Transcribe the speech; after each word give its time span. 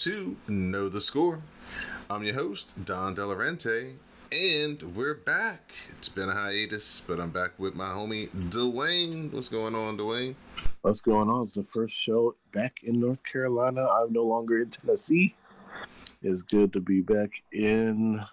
To 0.00 0.34
Know 0.48 0.88
the 0.88 0.98
Score. 0.98 1.42
I'm 2.08 2.22
your 2.22 2.32
host, 2.32 2.86
Don 2.86 3.14
Delarente, 3.14 3.96
and 4.32 4.96
we're 4.96 5.12
back. 5.12 5.72
It's 5.90 6.08
been 6.08 6.30
a 6.30 6.32
hiatus, 6.32 7.02
but 7.02 7.20
I'm 7.20 7.28
back 7.28 7.50
with 7.58 7.74
my 7.74 7.88
homie 7.88 8.30
Dwayne. 8.48 9.30
What's 9.30 9.50
going 9.50 9.74
on, 9.74 9.98
Dwayne? 9.98 10.36
What's 10.80 11.02
going 11.02 11.28
on? 11.28 11.42
It's 11.42 11.56
the 11.56 11.64
first 11.64 11.94
show 11.94 12.36
back 12.50 12.78
in 12.82 12.98
North 12.98 13.22
Carolina. 13.24 13.86
I'm 13.88 14.10
no 14.10 14.24
longer 14.24 14.62
in 14.62 14.70
Tennessee. 14.70 15.34
It's 16.22 16.40
good 16.40 16.72
to 16.72 16.80
be 16.80 17.02
back 17.02 17.32
in 17.52 18.24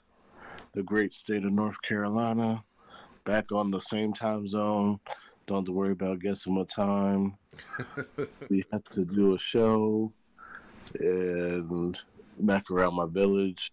the 0.71 0.83
great 0.83 1.13
state 1.13 1.43
of 1.43 1.51
North 1.51 1.81
Carolina, 1.81 2.63
back 3.25 3.51
on 3.51 3.71
the 3.71 3.81
same 3.81 4.13
time 4.13 4.47
zone. 4.47 5.01
Don't 5.47 5.57
have 5.57 5.65
to 5.65 5.73
worry 5.73 5.91
about 5.91 6.19
guessing 6.19 6.55
what 6.55 6.69
time. 6.69 7.37
we 8.49 8.63
have 8.71 8.85
to 8.85 9.03
do 9.03 9.35
a 9.35 9.37
show 9.37 10.13
and 10.99 11.99
back 12.39 12.69
around 12.71 12.95
my 12.95 13.05
village. 13.05 13.71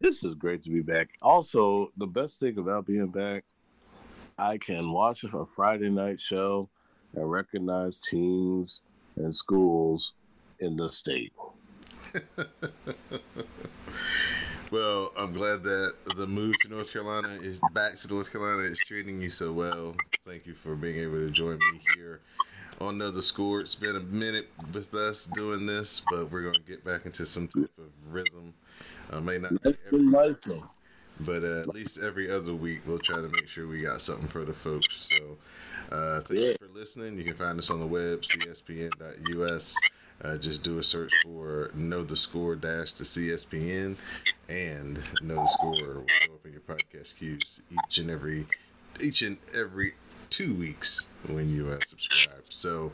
This 0.00 0.24
is 0.24 0.34
great 0.34 0.62
to 0.64 0.70
be 0.70 0.80
back. 0.80 1.10
Also, 1.20 1.92
the 1.96 2.06
best 2.06 2.40
thing 2.40 2.58
about 2.58 2.86
being 2.86 3.08
back, 3.08 3.44
I 4.38 4.58
can 4.58 4.92
watch 4.92 5.24
a 5.24 5.44
Friday 5.44 5.90
night 5.90 6.20
show 6.20 6.70
and 7.14 7.30
recognize 7.30 7.98
teams 7.98 8.80
and 9.16 9.34
schools 9.34 10.14
in 10.58 10.76
the 10.76 10.90
state. 10.90 11.32
Well, 14.70 15.10
I'm 15.16 15.32
glad 15.32 15.64
that 15.64 15.94
the 16.16 16.28
move 16.28 16.54
to 16.62 16.68
North 16.68 16.92
Carolina 16.92 17.40
is 17.42 17.58
back 17.72 17.96
to 17.98 18.06
North 18.08 18.30
Carolina 18.30 18.70
is 18.70 18.78
treating 18.78 19.20
you 19.20 19.28
so 19.28 19.52
well. 19.52 19.96
Thank 20.24 20.46
you 20.46 20.54
for 20.54 20.76
being 20.76 21.00
able 21.00 21.16
to 21.16 21.30
join 21.30 21.58
me 21.58 21.80
here 21.96 22.20
on 22.80 22.94
another 22.94 23.22
score. 23.22 23.60
It's 23.60 23.74
been 23.74 23.96
a 23.96 24.00
minute 24.00 24.48
with 24.72 24.94
us 24.94 25.26
doing 25.26 25.66
this, 25.66 26.02
but 26.10 26.30
we're 26.30 26.42
going 26.42 26.54
to 26.54 26.60
get 26.60 26.84
back 26.84 27.06
into 27.06 27.26
some 27.26 27.48
type 27.48 27.70
of 27.78 27.90
rhythm. 28.08 28.54
Uh, 29.10 29.20
may 29.20 29.38
not 29.38 29.50
be 29.62 29.74
every 29.86 30.06
week, 30.06 30.62
but 31.20 31.44
uh, 31.44 31.60
at 31.60 31.68
least 31.68 31.98
every 32.00 32.30
other 32.30 32.54
week 32.54 32.80
we'll 32.86 32.98
try 32.98 33.16
to 33.16 33.28
make 33.28 33.48
sure 33.48 33.66
we 33.66 33.82
got 33.82 34.00
something 34.00 34.28
for 34.28 34.44
the 34.44 34.52
folks. 34.52 35.10
So 35.10 35.36
uh, 35.94 36.20
thank 36.20 36.40
you 36.40 36.56
for 36.58 36.68
listening. 36.72 37.18
You 37.18 37.24
can 37.24 37.34
find 37.34 37.58
us 37.58 37.70
on 37.70 37.80
the 37.80 37.86
web, 37.86 38.22
cspn.us. 38.22 39.76
Uh, 40.22 40.36
just 40.36 40.62
do 40.62 40.78
a 40.78 40.84
search 40.84 41.12
for 41.22 41.70
Know 41.74 42.04
the 42.04 42.16
Score 42.16 42.54
dash 42.54 42.92
to 42.94 43.04
CSPN 43.04 43.96
and 44.48 45.00
Know 45.22 45.36
the 45.36 45.48
Score 45.48 45.72
will 45.72 46.04
show 46.08 46.34
up 46.34 46.44
in 46.44 46.52
your 46.52 46.60
podcast 46.60 47.16
queues 47.16 47.62
each 47.70 47.98
and 47.98 48.10
every 48.10 48.46
each 49.00 49.22
and 49.22 49.38
every 49.54 49.94
two 50.30 50.54
weeks 50.54 51.08
when 51.26 51.50
you 51.54 51.68
uh, 51.68 51.78
subscribe. 51.86 52.44
So 52.48 52.92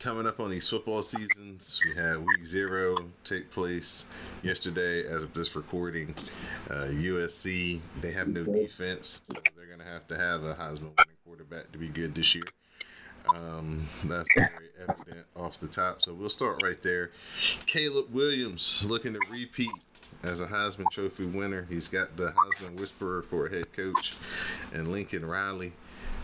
coming 0.00 0.26
up 0.26 0.40
on 0.40 0.50
these 0.50 0.68
football 0.68 1.02
seasons, 1.02 1.80
we 1.84 2.00
had 2.00 2.18
week 2.18 2.46
zero 2.46 2.96
take 3.24 3.50
place 3.50 4.08
yesterday 4.42 5.06
as 5.06 5.22
of 5.22 5.34
this 5.34 5.54
recording. 5.54 6.14
Uh, 6.70 6.88
USC 6.88 7.80
they 8.00 8.12
have 8.12 8.28
no 8.28 8.44
defense, 8.44 9.22
so 9.24 9.34
they're 9.56 9.66
gonna 9.66 9.88
have 9.88 10.06
to 10.08 10.16
have 10.16 10.44
a 10.44 10.54
Heisman 10.54 10.80
winning 10.96 11.18
quarterback 11.26 11.70
to 11.72 11.78
be 11.78 11.88
good 11.88 12.14
this 12.14 12.34
year. 12.34 12.44
Um, 13.28 13.88
that's 14.04 14.28
very 14.34 14.70
evident 14.80 15.26
off 15.36 15.58
the 15.60 15.68
top. 15.68 16.02
So 16.02 16.14
we'll 16.14 16.30
start 16.30 16.60
right 16.62 16.80
there. 16.82 17.10
Caleb 17.66 18.12
Williams 18.12 18.84
looking 18.84 19.12
to 19.12 19.20
repeat 19.30 19.70
as 20.22 20.40
a 20.40 20.46
Heisman 20.46 20.90
Trophy 20.90 21.26
winner. 21.26 21.66
He's 21.68 21.88
got 21.88 22.16
the 22.16 22.32
Heisman 22.32 22.78
Whisperer 22.78 23.22
for 23.22 23.48
head 23.48 23.72
coach, 23.72 24.14
and 24.72 24.92
Lincoln 24.92 25.24
Riley. 25.26 25.72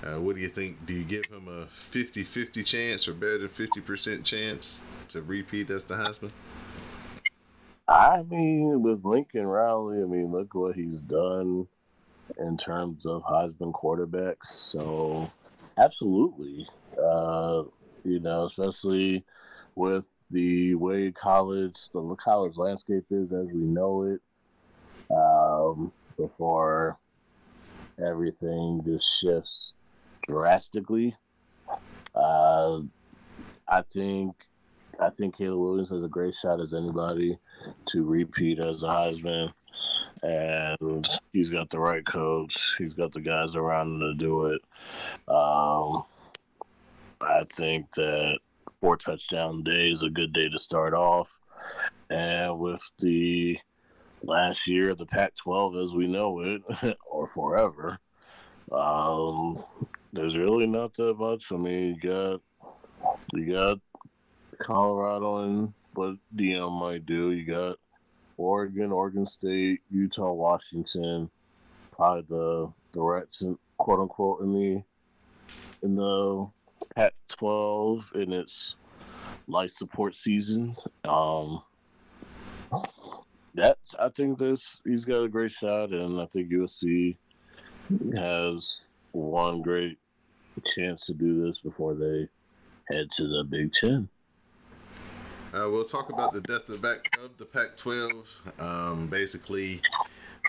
Uh, 0.03 0.21
what 0.21 0.37
do 0.37 0.43
you 0.43 0.49
think? 0.49 0.87
Do 0.87 0.95
you 0.95 1.05
give 1.05 1.27
him 1.27 1.49
a 1.49 1.67
50 1.67 2.23
50 2.23 2.63
chance 2.63 3.09
or 3.09 3.15
better 3.15 3.39
than 3.39 3.49
50% 3.49 4.25
chance 4.25 4.85
to 5.09 5.23
repeat 5.23 5.71
as 5.71 5.85
the 5.85 5.95
Heisman? 5.95 6.31
I 7.89 8.23
mean, 8.23 8.83
with 8.83 9.05
Lincoln 9.05 9.47
Riley, 9.47 10.03
I 10.03 10.05
mean, 10.05 10.31
look 10.31 10.55
what 10.55 10.77
he's 10.77 11.01
done 11.01 11.67
in 12.39 12.57
terms 12.57 13.07
of 13.07 13.23
Heisman 13.25 13.73
quarterbacks. 13.73 14.45
So, 14.45 15.31
absolutely. 15.79 16.67
Uh, 17.03 17.65
you 18.05 18.21
know, 18.21 18.45
especially 18.45 19.25
with 19.75 20.07
the 20.31 20.75
way 20.75 21.11
college, 21.11 21.77
the 21.93 22.15
college 22.17 22.57
landscape 22.57 23.05
is 23.11 23.33
as 23.33 23.47
we 23.47 23.65
know 23.65 24.03
it, 24.03 24.21
um, 25.11 25.93
before 26.17 26.99
everything 28.05 28.83
just 28.85 29.21
shifts 29.21 29.73
drastically. 30.27 31.17
Uh, 32.15 32.81
I 33.69 33.83
think 33.93 34.35
I 35.01 35.11
think 35.11 35.37
Caleb 35.37 35.61
Williams 35.61 35.91
has 35.91 36.03
a 36.03 36.09
great 36.09 36.35
shot 36.35 36.61
as 36.61 36.75
anybody 36.75 37.39
to 37.87 38.05
repeat 38.05 38.59
as 38.59 38.83
a 38.83 38.87
Heisman, 38.87 39.53
and 40.23 41.09
he's 41.33 41.51
got 41.51 41.71
the 41.71 41.79
right 41.79 42.05
coach. 42.05 42.75
He's 42.79 42.95
got 42.95 43.13
the 43.13 43.21
guys 43.21 43.55
around 43.55 43.95
him 43.95 44.01
to 44.01 44.15
do 44.15 44.47
it. 44.47 44.61
Um, 45.29 46.05
I 47.21 47.45
think 47.55 47.95
that 47.95 48.39
four 48.81 48.97
touchdown 48.97 49.63
day 49.63 49.91
is 49.91 50.03
a 50.03 50.11
good 50.11 50.33
day 50.33 50.49
to 50.49 50.59
start 50.59 50.95
off, 50.95 51.41
and 52.11 52.59
with 52.59 52.83
the 52.99 53.59
last 54.23 54.67
year 54.67 54.91
of 54.91 54.99
the 54.99 55.07
Pac-12 55.07 55.85
as 55.85 55.93
we 55.93 56.07
know 56.07 56.41
it, 56.41 56.63
or 57.11 57.27
forever, 57.27 57.99
um, 58.73 59.65
there's 60.13 60.37
really 60.37 60.67
not 60.67 60.95
that 60.95 61.15
much. 61.19 61.51
I 61.53 61.57
mean, 61.57 61.95
you 61.95 62.01
got 62.01 62.41
you 63.33 63.53
got 63.53 63.79
Colorado 64.59 65.45
and 65.45 65.73
what 65.95 66.17
DM 66.35 66.73
might 66.79 67.07
do. 67.07 67.33
You 67.33 67.45
got 67.45 67.79
Oregon, 68.37 68.93
Oregon 68.93 69.27
State, 69.27 69.81
Utah, 69.91 70.33
Washington, 70.33 71.31
probably 71.91 72.23
the 72.29 72.73
the 72.93 73.03
Reds, 73.03 73.45
quote 73.77 74.01
unquote, 74.01 74.41
in 74.43 74.53
the 74.53 74.83
in 75.83 75.97
the 75.97 76.49
Pac-12 76.99 78.13
in 78.17 78.33
its 78.33 78.75
life 79.47 79.71
support 79.71 80.17
season. 80.17 80.75
Um, 81.05 81.63
that's 83.55 83.95
I 83.95 84.09
think 84.09 84.37
this 84.41 84.81
he's 84.85 85.05
got 85.05 85.23
a 85.23 85.29
great 85.29 85.53
shot, 85.53 85.91
and 85.91 86.21
I 86.21 86.27
think 86.27 86.51
USC 86.51 87.17
has 88.17 88.83
one 89.13 89.63
great 89.63 89.97
chance 90.65 91.07
to 91.07 91.15
do 91.15 91.41
this 91.41 91.61
before 91.61 91.95
they 91.95 92.29
head 92.89 93.07
to 93.17 93.29
the 93.29 93.45
Big 93.45 93.73
Ten. 93.73 94.09
Uh, 95.55 95.69
we'll 95.71 95.85
talk 95.85 96.11
about 96.11 96.33
the 96.33 96.41
death 96.41 96.69
of 96.69 96.75
the, 96.75 96.79
back 96.79 97.17
of 97.23 97.39
the 97.39 97.45
Pac-12. 97.45 98.25
Um, 98.59 99.07
basically, 99.07 99.81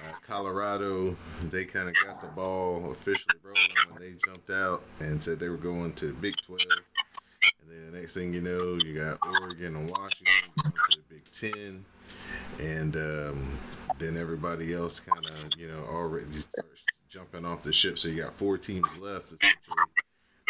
uh, 0.04 0.12
Colorado 0.26 1.16
they 1.50 1.66
kind 1.66 1.90
of 1.90 1.96
got 2.06 2.22
the 2.22 2.28
ball 2.28 2.92
officially 2.92 3.36
rolling 3.44 3.92
when 3.92 4.02
they 4.02 4.16
jumped 4.26 4.50
out 4.50 4.84
and 5.00 5.22
said 5.22 5.40
they 5.40 5.50
were 5.50 5.58
going 5.58 5.94
to 5.94 6.14
Big 6.14 6.36
12. 6.46 6.60
And 7.62 7.72
then 7.72 7.92
the 7.92 8.00
next 8.00 8.14
thing 8.14 8.34
you 8.34 8.42
know, 8.42 8.76
you 8.84 8.94
got 8.94 9.20
Oregon 9.26 9.76
and 9.76 9.90
Washington 9.90 10.52
going 10.58 10.74
to 10.92 10.98
the 10.98 11.16
Big 11.16 11.32
Ten, 11.32 11.86
and 12.60 12.96
um, 12.96 13.60
then 13.98 14.18
everybody 14.18 14.74
else 14.74 15.00
kind 15.00 15.26
of 15.26 15.58
you 15.58 15.68
know 15.68 15.86
already 15.90 16.40
starts 16.40 16.84
jumping 17.10 17.46
off 17.46 17.64
the 17.64 17.74
ship. 17.74 17.98
So 17.98 18.08
you 18.08 18.22
got 18.22 18.38
four 18.38 18.58
teams 18.58 18.98
left 18.98 19.28
essentially 19.28 19.78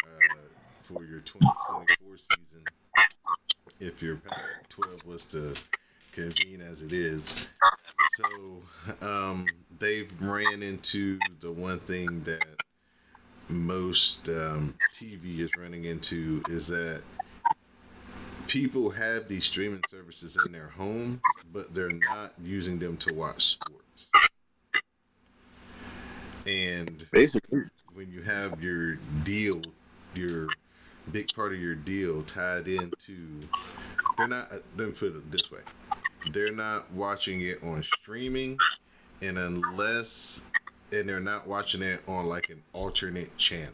uh, 0.04 0.38
for 0.81 1.04
your 1.04 1.19
2024 1.19 2.18
season. 2.18 2.63
If 3.80 4.02
your 4.02 4.18
Pac-12 4.18 5.06
was 5.06 5.25
to 5.25 5.54
convene 6.11 6.61
as 6.61 6.81
it 6.81 6.94
is, 6.94 7.47
so 8.11 8.61
um, 9.01 9.45
they've 9.79 10.11
ran 10.21 10.63
into 10.63 11.19
the 11.39 11.51
one 11.51 11.79
thing 11.79 12.21
that 12.23 12.45
most 13.47 14.29
um, 14.29 14.75
TV 15.00 15.39
is 15.39 15.50
running 15.57 15.85
into 15.85 16.41
is 16.50 16.67
that 16.67 17.01
people 18.47 18.89
have 18.89 19.27
these 19.27 19.45
streaming 19.45 19.81
services 19.89 20.38
in 20.45 20.51
their 20.51 20.67
home, 20.67 21.21
but 21.53 21.73
they're 21.73 21.89
not 22.09 22.33
using 22.44 22.79
them 22.79 22.97
to 22.97 23.13
watch 23.13 23.57
sports. 23.59 24.09
And 26.45 27.06
Basically, 27.11 27.61
when 27.94 28.11
you 28.11 28.21
have 28.21 28.61
your 28.61 28.95
deal, 29.23 29.61
your 30.15 30.47
big 31.11 31.33
part 31.33 31.53
of 31.53 31.59
your 31.59 31.75
deal 31.75 32.23
tied 32.23 32.67
into 32.67 33.41
they're 34.17 34.27
not. 34.27 34.51
Let 34.77 34.88
me 34.88 34.91
put 34.91 35.15
it 35.15 35.31
this 35.31 35.51
way: 35.51 35.61
they're 36.31 36.51
not 36.51 36.91
watching 36.91 37.41
it 37.41 37.63
on 37.63 37.83
streaming, 37.83 38.57
and 39.21 39.38
unless 39.38 40.44
and 40.91 41.07
they're 41.07 41.19
not 41.19 41.47
watching 41.47 41.81
it 41.81 42.01
on 42.07 42.27
like 42.27 42.50
an 42.50 42.61
alternate 42.73 43.35
channel. 43.38 43.73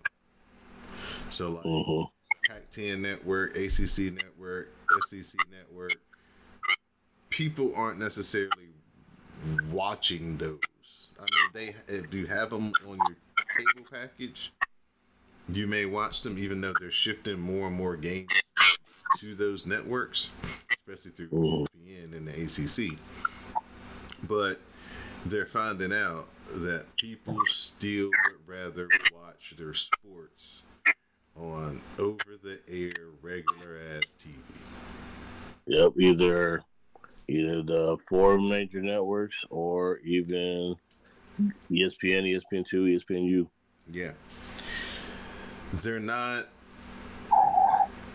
So 1.30 1.52
like 1.52 1.64
hmm 1.64 2.04
Pac-10 2.48 3.00
Network, 3.00 3.58
ACC 3.58 4.14
Network, 4.14 4.70
SEC 5.10 5.40
Network. 5.50 5.96
People 7.32 7.74
aren't 7.76 7.98
necessarily 7.98 8.70
watching 9.72 10.38
those. 10.38 10.60
I 11.20 11.24
mean, 11.24 11.76
they 11.88 11.94
if 11.94 12.14
you 12.14 12.28
have 12.28 12.52
them 12.52 12.72
on 12.88 12.98
your 12.98 13.16
cable 13.58 13.90
package, 13.90 14.54
you 15.50 15.68
may 15.68 15.86
watch 15.86 16.22
them, 16.24 16.38
even 16.38 16.62
though 16.62 16.74
they're 16.80 16.92
shifting 16.92 17.40
more 17.40 17.68
and 17.68 17.76
more 17.76 17.96
games 17.96 18.30
to 19.20 19.36
those 19.36 19.66
networks, 19.66 20.30
especially 20.72 21.12
through. 21.12 21.30
ESPN 21.30 22.16
and 22.16 22.28
the 22.28 22.92
ACC. 22.92 22.98
But 24.28 24.60
they're 25.26 25.46
finding 25.46 25.94
out 25.94 26.28
that 26.54 26.86
people 26.98 27.38
still 27.48 28.10
would 28.28 28.48
rather 28.48 28.88
watch 29.14 29.54
their 29.58 29.74
sports 29.74 30.64
on 31.36 31.82
over 32.00 32.38
the 32.42 32.60
air 32.68 32.94
regular 33.22 33.80
ass 33.96 34.04
TV. 34.20 34.36
Yep, 35.68 35.94
either 35.98 36.62
either 37.28 37.64
the 37.64 37.98
four 38.08 38.40
major 38.40 38.82
networks 38.82 39.36
or 39.50 39.98
even 40.00 40.76
ESPN, 41.72 42.24
ESPN 42.24 42.66
two, 42.66 42.84
ESPN 42.84 43.28
U. 43.28 43.50
Yeah. 43.92 44.12
They're 45.74 46.00
not 46.00 46.48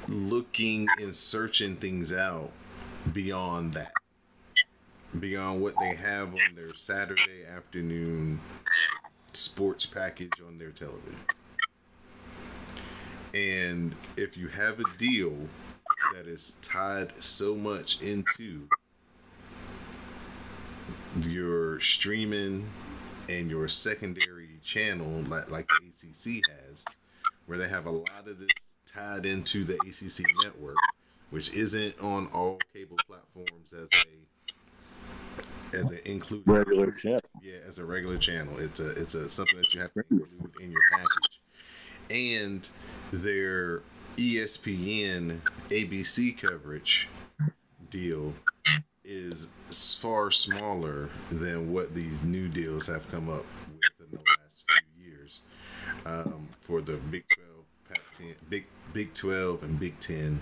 looking 0.08 0.86
and 0.98 1.14
searching 1.14 1.76
things 1.76 2.12
out 2.12 2.50
beyond 3.12 3.74
that. 3.74 3.92
Beyond 5.18 5.60
what 5.60 5.74
they 5.80 5.94
have 5.94 6.28
on 6.28 6.54
their 6.54 6.70
Saturday 6.70 7.44
afternoon 7.44 8.40
sports 9.32 9.86
package 9.86 10.32
on 10.46 10.56
their 10.56 10.70
television. 10.70 11.16
And 13.34 13.94
if 14.16 14.36
you 14.36 14.48
have 14.48 14.80
a 14.80 14.84
deal 14.98 15.36
that 16.14 16.26
is 16.26 16.56
tied 16.62 17.12
so 17.18 17.54
much 17.54 18.00
into 18.00 18.68
your 21.22 21.80
streaming 21.80 22.68
and 23.28 23.50
your 23.50 23.68
secondary 23.68 24.58
channel 24.62 25.22
like, 25.28 25.50
like 25.50 25.68
ACC 25.78 26.42
has, 26.48 26.84
where 27.50 27.58
they 27.58 27.68
have 27.68 27.86
a 27.86 27.90
lot 27.90 28.28
of 28.28 28.38
this 28.38 28.48
tied 28.86 29.26
into 29.26 29.64
the 29.64 29.74
ACC 29.74 30.24
network, 30.44 30.76
which 31.30 31.52
isn't 31.52 31.98
on 32.00 32.28
all 32.28 32.60
cable 32.72 32.96
platforms 33.08 33.72
as 33.72 33.88
a 34.06 35.76
as 35.76 35.90
an 35.90 35.98
included 36.04 36.46
Regular 36.46 36.92
channel. 36.92 37.20
yeah, 37.42 37.56
as 37.66 37.78
a 37.78 37.84
regular 37.84 38.18
channel. 38.18 38.56
It's 38.58 38.78
a 38.78 38.90
it's 38.92 39.16
a 39.16 39.28
something 39.28 39.56
that 39.56 39.74
you 39.74 39.80
have 39.80 39.92
to 39.94 40.04
include 40.08 40.52
in 40.62 40.70
your 40.70 40.80
package. 40.92 41.40
And 42.08 42.68
their 43.10 43.82
ESPN 44.16 45.40
ABC 45.70 46.38
coverage 46.38 47.08
deal 47.90 48.32
is 49.04 49.48
far 50.00 50.30
smaller 50.30 51.10
than 51.32 51.72
what 51.72 51.96
these 51.96 52.22
new 52.22 52.46
deals 52.48 52.86
have 52.86 53.10
come 53.10 53.28
up 53.28 53.44
with 53.98 54.08
in 54.12 54.18
the 54.18 54.18
last 54.18 54.38
few 54.38 54.38
years 54.38 54.39
um, 56.06 56.48
for 56.60 56.80
the 56.80 56.96
Big 56.96 57.24
12, 57.28 57.48
Pac-10, 57.88 58.34
Big 58.48 58.66
Big 58.92 59.12
12, 59.14 59.62
and 59.62 59.78
Big 59.78 59.98
10 60.00 60.40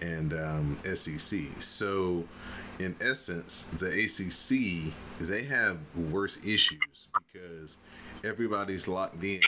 and 0.00 0.32
um, 0.34 0.78
SEC. 0.94 1.40
So, 1.60 2.24
in 2.78 2.94
essence, 3.00 3.64
the 3.78 3.86
ACC 3.86 4.92
they 5.20 5.44
have 5.44 5.78
worse 6.10 6.38
issues 6.44 7.06
because 7.32 7.76
everybody's 8.24 8.88
locked 8.88 9.22
in 9.22 9.40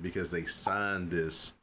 because 0.00 0.30
they 0.30 0.46
signed 0.46 1.10
this 1.10 1.54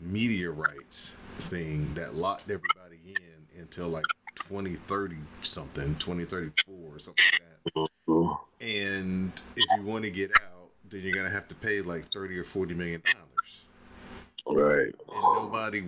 media 0.00 0.50
rights 0.50 1.16
thing 1.38 1.92
that 1.94 2.14
locked 2.14 2.50
everybody 2.50 2.98
in 3.06 3.60
until 3.60 3.88
like 3.88 4.04
2030 4.34 5.16
something, 5.40 5.94
2034 5.96 6.74
or 6.74 6.98
something 6.98 7.24
like 7.32 7.42
that. 7.74 7.88
Mhm. 8.08 8.38
And 8.60 9.42
if 9.56 9.64
you 9.78 9.84
want 9.84 10.04
to 10.04 10.10
get 10.10 10.30
out, 10.32 10.57
then 10.90 11.00
you're 11.02 11.14
gonna 11.14 11.30
have 11.30 11.48
to 11.48 11.54
pay 11.54 11.80
like 11.80 12.10
30 12.12 12.38
or 12.38 12.44
40 12.44 12.74
million 12.74 13.02
dollars. 13.04 13.24
Right. 14.46 14.94
and 15.12 15.22
nobody 15.36 15.84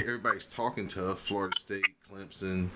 everybody's 0.00 0.46
talking 0.46 0.86
tough. 0.86 1.20
Florida 1.20 1.58
state 1.58 1.86
clemson 2.10 2.68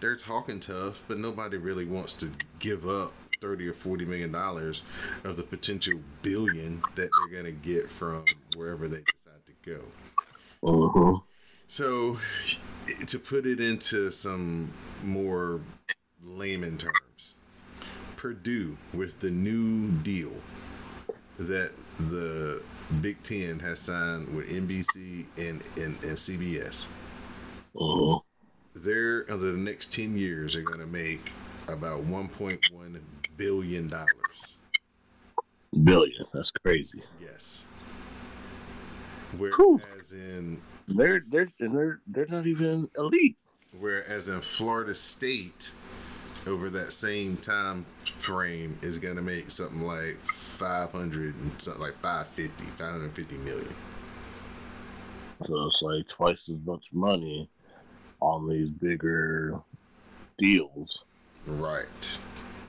they're 0.00 0.16
talking 0.16 0.60
tough 0.60 1.02
but 1.08 1.18
nobody 1.18 1.56
really 1.56 1.86
wants 1.86 2.14
to 2.14 2.30
give 2.58 2.86
up 2.86 3.14
30 3.40 3.68
or 3.68 3.72
40 3.72 4.04
million 4.04 4.32
dollars 4.32 4.82
of 5.24 5.36
the 5.36 5.42
potential 5.42 6.00
billion 6.22 6.82
that 6.94 7.08
they're 7.10 7.42
going 7.42 7.44
to 7.44 7.52
get 7.52 7.88
from 7.88 8.24
wherever 8.56 8.86
they 8.86 9.02
decide 9.02 9.40
to 9.46 9.70
go. 9.70 9.84
Hmm 10.62 11.26
so 11.72 12.18
to 13.06 13.18
put 13.18 13.46
it 13.46 13.58
into 13.58 14.10
some 14.10 14.70
more 15.02 15.58
layman 16.22 16.76
terms 16.76 17.32
purdue 18.14 18.76
with 18.92 19.18
the 19.20 19.30
new 19.30 19.90
deal 20.02 20.32
that 21.38 21.72
the 21.98 22.62
Big 23.00 23.22
Ten 23.22 23.58
has 23.60 23.80
signed 23.80 24.34
with 24.34 24.48
NBC 24.48 25.26
and, 25.36 25.62
and, 25.76 26.02
and 26.04 26.18
CBS. 26.18 26.88
hmm 27.74 28.22
They're 28.74 29.24
over 29.30 29.50
the 29.52 29.56
next 29.58 29.92
ten 29.92 30.14
years 30.16 30.54
are 30.56 30.62
going 30.62 30.80
to 30.80 30.86
make 30.86 31.32
about 31.68 32.04
1.1 32.04 33.00
billion 33.36 33.88
dollars. 33.88 34.56
Billion. 35.84 36.24
That's 36.32 36.50
crazy. 36.50 37.02
Yes. 37.18 37.66
Whereas 39.32 40.12
in 40.12 40.62
They're 40.86 41.24
they're 41.26 41.52
they're 41.58 42.00
they're 42.06 42.26
not 42.28 42.46
even 42.46 42.88
elite. 42.96 43.36
whereas 43.78 44.28
in 44.28 44.40
Florida 44.40 44.94
State, 44.94 45.72
over 46.46 46.70
that 46.70 46.92
same 46.92 47.36
time 47.36 47.86
frame, 48.16 48.78
is 48.82 48.98
going 48.98 49.16
to 49.16 49.22
make 49.22 49.50
something 49.50 49.82
like 49.82 50.18
500 50.62 51.34
and 51.36 51.60
something 51.60 51.82
like 51.82 52.00
550, 52.02 52.64
550 52.76 53.36
million. 53.38 53.74
So 55.46 55.66
it's 55.66 55.82
like 55.82 56.08
twice 56.08 56.48
as 56.48 56.58
much 56.64 56.86
money 56.92 57.50
on 58.20 58.48
these 58.48 58.70
bigger 58.70 59.62
deals 60.38 61.04
Right. 61.46 62.18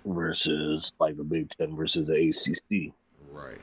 versus 0.06 0.92
like 1.00 1.18
the 1.18 1.24
Big 1.24 1.50
Ten 1.50 1.76
versus 1.76 2.08
the 2.08 2.16
ACC. 2.16 2.94
Right. 3.32 3.60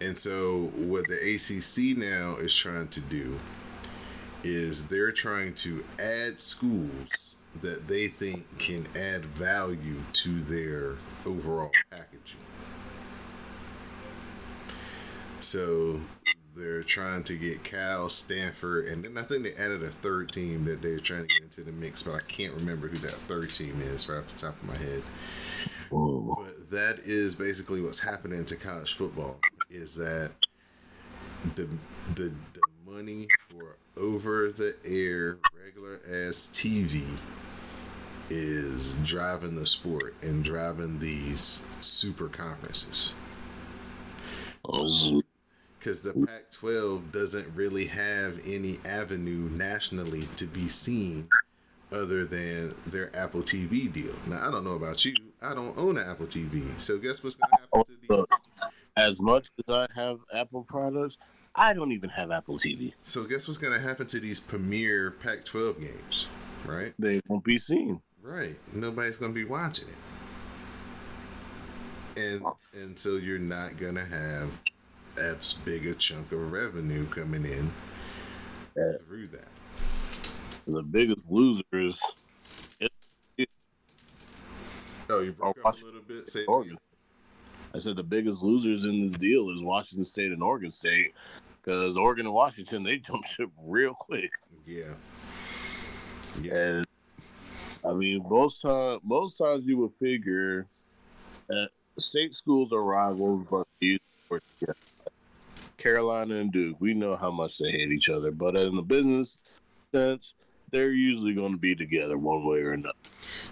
And 0.00 0.16
so 0.18 0.72
what 0.76 1.08
the 1.08 1.16
ACC 1.16 1.96
now 1.96 2.36
is 2.36 2.54
trying 2.54 2.88
to 2.88 3.00
do 3.00 3.40
is 4.42 4.88
they're 4.88 5.12
trying 5.12 5.54
to 5.54 5.84
add 5.98 6.38
schools 6.38 7.36
that 7.62 7.88
they 7.88 8.08
think 8.08 8.46
can 8.58 8.86
add 8.96 9.24
value 9.26 10.02
to 10.12 10.42
their 10.42 10.96
overall 11.24 11.70
packaging. 11.90 12.13
So 15.44 16.00
they're 16.56 16.82
trying 16.82 17.22
to 17.24 17.34
get 17.36 17.62
Cal, 17.64 18.08
Stanford, 18.08 18.86
and 18.86 19.04
then 19.04 19.18
I 19.18 19.22
think 19.22 19.42
they 19.42 19.52
added 19.54 19.82
a 19.82 19.90
third 19.90 20.32
team 20.32 20.64
that 20.64 20.80
they're 20.80 20.98
trying 21.00 21.26
to 21.28 21.34
get 21.34 21.42
into 21.42 21.62
the 21.62 21.72
mix, 21.72 22.02
but 22.02 22.14
I 22.14 22.20
can't 22.20 22.54
remember 22.54 22.88
who 22.88 22.96
that 22.98 23.12
third 23.28 23.50
team 23.50 23.78
is 23.82 24.08
right 24.08 24.18
off 24.18 24.28
the 24.28 24.38
top 24.38 24.54
of 24.54 24.64
my 24.64 24.76
head. 24.76 25.02
But 25.90 26.70
that 26.70 27.00
is 27.04 27.34
basically 27.34 27.82
what's 27.82 28.00
happening 28.00 28.46
to 28.46 28.56
college 28.56 28.94
football 28.94 29.36
is 29.70 29.94
that 29.96 30.30
the 31.56 31.68
the, 32.14 32.32
the 32.54 32.60
money 32.86 33.28
for 33.50 33.76
over 33.98 34.50
the 34.50 34.74
air 34.84 35.38
regular 35.62 36.00
ass 36.08 36.50
TV 36.52 37.02
is 38.30 38.94
driving 39.04 39.54
the 39.56 39.66
sport 39.66 40.14
and 40.22 40.42
driving 40.42 40.98
these 40.98 41.62
super 41.80 42.28
conferences 42.28 43.14
Mhm. 44.66 45.23
Because 45.84 46.00
the 46.00 46.14
Pac 46.26 46.50
12 46.50 47.12
doesn't 47.12 47.46
really 47.54 47.86
have 47.86 48.40
any 48.46 48.78
avenue 48.86 49.50
nationally 49.50 50.26
to 50.36 50.46
be 50.46 50.66
seen 50.66 51.28
other 51.92 52.24
than 52.24 52.74
their 52.86 53.14
Apple 53.14 53.42
TV 53.42 53.92
deal. 53.92 54.14
Now, 54.26 54.48
I 54.48 54.50
don't 54.50 54.64
know 54.64 54.76
about 54.76 55.04
you. 55.04 55.14
I 55.42 55.52
don't 55.54 55.76
own 55.76 55.98
an 55.98 56.08
Apple 56.08 56.24
TV. 56.24 56.64
So, 56.80 56.96
guess 56.96 57.22
what's 57.22 57.36
going 57.36 57.50
to 57.50 57.58
happen 57.60 57.84
to 57.84 57.92
these? 58.00 58.24
As 58.96 59.20
much 59.20 59.48
as 59.58 59.74
I 59.74 59.86
have 59.94 60.20
Apple 60.34 60.64
products, 60.66 61.18
I 61.54 61.74
don't 61.74 61.92
even 61.92 62.08
have 62.08 62.30
Apple 62.30 62.58
TV. 62.58 62.94
So, 63.02 63.24
guess 63.24 63.46
what's 63.46 63.58
going 63.58 63.74
to 63.74 63.80
happen 63.80 64.06
to 64.06 64.18
these 64.18 64.40
premier 64.40 65.10
Pac 65.10 65.44
12 65.44 65.80
games, 65.80 66.28
right? 66.64 66.94
They 66.98 67.20
won't 67.28 67.44
be 67.44 67.58
seen. 67.58 68.00
Right. 68.22 68.56
Nobody's 68.72 69.18
going 69.18 69.32
to 69.32 69.34
be 69.34 69.44
watching 69.44 69.88
it. 69.88 69.94
And 72.16 72.42
and 72.72 72.98
so 72.98 73.16
you're 73.16 73.38
not 73.40 73.76
going 73.76 73.96
to 73.96 74.04
have 74.04 74.48
as 75.18 75.54
bigger 75.54 75.94
chunk 75.94 76.32
of 76.32 76.52
revenue 76.52 77.06
coming 77.08 77.44
in 77.44 77.70
Yeah. 78.76 78.98
through 79.06 79.28
that. 79.28 79.48
The 80.66 80.82
biggest 80.82 81.22
losers. 81.28 81.98
Oh, 85.10 85.20
you 85.20 85.32
broke 85.32 85.58
up 85.64 85.80
a 85.80 85.84
little 85.84 86.00
bit. 86.00 86.30
Say 86.30 86.44
Oregon. 86.46 86.78
I 87.74 87.78
said 87.78 87.96
the 87.96 88.02
biggest 88.02 88.42
losers 88.42 88.84
in 88.84 89.08
this 89.08 89.18
deal 89.18 89.50
is 89.50 89.60
Washington 89.62 90.04
State 90.04 90.32
and 90.32 90.42
Oregon 90.42 90.70
State 90.70 91.12
because 91.62 91.96
Oregon 91.96 92.26
and 92.26 92.34
Washington 92.34 92.82
they 92.82 92.98
jump 92.98 93.24
ship 93.26 93.50
real 93.62 93.94
quick. 93.94 94.32
Yeah. 94.66 94.94
Yeah. 96.40 96.54
And 96.54 96.86
I 97.84 97.92
mean, 97.92 98.24
most 98.28 98.62
time, 98.62 99.00
most 99.02 99.36
times 99.36 99.66
you 99.66 99.76
would 99.78 99.92
figure 99.92 100.66
that 101.48 101.68
state 101.98 102.34
schools 102.34 102.72
are 102.72 102.82
rivals, 102.82 103.46
but 103.50 103.66
you 103.80 103.98
Carolina 105.76 106.36
and 106.36 106.52
Duke, 106.52 106.76
we 106.80 106.94
know 106.94 107.16
how 107.16 107.30
much 107.30 107.58
they 107.58 107.70
hate 107.70 107.92
each 107.92 108.08
other, 108.08 108.30
but 108.30 108.56
in 108.56 108.76
the 108.76 108.82
business 108.82 109.38
sense, 109.92 110.34
they're 110.70 110.90
usually 110.90 111.34
going 111.34 111.52
to 111.52 111.58
be 111.58 111.74
together 111.74 112.18
one 112.18 112.44
way 112.44 112.58
or 112.58 112.72
another. 112.72 112.94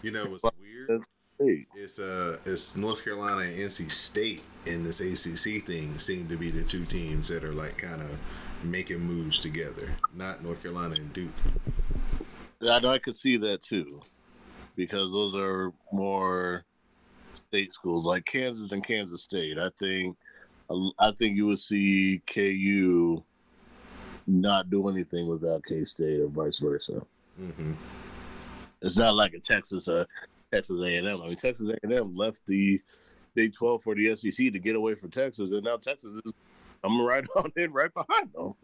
You 0.02 0.11
know 0.11 0.26
what's 0.26 0.45
weird? 0.61 1.02
It's 1.38 1.99
uh, 1.99 2.38
it's 2.45 2.76
North 2.76 3.02
Carolina 3.02 3.41
and 3.41 3.57
NC 3.57 3.91
State 3.91 4.43
in 4.67 4.83
this 4.83 5.00
ACC 5.00 5.64
thing 5.64 5.99
seem 5.99 6.29
to 6.29 6.37
be 6.37 6.50
the 6.50 6.62
two 6.62 6.85
teams 6.85 7.29
that 7.29 7.43
are 7.43 7.52
like 7.52 7.79
kind 7.79 8.00
of 8.00 8.19
making 8.64 9.00
moves 9.00 9.38
together. 9.38 9.88
Not 10.14 10.43
North 10.43 10.62
Carolina 10.62 10.95
and 10.97 11.12
Duke. 11.12 11.33
and 12.61 12.87
I 12.87 12.99
could 12.99 13.17
see 13.17 13.37
that 13.38 13.62
too, 13.62 14.02
because 14.76 15.12
those 15.12 15.35
are 15.35 15.73
more 15.93 16.64
state 17.35 17.73
schools 17.73 18.07
like 18.07 18.25
Kansas 18.25 18.73
and 18.73 18.87
Kansas 18.87 19.23
State. 19.23 19.59
I 19.59 19.71
think, 19.79 20.17
I 20.99 21.12
think 21.12 21.37
you 21.37 21.47
would 21.47 21.61
see 21.61 22.23
KU 22.26 23.23
not 24.26 24.71
do 24.71 24.88
anything 24.88 25.26
without 25.26 25.64
K 25.64 25.85
State 25.85 26.21
or 26.21 26.28
vice 26.28 26.59
versa. 26.59 27.02
hmm 27.37 27.73
It's 28.81 28.97
not 28.97 29.14
like 29.16 29.35
a 29.35 29.40
Texas, 29.40 29.88
uh, 29.88 30.04
Texas 30.52 30.81
A 30.81 30.97
and 30.97 31.07
M. 31.09 31.21
I 31.23 31.26
mean, 31.28 31.37
Texas 31.37 31.69
A 31.69 31.76
and 31.83 31.92
M 31.92 32.14
left 32.14 32.40
the 32.47 32.81
Big 33.35 33.54
Twelve 33.54 33.83
for 33.83 33.95
the 33.95 34.14
SEC 34.16 34.37
to 34.37 34.59
get 34.59 34.76
away 34.76 34.95
from 34.95 35.11
Texas, 35.11 35.50
and 35.52 35.64
now 35.64 35.76
Texas 35.76 36.21
is 36.25 36.33
I'm 36.85 37.00
right 37.00 37.25
on 37.37 37.52
in, 37.57 37.73
right 37.73 37.90
behind 37.92 38.31
them. 38.33 38.54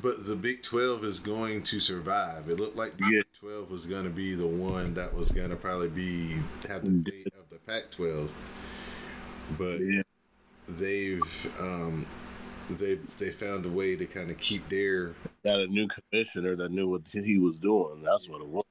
But 0.00 0.24
the 0.26 0.34
Big 0.34 0.62
Twelve 0.62 1.04
is 1.04 1.20
going 1.20 1.62
to 1.64 1.78
survive. 1.78 2.48
It 2.48 2.58
looked 2.58 2.76
like 2.76 2.96
the 2.96 3.04
Yeah. 3.04 3.18
Big 3.20 3.26
Twelve 3.38 3.70
was 3.70 3.84
going 3.86 4.04
to 4.04 4.10
be 4.10 4.34
the 4.34 4.46
one 4.46 4.94
that 4.94 5.14
was 5.14 5.30
going 5.30 5.50
to 5.50 5.56
probably 5.56 5.88
be 5.88 6.36
have 6.68 6.82
the 6.84 6.90
fate 7.66 7.82
Pac 7.84 7.90
twelve. 7.90 8.30
But 9.58 9.78
Yeah, 9.78 10.02
they've 10.68 11.54
um, 11.60 12.06
they 12.70 12.96
they 13.18 13.32
found 13.32 13.66
a 13.66 13.70
way 13.70 13.96
to 13.96 14.06
kind 14.06 14.30
of 14.30 14.38
keep 14.38 14.68
their 14.68 15.14
got 15.44 15.60
a 15.60 15.66
new 15.68 15.88
commissioner 15.88 16.56
that 16.56 16.70
knew 16.70 16.88
what 16.88 17.02
he 17.12 17.38
was 17.38 17.56
doing. 17.56 18.02
That's 18.02 18.28
what 18.28 18.40
it 18.40 18.48
was. 18.48 18.64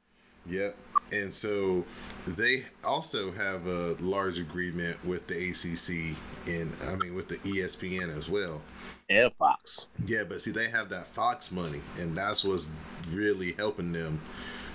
Yep. 0.46 0.76
And 1.12 1.34
so 1.34 1.86
they 2.26 2.66
also 2.84 3.32
have 3.32 3.68
a 3.68 3.96
large 4.00 4.40
agreement 4.40 5.04
with 5.06 5.28
the 5.28 5.50
ACC 5.50 6.16
and 6.48 6.76
I 6.82 6.96
mean 6.96 7.16
with 7.16 7.28
the 7.28 7.38
ESPN 7.46 8.10
as 8.10 8.30
well. 8.30 8.62
And 9.10 9.32
Fox. 9.36 9.86
Yeah, 10.06 10.24
but 10.24 10.42
see 10.42 10.52
they 10.52 10.70
have 10.70 10.90
that 10.90 11.14
Fox 11.14 11.52
money 11.52 11.82
and 11.98 12.18
that's 12.18 12.44
what's 12.44 12.70
really 13.10 13.54
helping 13.54 13.92
them 13.92 14.22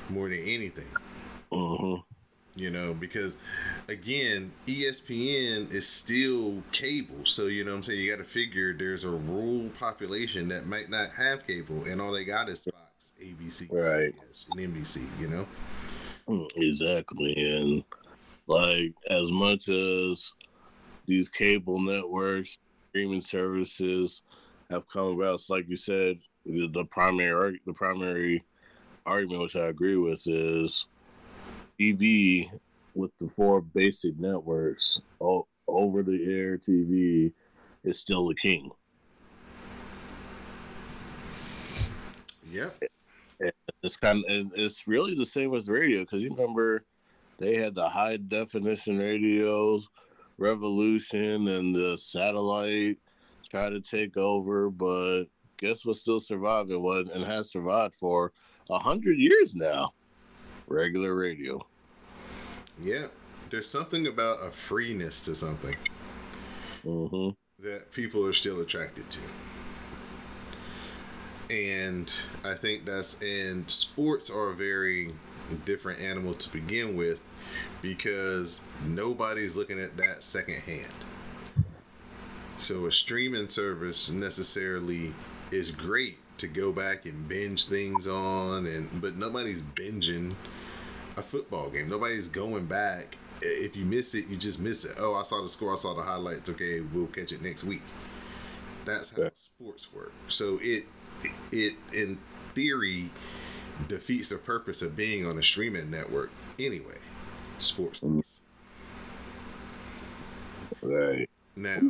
more 0.09 0.29
than 0.29 0.39
anything. 0.41 0.91
hmm 1.51 2.16
You 2.57 2.71
know, 2.71 2.95
because 2.95 3.37
again, 3.87 4.51
ESPN 4.67 5.71
is 5.71 5.87
still 5.87 6.63
cable. 6.73 7.25
So, 7.25 7.47
you 7.47 7.65
know 7.65 7.73
what 7.73 7.77
I'm 7.77 7.83
saying? 7.83 8.01
You 8.01 8.11
got 8.11 8.17
to 8.23 8.29
figure 8.29 8.73
there's 8.73 9.05
a 9.05 9.11
rural 9.11 9.69
population 9.79 10.49
that 10.49 10.67
might 10.67 10.89
not 10.89 11.11
have 11.11 11.47
cable 11.47 11.85
and 11.85 12.01
all 12.01 12.13
they 12.13 12.25
got 12.25 12.49
is 12.49 12.63
Fox, 12.65 13.13
ABC, 13.23 13.69
Right. 13.71 14.15
CBS, 14.15 14.47
and 14.51 14.75
NBC, 14.75 15.07
you 15.21 15.29
know? 15.29 15.47
Mm, 16.29 16.49
Exactly. 16.57 17.35
And 17.37 17.85
like 18.47 18.95
as 19.11 19.31
much 19.31 19.69
as 19.69 20.33
these 21.07 21.29
cable 21.29 21.79
networks, 21.79 22.57
streaming 22.89 23.21
services 23.21 24.23
have 24.71 24.89
come 24.89 25.09
about, 25.09 25.43
like 25.51 25.69
you 25.69 25.77
said, 25.77 26.19
the 26.47 26.87
primary 26.91 27.61
the 27.67 27.73
primary 27.75 28.45
argument, 29.05 29.43
which 29.43 29.57
I 29.57 29.67
agree 29.67 29.97
with, 29.97 30.27
is 30.27 30.87
TV 31.79 32.51
with 32.95 33.11
the 33.21 33.29
four 33.29 33.61
basic 33.61 34.19
networks 34.19 35.01
o- 35.21 35.47
over 35.69 36.03
the 36.03 36.25
air 36.33 36.57
TV 36.57 37.33
is 37.85 37.99
still 37.99 38.27
the 38.27 38.35
king. 38.35 38.71
Yep. 42.51 42.83
It's 43.83 43.97
kind 43.97 44.25
of 44.29 44.53
it's 44.55 44.89
really 44.89 45.15
the 45.15 45.27
same 45.27 45.55
as 45.55 45.69
radio 45.69 46.01
because 46.01 46.23
you 46.23 46.31
remember 46.31 46.85
they 47.39 47.57
had 47.57 47.75
the 47.75 47.89
high 47.89 48.17
definition 48.17 48.99
radios, 48.99 49.89
Revolution, 50.39 51.49
and 51.49 51.75
the 51.75 51.99
satellite 51.99 52.99
try 53.49 53.69
to 53.69 53.81
take 53.81 54.17
over, 54.17 54.71
but 54.71 55.25
guess 55.59 55.85
what? 55.85 55.97
Still 55.97 56.21
surviving 56.21 56.83
was 56.83 57.09
and 57.13 57.25
has 57.25 57.51
survived 57.51 57.95
for 57.95 58.33
a 58.71 58.79
hundred 58.79 59.19
years 59.19 59.55
now. 59.55 59.93
Regular 60.69 61.13
radio. 61.17 61.67
Yeah, 62.79 63.09
there's 63.51 63.69
something 63.71 64.07
about 64.07 64.39
a 64.45 64.51
freeness 64.51 65.21
to 65.27 65.35
something 65.35 65.77
hmm 66.85 67.31
that 67.59 67.93
people 67.93 68.25
are 68.25 68.33
still 68.33 68.61
attracted 68.61 69.11
to. 69.11 69.21
And 71.49 72.13
I 72.45 72.55
think 72.55 72.85
that's 72.85 73.21
and 73.23 73.71
sports 73.71 74.29
are 74.31 74.49
a 74.51 74.55
very 74.55 75.15
different 75.65 76.01
animal 76.01 76.35
to 76.35 76.51
begin 76.51 76.97
with 76.97 77.21
because 77.83 78.63
nobody's 78.85 79.57
looking 79.57 79.81
at 79.81 79.97
that 79.99 80.25
secondhand. 80.25 81.07
So 82.59 82.87
a 82.87 82.93
streaming 82.93 83.49
service 83.49 84.11
necessarily 84.11 85.15
is 85.51 85.71
great 85.71 86.19
to 86.39 86.49
go 86.49 86.73
back 86.73 87.07
and 87.07 87.27
binge 87.29 87.67
things 87.67 88.07
on 88.07 88.67
and 88.67 89.01
but 89.01 89.17
nobody's 89.17 89.63
binging 89.63 90.35
a 91.17 91.23
football 91.23 91.71
game. 91.71 91.89
Nobody's 91.89 92.29
going 92.29 92.67
back. 92.67 93.17
If 93.43 93.77
you 93.77 93.85
miss 93.85 94.15
it, 94.15 94.29
you 94.29 94.37
just 94.37 94.61
miss 94.61 94.85
it. 94.85 94.97
Oh, 94.99 95.15
I 95.15 95.23
saw 95.23 95.43
the 95.43 95.49
score. 95.49 95.73
I 95.73 95.77
saw 95.77 95.95
the 95.95 96.03
highlights. 96.03 96.49
Okay, 96.49 96.81
we'll 96.81 97.07
catch 97.07 97.33
it 97.33 97.43
next 97.43 97.65
week. 97.65 97.83
That's 98.85 99.11
how 99.11 99.23
Yeah. 99.23 99.29
sports 99.37 99.93
work. 99.93 100.13
So 100.29 100.59
it 100.63 100.87
it 101.51 101.75
in 101.93 102.19
theory 102.55 103.11
defeats 103.89 104.31
the 104.31 104.39
purpose 104.39 104.81
of 104.81 104.97
being 104.97 105.27
on 105.27 105.39
a 105.39 105.43
streaming 105.43 105.91
network 105.91 106.31
anyway. 106.59 106.99
Sports. 107.59 108.01
Mm. 108.01 108.23
Right. 110.83 111.29
Now, 111.57 111.81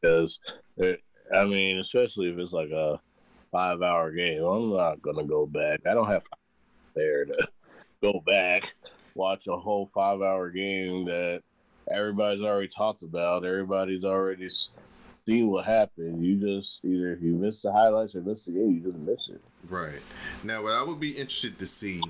Because 0.00 0.40
I 1.34 1.44
mean, 1.44 1.78
especially 1.78 2.30
if 2.30 2.38
it's 2.38 2.52
like 2.52 2.70
a 2.70 3.00
five 3.50 3.82
hour 3.82 4.10
game, 4.10 4.42
I'm 4.42 4.70
not 4.72 5.00
gonna 5.02 5.24
go 5.24 5.46
back. 5.46 5.80
I 5.86 5.94
don't 5.94 6.08
have 6.08 6.24
there 6.94 7.24
to 7.26 7.48
go 8.02 8.22
back 8.26 8.74
watch 9.14 9.46
a 9.46 9.56
whole 9.56 9.86
five 9.86 10.20
hour 10.20 10.50
game 10.50 11.04
that 11.04 11.42
everybody's 11.90 12.42
already 12.42 12.68
talked 12.68 13.02
about. 13.02 13.44
Everybody's 13.44 14.04
already 14.04 14.48
seen 14.48 15.50
what 15.50 15.64
happened. 15.64 16.24
You 16.24 16.36
just 16.36 16.84
either 16.84 17.12
if 17.12 17.22
you 17.22 17.34
miss 17.34 17.62
the 17.62 17.72
highlights 17.72 18.14
or 18.14 18.22
miss 18.22 18.46
the 18.46 18.52
game, 18.52 18.72
you 18.72 18.80
just 18.80 19.02
miss 19.02 19.28
it. 19.28 19.40
Right. 19.68 20.00
Now, 20.42 20.62
what 20.62 20.74
I 20.74 20.82
would 20.82 21.00
be 21.00 21.10
interested 21.10 21.58
to 21.58 21.66
see 21.66 22.02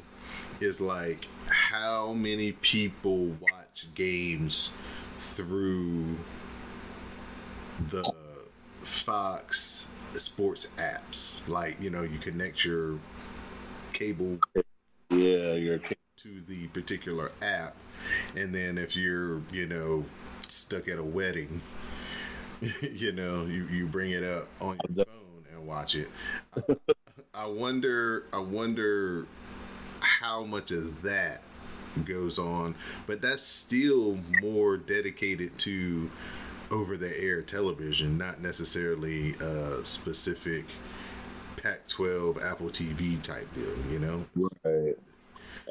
is 0.61 0.81
like 0.81 1.27
how 1.47 2.13
many 2.13 2.53
people 2.53 3.27
watch 3.41 3.89
games 3.95 4.73
through 5.19 6.17
the 7.89 8.11
Fox 8.83 9.89
sports 10.15 10.69
apps. 10.77 11.47
Like, 11.49 11.81
you 11.81 11.91
know, 11.91 12.03
you 12.03 12.19
connect 12.19 12.65
your 12.65 12.99
cable 13.93 14.39
Yeah, 15.23 15.53
you're 15.55 15.79
to 15.79 16.41
the 16.49 16.67
particular 16.69 17.33
app, 17.41 17.77
and 18.37 18.55
then 18.55 18.79
if 18.79 18.97
you're, 18.97 19.43
you 19.53 19.67
know, 19.67 20.05
stuck 20.49 20.89
at 20.89 20.99
a 20.99 21.03
wedding, 21.03 21.61
you 22.83 23.13
know, 23.13 23.45
you, 23.47 23.67
you 23.69 23.87
bring 23.87 24.11
it 24.13 24.25
up 24.25 24.49
on 24.61 24.79
your 24.97 25.07
phone 25.07 25.45
and 25.53 25.67
watch 25.67 25.95
it. 25.95 26.09
I, 26.57 26.63
I 27.35 27.47
wonder, 27.47 28.25
I 28.33 28.39
wonder 28.39 29.27
how 30.01 30.45
much 30.45 30.71
of 30.73 31.03
that 31.03 31.43
goes 32.05 32.39
on, 32.39 32.75
but 33.07 33.21
that's 33.21 33.43
still 33.43 34.19
more 34.43 34.77
dedicated 34.77 35.59
to 35.61 36.11
over 36.71 36.97
the 36.97 37.19
air 37.21 37.43
television, 37.43 38.19
not 38.19 38.41
necessarily 38.41 39.35
a 39.41 39.85
specific 39.85 40.67
Pac 41.57 41.87
12 41.89 42.39
Apple 42.43 42.71
TV 42.71 43.21
type 43.23 43.49
deal, 43.55 43.77
you 43.91 43.99
know? 43.99 44.27
Right. 44.65 44.97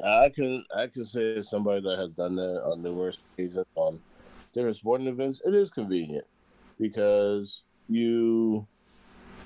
I 0.04 0.30
can 0.30 0.64
I 0.74 0.86
can 0.86 1.04
say 1.04 1.42
somebody 1.42 1.80
that 1.82 1.98
has 1.98 2.12
done 2.12 2.36
that 2.36 2.62
on 2.64 2.82
numerous 2.82 3.18
occasions 3.34 3.66
on 3.74 4.00
different 4.52 4.76
sporting 4.76 5.06
events. 5.06 5.42
It 5.44 5.54
is 5.54 5.70
convenient 5.70 6.24
because 6.78 7.62
you 7.88 8.66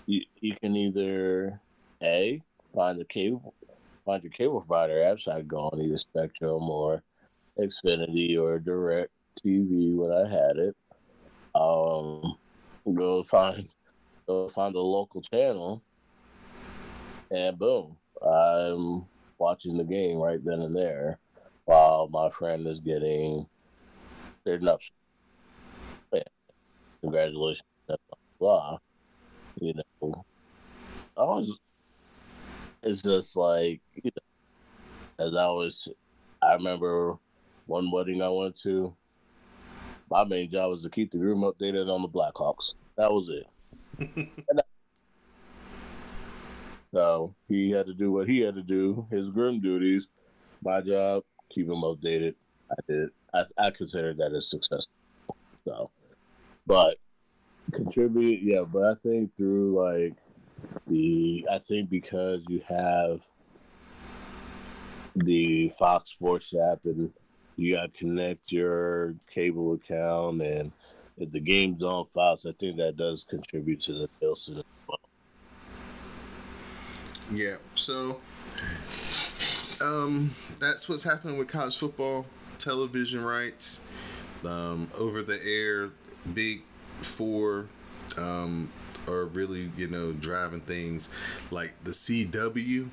you, 0.06 0.22
you 0.40 0.54
can 0.56 0.76
either 0.76 1.60
a 2.02 2.40
find 2.64 2.98
the 2.98 3.04
cable, 3.04 3.54
find 4.04 4.22
your 4.22 4.32
cable 4.32 4.60
provider 4.60 4.94
apps. 4.94 5.28
I 5.28 5.42
go 5.42 5.68
on 5.72 5.80
either 5.80 5.96
Spectrum 5.96 6.70
or 6.70 7.02
Xfinity 7.58 8.38
or 8.38 8.58
Direct 8.58 9.10
TV 9.44 9.96
when 9.96 10.12
I 10.12 10.28
had 10.28 10.56
it. 10.56 10.76
Um, 11.54 12.36
go 12.94 13.22
find 13.22 13.68
go 14.26 14.48
find 14.48 14.74
the 14.74 14.80
local 14.80 15.22
channel, 15.22 15.82
and 17.30 17.58
boom, 17.58 17.96
I'm 18.22 19.06
watching 19.38 19.76
the 19.76 19.84
game 19.84 20.18
right 20.18 20.42
then 20.44 20.60
and 20.60 20.74
there, 20.74 21.18
while 21.64 22.08
my 22.08 22.30
friend 22.30 22.66
is 22.66 22.80
getting 22.80 23.46
their 24.44 24.58
nuts. 24.58 24.90
Congratulations, 27.02 27.62
blah. 28.38 28.78
You 29.60 29.74
know, 29.74 30.24
I 31.16 31.22
was. 31.22 31.58
It's 32.82 33.02
just 33.02 33.36
like 33.36 33.80
you 34.02 34.10
know, 34.10 35.26
as 35.26 35.34
I 35.34 35.46
was. 35.48 35.88
I 36.42 36.54
remember 36.54 37.16
one 37.66 37.90
wedding 37.90 38.22
I 38.22 38.28
went 38.28 38.60
to. 38.62 38.94
My 40.10 40.24
main 40.24 40.50
job 40.50 40.70
was 40.70 40.82
to 40.82 40.90
keep 40.90 41.10
the 41.10 41.18
groom 41.18 41.40
updated 41.42 41.92
on 41.92 42.02
the 42.02 42.08
Blackhawks. 42.08 42.74
That 42.96 43.12
was 43.12 43.28
it. 43.28 43.46
so 46.96 47.34
he 47.46 47.70
had 47.70 47.84
to 47.84 47.92
do 47.92 48.10
what 48.10 48.26
he 48.26 48.40
had 48.40 48.54
to 48.54 48.62
do, 48.62 49.06
his 49.10 49.28
groom 49.28 49.60
duties. 49.60 50.08
My 50.64 50.80
job, 50.80 51.24
keep 51.50 51.66
him 51.66 51.82
updated. 51.82 52.36
I 52.70 52.74
did. 52.88 53.10
I, 53.34 53.42
I 53.58 53.70
consider 53.70 54.14
that 54.14 54.32
a 54.32 54.40
success. 54.40 54.86
So, 55.66 55.90
but 56.66 56.96
contribute, 57.70 58.40
yeah. 58.42 58.62
But 58.62 58.84
I 58.84 58.94
think 58.94 59.36
through 59.36 59.78
like 59.78 60.16
the, 60.86 61.46
I 61.52 61.58
think 61.58 61.90
because 61.90 62.40
you 62.48 62.62
have 62.66 63.20
the 65.16 65.70
Fox 65.78 66.12
Sports 66.12 66.54
app 66.72 66.78
and 66.84 67.12
you 67.56 67.74
got 67.74 67.92
to 67.92 67.98
connect 67.98 68.50
your 68.50 69.16
cable 69.34 69.74
account 69.74 70.40
and 70.40 70.72
if 71.18 71.30
the 71.30 71.40
game's 71.40 71.82
on 71.82 72.06
Fox, 72.06 72.46
I 72.46 72.52
think 72.58 72.78
that 72.78 72.96
does 72.96 73.22
contribute 73.28 73.80
to 73.80 73.92
the 73.92 74.08
Nielsen. 74.22 74.62
Yeah, 77.32 77.56
so 77.74 78.20
um, 79.80 80.34
that's 80.58 80.88
what's 80.88 81.04
happening 81.04 81.38
with 81.38 81.48
college 81.48 81.76
football 81.76 82.26
television 82.58 83.22
rights, 83.24 83.82
um, 84.44 84.88
over 84.96 85.22
the 85.22 85.44
air, 85.44 85.90
big 86.32 86.62
four 87.02 87.66
um, 88.16 88.70
are 89.08 89.26
really 89.26 89.70
you 89.76 89.86
know 89.86 90.12
driving 90.12 90.60
things 90.60 91.08
like 91.50 91.72
the 91.84 91.90
CW 91.90 92.88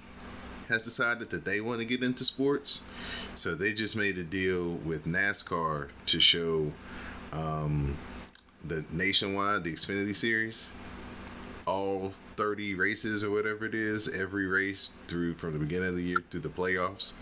has 0.70 0.82
decided 0.82 1.30
that 1.30 1.46
they 1.46 1.60
want 1.60 1.80
to 1.80 1.86
get 1.86 2.02
into 2.02 2.24
sports. 2.24 2.82
So 3.36 3.54
they 3.56 3.74
just 3.74 3.96
made 3.96 4.18
a 4.18 4.24
deal 4.24 4.70
with 4.86 5.06
NASCAR 5.06 5.90
to 6.08 6.20
show 6.20 6.72
um, 7.34 7.98
the 8.64 8.86
nationwide, 8.92 9.64
the 9.64 9.74
Xfinity 9.74 10.16
Series, 10.16 10.70
all 11.66 12.14
30 12.36 12.76
races 12.76 13.24
or 13.24 13.32
whatever 13.32 13.66
it 13.66 13.76
is, 13.76 14.08
every 14.08 14.46
race 14.46 14.94
through 15.08 15.36
from 15.36 15.54
the 15.54 15.60
beginning 15.60 15.90
of 15.90 15.96
the 15.96 16.04
year 16.04 16.18
through 16.30 16.42
the 16.42 16.50
playoffs. 16.50 17.14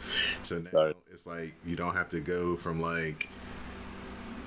So 0.44 0.60
now 0.60 0.86
right. 0.86 0.98
it's 1.12 1.26
like 1.26 1.54
you 1.66 1.76
don't 1.76 1.96
have 1.96 2.10
to 2.10 2.20
go 2.20 2.56
from 2.56 2.82
like 2.82 3.28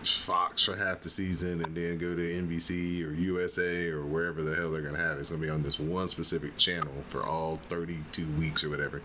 Fox 0.02 0.64
for 0.64 0.76
half 0.76 1.00
the 1.00 1.08
season 1.08 1.64
and 1.64 1.74
then 1.74 1.96
go 1.96 2.14
to 2.14 2.20
NBC 2.20 3.06
or 3.06 3.12
USA 3.14 3.88
or 3.88 4.04
wherever 4.04 4.42
the 4.42 4.54
hell 4.54 4.70
they're 4.70 4.82
going 4.82 4.94
to 4.94 5.00
have. 5.00 5.18
It's 5.18 5.30
going 5.30 5.40
to 5.40 5.46
be 5.46 5.50
on 5.50 5.62
this 5.62 5.78
one 5.78 6.08
specific 6.08 6.56
channel 6.58 6.92
for 7.08 7.24
all 7.24 7.58
32 7.68 8.26
weeks 8.38 8.64
or 8.64 8.70
whatever. 8.70 9.00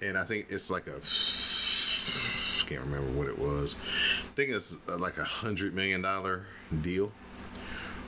And 0.00 0.16
I 0.16 0.24
think 0.24 0.46
it's 0.48 0.70
like 0.70 0.86
a 0.86 1.00
can't 2.72 2.86
remember 2.86 3.10
what 3.18 3.28
it 3.28 3.38
was. 3.38 3.76
I 4.30 4.34
think 4.34 4.50
it's 4.50 4.78
uh, 4.88 4.96
like 4.96 5.18
a 5.18 5.24
hundred 5.24 5.74
million 5.74 6.02
dollar 6.02 6.46
deal. 6.80 7.12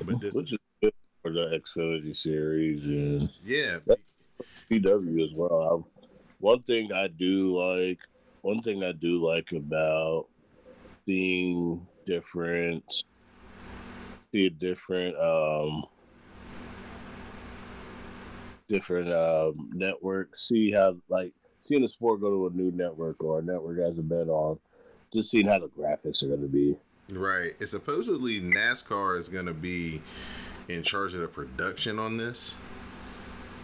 But 0.04 0.20
this, 0.20 0.34
which 0.34 0.52
is 0.52 0.58
for 1.24 1.32
the 1.32 1.58
Xfinity 1.58 2.14
series 2.14 2.84
and 2.84 3.30
yeah, 3.42 3.78
PW 4.70 5.24
as 5.24 5.32
well. 5.34 5.86
I, 5.96 6.06
one 6.38 6.62
thing 6.64 6.92
I 6.92 7.06
do 7.06 7.58
like, 7.58 8.00
one 8.42 8.60
thing 8.60 8.84
I 8.84 8.92
do 8.92 9.24
like 9.24 9.52
about 9.52 10.26
seeing 11.06 11.86
different 12.04 12.84
see 14.32 14.46
a 14.46 14.50
different 14.50 15.16
um 15.18 15.84
different 18.68 19.10
um 19.12 19.70
network 19.72 20.34
see 20.34 20.72
how 20.72 20.96
like 21.08 21.32
seeing 21.60 21.84
a 21.84 21.88
sport 21.88 22.20
go 22.20 22.30
to 22.30 22.46
a 22.46 22.50
new 22.50 22.70
network 22.72 23.22
or 23.24 23.38
a 23.38 23.42
network 23.42 23.78
hasn't 23.78 24.08
been 24.08 24.28
on 24.28 24.58
just 25.12 25.30
seeing 25.30 25.46
how 25.46 25.58
the 25.58 25.68
graphics 25.68 26.22
are 26.22 26.28
going 26.28 26.42
to 26.42 26.48
be. 26.48 26.76
Right. 27.10 27.54
It's 27.60 27.70
supposedly 27.70 28.40
nascar 28.40 29.18
is 29.18 29.28
going 29.28 29.46
to 29.46 29.54
be 29.54 30.02
in 30.68 30.82
charge 30.82 31.14
of 31.14 31.20
the 31.20 31.28
production 31.28 31.98
on 31.98 32.16
this 32.16 32.54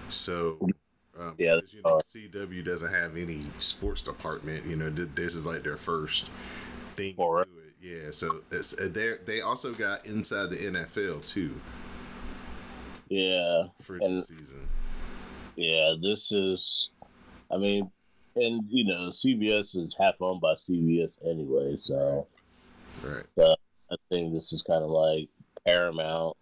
so 0.09 0.59
um, 1.19 1.35
yeah 1.39 1.61
you 1.69 1.83
know, 1.85 1.99
cw 2.15 2.65
doesn't 2.65 2.93
have 2.93 3.17
any 3.17 3.45
sports 3.59 4.03
department 4.03 4.65
you 4.67 4.77
know 4.77 4.91
this 4.91 5.35
is 5.35 5.47
like 5.47 5.63
their 5.63 5.77
first 5.77 6.31
thing 6.97 7.15
to 7.17 7.37
it 7.39 7.49
yeah, 7.81 8.11
so 8.11 8.43
it's 8.51 8.79
uh, 8.79 8.89
they 8.93 9.15
they 9.25 9.41
also 9.41 9.73
got 9.73 10.05
inside 10.05 10.51
the 10.51 10.57
NFL 10.57 11.27
too. 11.27 11.59
Yeah, 13.09 13.65
for 13.83 13.97
and, 13.97 14.25
season. 14.25 14.69
Yeah, 15.57 15.95
this 16.01 16.31
is. 16.31 16.91
I 17.51 17.57
mean, 17.57 17.91
and 18.37 18.65
you 18.69 18.85
know, 18.85 19.09
CBS 19.09 19.77
is 19.77 19.97
half 19.99 20.21
owned 20.21 20.43
by 20.43 20.55
CBS 20.55 21.19
anyway, 21.25 21.77
so. 21.77 22.27
Right. 23.03 23.25
But 23.35 23.59
I 23.91 23.97
think 24.11 24.35
this 24.35 24.53
is 24.53 24.63
kind 24.63 24.85
of 24.85 24.91
like 24.91 25.31
Paramount. 25.65 26.37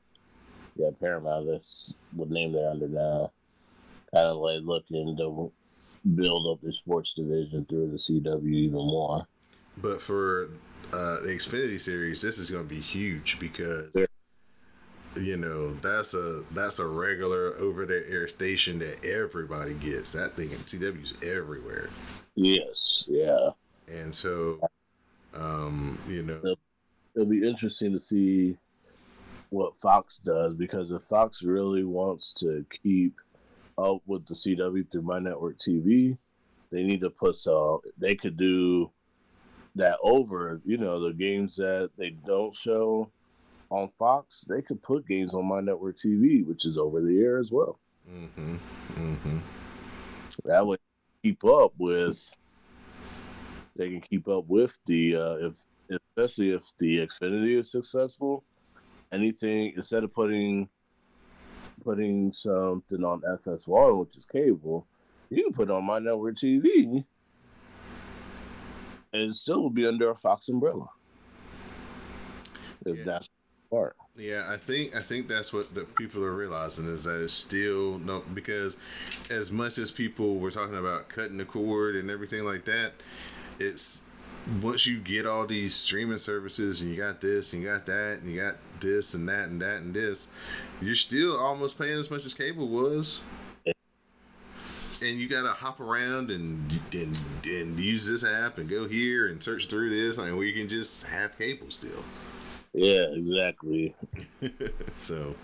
Yeah, 0.79 0.91
Paramount. 1.01 1.49
That's 1.51 1.93
what 2.13 2.31
name 2.31 2.53
they're 2.53 2.71
under 2.71 2.89
now. 2.89 3.33
Kind 4.13 4.29
of 4.29 4.37
like 4.37 4.61
looking 4.63 5.17
to 5.17 5.53
build 6.15 6.47
up 6.47 6.63
the 6.63 6.73
sports 6.73 7.15
division 7.15 7.67
through 7.69 7.91
the 7.91 7.97
CW 7.97 8.47
even 8.47 8.79
more. 8.79 9.27
But 9.77 10.01
for 10.01 10.51
uh, 10.93 11.21
the 11.21 11.29
Xfinity 11.29 11.81
series, 11.81 12.23
this 12.23 12.39
is 12.39 12.49
going 12.49 12.67
to 12.67 12.75
be 12.75 12.81
huge 12.81 13.39
because 13.41 13.91
you 15.17 15.37
know 15.37 15.75
that's 15.83 16.15
a 16.15 16.45
that's 16.53 16.79
a 16.79 16.87
regular 16.87 17.55
over 17.59 17.85
the 17.85 18.05
air 18.09 18.29
station 18.29 18.79
that 18.79 19.05
everybody 19.05 19.75
gets. 19.75 20.13
That 20.13 20.37
thing 20.37 20.53
in 20.53 20.59
CW's 20.61 21.15
everywhere. 21.23 21.91
Yes, 22.37 23.05
yeah. 23.09 23.51
And 23.89 24.15
so, 24.15 24.61
um, 25.35 25.99
you 26.09 26.23
know, 26.23 26.37
it'll, 26.37 26.59
it'll 27.17 27.29
be 27.29 27.47
interesting 27.49 27.93
to 27.93 27.99
see 27.99 28.57
what 29.51 29.77
Fox 29.77 30.19
does 30.19 30.55
because 30.55 30.91
if 30.91 31.03
Fox 31.03 31.43
really 31.43 31.85
wants 31.85 32.33
to 32.35 32.67
keep 32.83 33.19
up 33.77 34.03
with 34.07 34.27
the 34.27 34.35
CW 34.35 34.91
through 34.91 35.03
MyNetworkTV, 35.03 36.19
they 36.71 36.83
need 36.83 37.01
to 37.01 37.11
put 37.11 37.37
so 37.37 37.83
they 37.97 38.15
could 38.15 38.37
do 38.37 38.91
that 39.75 39.97
over, 40.03 40.61
you 40.65 40.77
know, 40.77 41.01
the 41.01 41.13
games 41.13 41.57
that 41.57 41.91
they 41.97 42.11
don't 42.11 42.55
show 42.55 43.11
on 43.71 43.89
Fox, 43.99 44.45
they 44.49 44.63
could 44.63 44.83
put 44.83 45.07
games 45.07 45.35
on 45.35 45.45
MyNetworkTV, 45.45 46.47
which 46.47 46.65
is 46.65 46.77
over 46.77 47.01
the 47.01 47.21
air 47.21 47.39
as 47.39 47.53
well. 47.53 47.79
Mm-hmm. 48.11 48.57
Mm-hmm. 48.95 49.39
That 50.45 50.67
would 50.67 50.81
keep 51.23 51.45
up 51.45 51.73
with. 51.79 52.35
They 53.77 53.91
can 53.91 54.01
keep 54.01 54.27
up 54.27 54.47
with 54.49 54.77
the 54.87 55.17
uh, 55.17 55.35
if 55.35 55.67
especially 55.91 56.51
if 56.51 56.63
the 56.79 57.07
Xfinity 57.07 57.59
is 57.59 57.71
successful. 57.71 58.45
Anything 59.13 59.73
instead 59.77 60.05
of 60.05 60.13
putting 60.13 60.69
putting 61.83 62.33
something 62.33 63.05
on 63.05 63.23
FS1, 63.23 63.99
which 63.99 64.17
is 64.17 64.25
cable, 64.25 64.87
you 65.31 65.45
can 65.45 65.53
put 65.53 65.71
on 65.71 65.85
MyNetworkTV 65.85 67.05
and 69.13 69.23
it 69.23 69.35
still 69.35 69.63
will 69.63 69.71
be 69.71 69.87
under 69.87 70.11
a 70.11 70.15
Fox 70.15 70.49
umbrella. 70.49 70.87
If 72.85 72.99
yeah. 72.99 73.05
that's 73.05 73.29
part. 73.71 73.97
Yeah, 74.17 74.47
I 74.49 74.57
think 74.57 74.95
I 74.97 75.01
think 75.01 75.29
that's 75.29 75.53
what 75.53 75.75
the 75.75 75.83
people 75.83 76.25
are 76.25 76.35
realizing 76.35 76.87
is 76.87 77.05
that 77.05 77.23
it's 77.23 77.35
still 77.35 77.99
no 77.99 78.23
because 78.35 78.77
as 79.31 79.53
much 79.53 79.79
as 79.79 79.91
people 79.91 80.39
were 80.39 80.51
talking 80.51 80.77
about 80.77 81.09
cutting 81.09 81.37
the 81.37 81.45
cord 81.45 81.97
and 81.97 82.11
everything 82.11 82.45
like 82.45 82.65
that, 82.65 82.93
it's 83.59 84.05
once 84.63 84.87
you 84.87 84.99
get 84.99 85.27
all 85.27 85.47
these 85.47 85.75
streaming 85.75 86.19
services 86.19 86.81
and 86.81 86.91
you 86.91 86.97
got 86.97 87.21
this 87.21 87.53
and 87.53 87.63
you 87.63 87.69
got 87.69 87.87
that 87.87 88.21
and 88.23 88.33
you 88.33 88.41
got 88.41 88.57
this 88.81 89.15
and 89.15 89.29
that 89.29 89.49
and 89.49 89.61
that 89.61 89.79
and 89.79 89.95
this, 89.95 90.29
you're 90.81 90.95
still 90.95 91.37
almost 91.37 91.79
paying 91.79 91.99
as 91.99 92.11
much 92.11 92.25
as 92.25 92.35
cable 92.35 92.69
was 92.69 93.23
and 95.01 95.19
you 95.19 95.29
gotta 95.29 95.51
hop 95.51 95.81
around 95.81 96.31
and 96.31 96.81
and 96.93 97.19
and 97.45 97.79
use 97.79 98.09
this 98.09 98.25
app 98.25 98.59
and 98.59 98.69
go 98.69 98.89
here 98.89 99.29
and 99.29 99.43
search 99.43 99.69
through 99.69 99.91
this, 99.91 100.19
mean, 100.19 100.37
where 100.37 100.47
you 100.47 100.53
can 100.53 100.69
just 100.69 101.07
have 101.07 101.37
cable 101.39 101.71
still. 101.71 102.05
Yeah, 102.73 103.07
exactly. 103.13 103.95
so, 104.99 105.35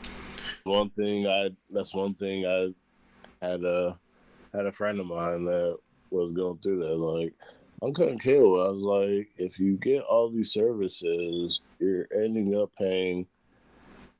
one 0.64 0.90
thing 0.90 1.26
I 1.26 1.50
that's 1.70 1.94
one 1.94 2.14
thing 2.14 2.46
I 2.46 2.74
had 3.44 3.64
a 3.64 3.98
had 4.52 4.66
a 4.66 4.72
friend 4.72 5.00
of 5.00 5.06
mine 5.06 5.44
that 5.44 5.78
was 6.10 6.32
going 6.32 6.58
through 6.58 6.80
that. 6.80 6.96
Like, 6.96 7.34
I'm 7.82 7.92
cutting 7.92 8.18
cable. 8.18 8.64
I 8.64 8.68
was 8.70 8.82
like, 8.82 9.28
if 9.36 9.58
you 9.58 9.76
get 9.76 10.02
all 10.02 10.30
these 10.30 10.52
services, 10.52 11.60
you're 11.78 12.06
ending 12.14 12.56
up 12.56 12.70
paying 12.76 13.26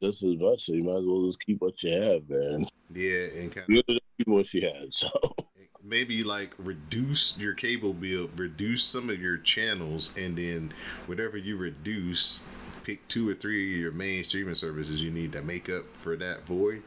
just 0.03 0.23
as 0.23 0.37
much. 0.37 0.67
So 0.67 0.73
you 0.73 0.85
might 0.85 0.99
as 0.99 1.05
well 1.05 1.27
just 1.27 1.41
keep 1.41 1.61
what 1.61 1.83
you 1.83 1.93
have, 1.93 2.29
man. 2.29 2.67
Yeah, 2.93 3.27
and 3.37 3.53
kind 3.53 3.67
you 3.69 3.79
up 3.81 4.03
keeping 4.19 4.35
what 4.35 4.53
you 4.53 4.63
had. 4.63 4.93
So 4.93 5.09
maybe 5.83 6.23
like 6.23 6.55
reduce 6.59 7.37
your 7.39 7.55
cable 7.55 7.93
bill, 7.93 8.31
reduce 8.37 8.85
some 8.85 9.11
of 9.11 9.21
your 9.21 9.37
channels, 9.37 10.13
and 10.17 10.37
then 10.37 10.73
whatever 11.07 11.37
you 11.37 11.57
reduce, 11.57 12.43
pick 12.83 13.07
two 13.09 13.29
or 13.29 13.35
three 13.35 13.75
of 13.75 13.81
your 13.81 13.93
main 13.93 14.25
streaming 14.25 14.55
services 14.55 15.03
you 15.03 15.11
need 15.11 15.33
to 15.33 15.43
make 15.43 15.69
up 15.69 15.85
for 15.97 16.17
that 16.17 16.47
void, 16.47 16.83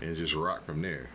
and 0.00 0.16
just 0.16 0.34
rock 0.34 0.64
from 0.66 0.82
there. 0.82 1.08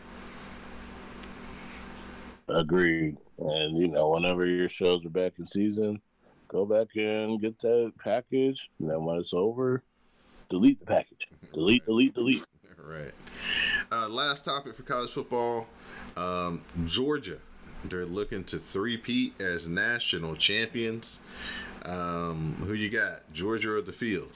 Agreed. 2.47 3.17
And 3.37 3.77
you 3.77 3.87
know, 3.87 4.09
whenever 4.09 4.45
your 4.45 4.69
shows 4.69 5.05
are 5.05 5.09
back 5.09 5.33
in 5.39 5.45
season, 5.45 6.01
go 6.47 6.65
back 6.65 6.95
and 6.95 7.39
get 7.41 7.59
that 7.61 7.93
package. 8.03 8.69
And 8.79 8.89
then 8.89 9.03
when 9.03 9.17
it's 9.17 9.33
over, 9.33 9.83
delete 10.49 10.79
the 10.79 10.85
package. 10.85 11.27
Delete, 11.53 11.85
delete, 11.85 12.15
delete. 12.15 12.45
Right. 12.85 13.13
Uh, 13.93 14.09
last 14.09 14.43
topic 14.43 14.75
for 14.75 14.83
college 14.83 15.11
football. 15.11 15.67
Um, 16.17 16.61
Georgia. 16.85 17.37
They're 17.85 18.05
looking 18.05 18.43
to 18.45 18.57
three-peat 18.57 19.39
as 19.39 19.69
national 19.69 20.35
champions. 20.35 21.21
Um, 21.85 22.55
who 22.65 22.73
you 22.73 22.89
got? 22.89 23.31
Georgia 23.33 23.75
or 23.75 23.81
the 23.81 23.93
field? 23.93 24.31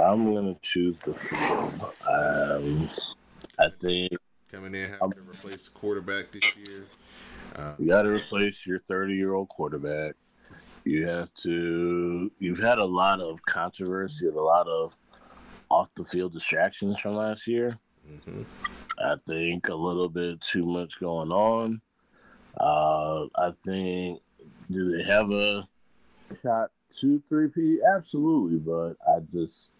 I'm 0.00 0.34
gonna 0.34 0.56
choose 0.62 0.98
the 0.98 1.14
field. 1.14 1.92
Um, 2.08 2.90
I 3.58 3.68
think 3.80 4.12
Coming 4.56 4.74
in 4.74 4.90
having 4.90 5.12
to 5.12 5.20
replace 5.20 5.66
the 5.66 5.78
quarterback 5.78 6.32
this 6.32 6.42
year. 6.56 6.86
Uh, 7.54 7.74
you 7.78 7.88
got 7.88 8.02
to 8.04 8.08
replace 8.08 8.64
your 8.64 8.78
30 8.78 9.14
year 9.14 9.34
old 9.34 9.50
quarterback. 9.50 10.14
You 10.82 11.06
have 11.06 11.30
to. 11.42 12.30
You've 12.38 12.60
had 12.60 12.78
a 12.78 12.84
lot 12.86 13.20
of 13.20 13.44
controversy 13.44 14.26
and 14.26 14.34
a 14.34 14.42
lot 14.42 14.66
of 14.66 14.96
off 15.68 15.90
the 15.94 16.04
field 16.04 16.32
distractions 16.32 16.98
from 16.98 17.16
last 17.16 17.46
year. 17.46 17.78
mhm. 18.10 18.46
I 18.98 19.16
think 19.26 19.68
a 19.68 19.74
little 19.74 20.08
bit 20.08 20.40
too 20.40 20.64
much 20.64 20.98
going 20.98 21.32
on. 21.32 21.82
Uh, 22.58 23.26
I 23.36 23.50
think 23.50 24.22
do 24.70 24.96
they 24.96 25.02
have 25.02 25.30
a 25.30 25.68
shot 26.40 26.70
two 26.98 27.22
three 27.28 27.48
P? 27.48 27.80
Absolutely, 27.94 28.58
but 28.58 28.94
I 29.06 29.20
just 29.34 29.70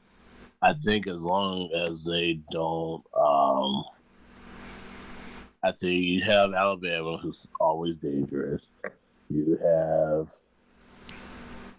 I 0.60 0.74
think 0.74 1.06
as 1.06 1.22
long 1.22 1.70
as 1.72 2.04
they 2.04 2.40
don't, 2.50 3.02
um, 3.18 3.84
I 5.62 5.72
think 5.72 6.04
you 6.04 6.22
have 6.22 6.54
Alabama, 6.54 7.16
who's 7.16 7.48
always 7.60 7.96
dangerous. 7.96 8.66
You 9.28 9.58
have 9.62 10.30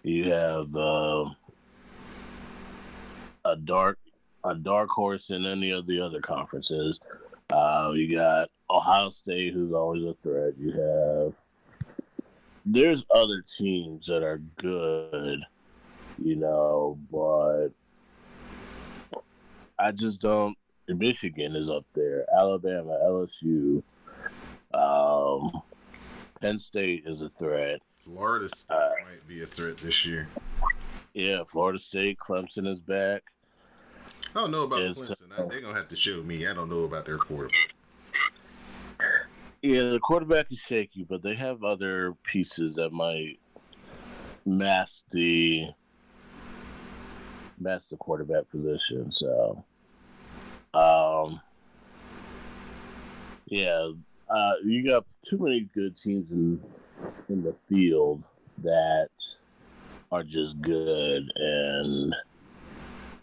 you 0.02 0.30
have 0.30 0.74
uh, 0.76 1.30
a 3.44 3.56
dark 3.56 3.98
a 4.44 4.54
dark 4.54 4.90
horse 4.90 5.30
in 5.30 5.46
any 5.46 5.70
of 5.70 5.86
the 5.86 6.00
other 6.00 6.20
conferences. 6.20 7.00
Uh, 7.50 7.92
you 7.94 8.16
got 8.16 8.50
Ohio 8.70 9.10
State, 9.10 9.54
who's 9.54 9.72
always 9.72 10.04
a 10.04 10.14
threat. 10.22 10.54
You 10.58 10.72
have 10.72 11.34
there's 12.70 13.04
other 13.14 13.42
teams 13.56 14.06
that 14.06 14.22
are 14.22 14.42
good, 14.56 15.40
you 16.22 16.36
know, 16.36 16.98
but 17.10 17.68
I 19.78 19.92
just 19.92 20.20
don't. 20.20 20.56
Michigan 20.88 21.54
is 21.56 21.68
up 21.70 21.84
there. 21.94 22.24
Alabama, 22.36 22.98
LSU, 23.04 23.82
um, 24.74 25.62
Penn 26.40 26.58
State 26.58 27.02
is 27.06 27.20
a 27.22 27.28
threat. 27.28 27.80
Florida 28.04 28.48
State 28.48 28.74
Uh, 28.74 28.90
might 29.04 29.26
be 29.26 29.42
a 29.42 29.46
threat 29.46 29.76
this 29.78 30.06
year. 30.06 30.28
Yeah, 31.14 31.42
Florida 31.44 31.78
State, 31.78 32.18
Clemson 32.18 32.66
is 32.66 32.80
back. 32.80 33.22
I 34.34 34.40
don't 34.40 34.50
know 34.50 34.62
about 34.62 34.80
Clemson. 34.80 35.16
They're 35.48 35.60
gonna 35.60 35.74
have 35.74 35.88
to 35.88 35.96
show 35.96 36.22
me. 36.22 36.46
I 36.46 36.54
don't 36.54 36.68
know 36.70 36.84
about 36.84 37.04
their 37.06 37.18
quarterback. 37.18 37.74
Yeah, 39.62 39.90
the 39.90 39.98
quarterback 40.00 40.52
is 40.52 40.58
shaky, 40.58 41.04
but 41.04 41.22
they 41.22 41.34
have 41.34 41.64
other 41.64 42.14
pieces 42.22 42.74
that 42.76 42.92
might 42.92 43.40
mask 44.46 45.04
the 45.10 45.68
mask 47.58 47.88
the 47.88 47.96
quarterback 47.96 48.48
position. 48.50 49.10
So, 49.10 49.64
um, 50.74 51.40
yeah, 53.46 53.90
uh, 54.28 54.52
you 54.64 54.86
got 54.86 55.06
too 55.28 55.38
many 55.38 55.68
good 55.74 55.96
teams 55.96 56.30
in 56.30 56.60
in 57.28 57.42
the 57.42 57.52
field 57.52 58.22
that 58.58 59.08
are 60.10 60.22
just 60.22 60.60
good, 60.60 61.30
and 61.36 62.14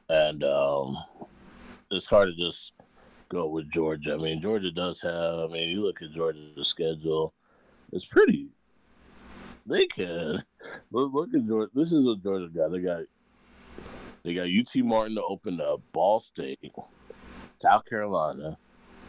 and 0.09 0.43
um, 0.43 0.97
it's 1.91 2.05
hard 2.05 2.29
to 2.29 2.35
just 2.35 2.73
go 3.29 3.47
with 3.47 3.71
Georgia. 3.71 4.13
I 4.13 4.17
mean, 4.17 4.41
Georgia 4.41 4.71
does 4.71 5.01
have. 5.01 5.39
I 5.39 5.47
mean, 5.47 5.69
you 5.69 5.83
look 5.83 6.01
at 6.01 6.11
Georgia's 6.11 6.67
schedule; 6.67 7.33
it's 7.91 8.05
pretty. 8.05 8.49
They 9.67 9.87
can 9.87 10.43
look, 10.91 11.13
look 11.13 11.33
at 11.33 11.45
Georgia. 11.45 11.71
This 11.73 11.91
is 11.91 12.05
a 12.07 12.15
Georgia 12.15 12.49
guy. 12.55 12.67
They 12.69 12.81
got 12.81 13.01
they 14.23 14.33
got 14.33 14.47
UT 14.47 14.83
Martin 14.83 15.15
to 15.15 15.23
open 15.23 15.61
up, 15.61 15.81
Ball 15.91 16.19
State, 16.19 16.59
South 17.65 17.85
Carolina, 17.85 18.57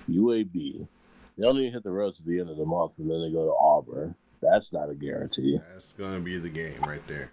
UAB. 0.08 0.88
They 1.36 1.42
don't 1.42 1.58
even 1.58 1.72
hit 1.72 1.82
the 1.84 1.92
road 1.92 2.14
to 2.16 2.22
the 2.22 2.40
end 2.40 2.48
of 2.48 2.56
the 2.56 2.64
month, 2.64 2.98
and 2.98 3.10
then 3.10 3.20
they 3.20 3.30
go 3.30 3.44
to 3.44 3.52
Auburn. 3.52 4.14
That's 4.40 4.72
not 4.72 4.88
a 4.88 4.94
guarantee. 4.94 5.58
That's 5.72 5.92
gonna 5.92 6.20
be 6.20 6.38
the 6.38 6.48
game 6.48 6.80
right 6.80 7.02
there. 7.06 7.32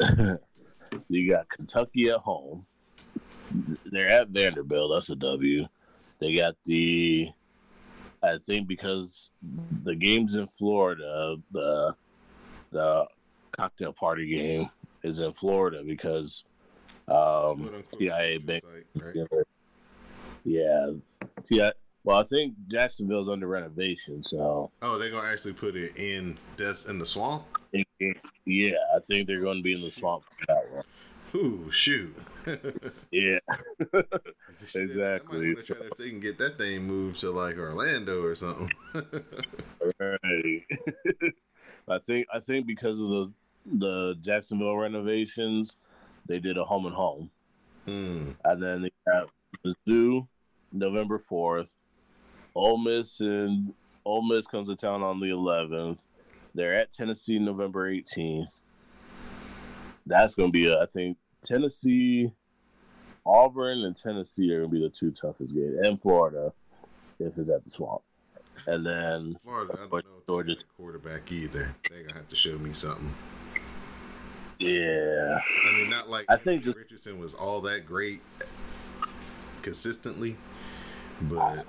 you 1.08 1.30
got 1.30 1.48
Kentucky 1.48 2.08
at 2.08 2.20
home. 2.20 2.64
They're 3.84 4.08
at 4.08 4.28
Vanderbilt. 4.28 4.92
That's 4.94 5.10
a 5.10 5.16
W. 5.16 5.66
They 6.20 6.36
got 6.36 6.56
the, 6.64 7.30
I 8.22 8.38
think 8.38 8.66
because 8.66 9.30
the 9.82 9.94
game's 9.94 10.34
in 10.34 10.46
Florida, 10.46 11.36
the 11.50 11.94
the 12.70 13.06
cocktail 13.52 13.92
party 13.92 14.26
game 14.26 14.70
is 15.02 15.18
in 15.18 15.32
Florida 15.32 15.82
because, 15.84 16.44
um, 17.08 17.84
TIAA 17.92 18.46
Bank. 18.46 18.64
right? 18.94 19.46
Yeah, 20.44 20.90
yeah. 21.48 21.70
Well, 22.02 22.18
I 22.18 22.22
think 22.24 22.54
Jacksonville's 22.68 23.28
under 23.28 23.46
renovation, 23.46 24.22
so 24.22 24.70
Oh, 24.80 24.96
they're 24.98 25.10
gonna 25.10 25.28
actually 25.28 25.52
put 25.52 25.76
it 25.76 25.96
in 25.98 26.38
that's 26.56 26.86
in 26.86 26.98
the 26.98 27.04
swamp. 27.06 27.44
yeah, 28.46 28.72
I 28.96 28.98
think 29.06 29.26
they're 29.26 29.40
going 29.42 29.58
to 29.58 29.62
be 29.62 29.74
in 29.74 29.82
the 29.82 29.90
swamp 29.90 30.24
for 30.24 30.46
that 30.48 30.64
one. 30.72 30.84
Ooh, 31.34 31.70
shoot. 31.70 32.16
Yeah, 33.12 33.38
Exactly. 34.74 35.54
Try 35.56 35.76
if 35.90 35.96
they 35.98 36.08
can 36.10 36.20
get 36.20 36.38
that 36.38 36.56
thing 36.58 36.84
moved 36.84 37.20
to 37.20 37.30
like 37.30 37.58
Orlando 37.58 38.22
or 38.22 38.34
something. 38.34 38.70
Right. 39.98 40.62
I 41.88 41.98
think 41.98 42.26
I 42.32 42.40
think 42.40 42.66
because 42.66 43.00
of 43.00 43.08
the 43.08 43.32
the 43.66 44.14
Jacksonville 44.22 44.76
renovations, 44.76 45.76
they 46.26 46.38
did 46.40 46.56
a 46.56 46.64
home 46.64 46.86
and 46.86 46.94
home, 46.94 47.30
Hmm. 47.86 48.30
and 48.44 48.62
then 48.62 48.82
they 48.82 48.90
got 49.06 49.28
the 49.64 49.74
zoo 49.88 50.26
November 50.72 51.18
fourth. 51.18 51.74
Ole 52.54 52.78
Miss 52.78 53.20
and 53.20 53.74
Ole 54.04 54.26
Miss 54.28 54.46
comes 54.46 54.68
to 54.68 54.76
town 54.76 55.02
on 55.02 55.20
the 55.20 55.30
eleventh. 55.30 56.04
They're 56.54 56.74
at 56.74 56.92
Tennessee 56.92 57.38
November 57.38 57.88
eighteenth. 57.88 58.62
That's 60.06 60.34
going 60.34 60.48
to 60.48 60.52
be, 60.52 60.66
a, 60.66 60.82
I 60.82 60.86
think, 60.86 61.18
Tennessee, 61.44 62.32
Auburn, 63.24 63.84
and 63.84 63.96
Tennessee 63.96 64.52
are 64.52 64.60
going 64.60 64.70
to 64.70 64.76
be 64.76 64.82
the 64.82 64.88
two 64.88 65.12
toughest 65.12 65.54
games, 65.54 65.78
and 65.78 66.00
Florida, 66.00 66.52
if 67.20 67.38
it's 67.38 67.50
at 67.50 67.62
the 67.62 67.70
Swamp. 67.70 68.02
And 68.66 68.84
then 68.84 69.38
Florida, 69.44 69.74
I 69.74 69.76
don't 69.76 69.92
know 69.92 70.18
if 70.18 70.26
Georgia. 70.26 70.56
quarterback 70.76 71.30
either. 71.32 71.74
They're 71.88 72.02
gonna 72.02 72.14
have 72.14 72.28
to 72.28 72.36
show 72.36 72.58
me 72.58 72.72
something. 72.72 73.14
Yeah, 74.58 75.38
I 75.40 75.72
mean, 75.72 75.88
not 75.88 76.10
like 76.10 76.26
I 76.28 76.36
think 76.36 76.66
Richardson 76.66 77.18
was 77.18 77.32
all 77.32 77.62
that 77.62 77.86
great 77.86 78.20
consistently, 79.62 80.36
but 81.22 81.66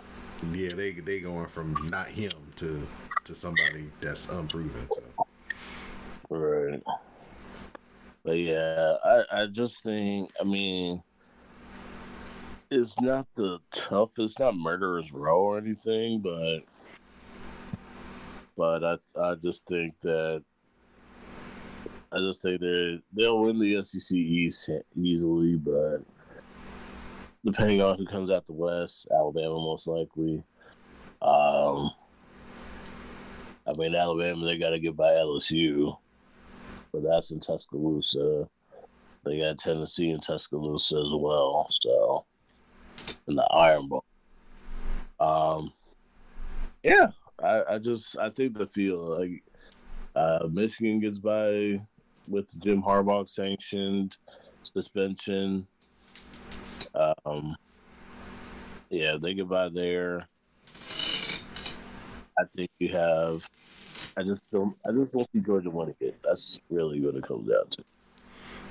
yeah, 0.54 0.74
they 0.74 0.92
they 0.92 1.20
going 1.20 1.48
from 1.48 1.76
not 1.90 2.08
him 2.08 2.32
to 2.58 2.88
to 3.26 3.36
somebody 3.36 3.90
that's 4.00 4.30
unproven. 4.30 4.88
So 4.90 5.02
right. 6.30 6.82
But 8.24 8.38
yeah, 8.38 8.96
I 9.04 9.24
I 9.32 9.46
just 9.48 9.84
think 9.84 10.32
I 10.40 10.44
mean, 10.44 11.04
it's 12.70 13.00
not 13.00 13.28
the 13.36 13.60
toughest, 13.72 14.40
not 14.40 14.56
murderers 14.56 15.12
row 15.12 15.40
or 15.40 15.58
anything, 15.58 16.20
but 16.20 16.60
but 18.58 18.84
I 18.84 18.98
I 19.20 19.36
just 19.36 19.66
think 19.66 20.00
that. 20.02 20.44
I 22.14 22.18
just 22.18 22.42
think 22.42 22.60
they 22.60 23.02
they'll 23.14 23.40
win 23.40 23.58
the 23.58 23.82
SEC 23.86 24.12
East 24.12 24.70
easily, 24.94 25.56
but 25.56 26.00
depending 27.46 27.82
on 27.82 27.98
who 27.98 28.06
comes 28.06 28.30
out 28.30 28.46
the 28.46 28.54
West, 28.54 29.08
Alabama 29.12 29.56
most 29.56 29.88
likely. 29.88 30.44
Um, 31.22 31.92
I 33.68 33.74
mean, 33.78 33.96
Alabama, 33.96 34.46
they 34.46 34.58
got 34.58 34.72
to 34.72 34.80
get 34.80 34.96
by 34.96 35.12
LSU, 35.12 35.98
but 36.92 37.04
that's 37.04 37.32
in 37.32 37.40
Tuscaloosa. 37.40 38.50
They 39.24 39.40
got 39.40 39.60
Tennessee 39.60 40.10
and 40.10 40.22
Tuscaloosa 40.22 40.98
as 40.98 41.14
well. 41.14 41.68
So, 41.70 42.26
in 43.28 43.36
the 43.36 43.48
Iron 43.54 43.88
Bowl. 43.88 44.04
Um, 45.20 45.72
yeah, 46.84 47.12
I, 47.44 47.76
I 47.76 47.78
just 47.78 48.18
I 48.18 48.30
think 48.30 48.58
the 48.58 48.66
feel 48.66 49.20
like 49.20 49.44
uh, 50.16 50.48
Michigan 50.52 51.00
gets 51.00 51.20
by 51.20 51.82
with 52.28 52.48
Jim 52.60 52.82
Harbaugh 52.82 53.30
sanctioned 53.30 54.18
suspension. 54.64 55.68
Um, 56.94 57.56
yeah, 58.90 59.18
they 59.20 59.34
get 59.34 59.48
by 59.48 59.70
there. 59.70 60.28
I 62.38 62.44
think 62.56 62.70
you 62.80 62.90
have. 62.90 63.50
I 64.18 64.24
just 64.24 64.52
don't. 64.52 64.76
I 64.86 64.92
just 64.92 65.14
don't 65.14 65.28
see 65.34 65.40
Georgia 65.40 65.70
winning 65.70 65.96
it. 66.00 66.18
That's 66.24 66.60
really 66.70 67.00
what 67.02 67.16
it 67.16 67.24
comes 67.24 67.50
down 67.50 67.68
to. 67.70 67.84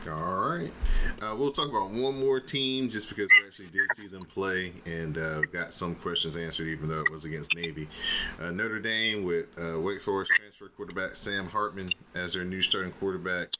All 0.08 0.48
right. 0.48 0.72
Uh, 1.20 1.36
we'll 1.36 1.52
talk 1.52 1.68
about 1.68 1.90
one 1.90 2.18
more 2.18 2.40
team 2.40 2.88
just 2.88 3.10
because 3.10 3.28
we 3.38 3.46
actually 3.46 3.66
did 3.66 3.86
see 3.96 4.06
them 4.06 4.22
play 4.22 4.72
and 4.86 5.18
uh, 5.18 5.42
got 5.42 5.74
some 5.74 5.94
questions 5.94 6.36
answered, 6.36 6.68
even 6.68 6.88
though 6.88 7.00
it 7.00 7.10
was 7.10 7.26
against 7.26 7.54
Navy. 7.54 7.86
Uh, 8.40 8.50
Notre 8.50 8.80
Dame 8.80 9.24
with 9.24 9.46
uh, 9.58 9.78
Wake 9.78 10.00
Forest 10.00 10.32
transfer 10.34 10.68
quarterback 10.68 11.16
Sam 11.16 11.46
Hartman 11.46 11.92
as 12.14 12.32
their 12.32 12.44
new 12.44 12.62
starting 12.62 12.92
quarterback. 12.92 13.50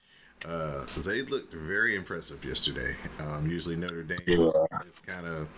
Uh, 0.47 0.87
they 0.99 1.23
looked 1.23 1.53
very 1.53 1.97
impressive 1.97 2.45
yesterday. 2.45 2.97
Um, 3.19 3.49
usually 3.49 3.77
Notre 3.77 4.03
Dame 4.03 4.19
is 4.29 5.01
kind 5.01 5.27
of 5.27 5.49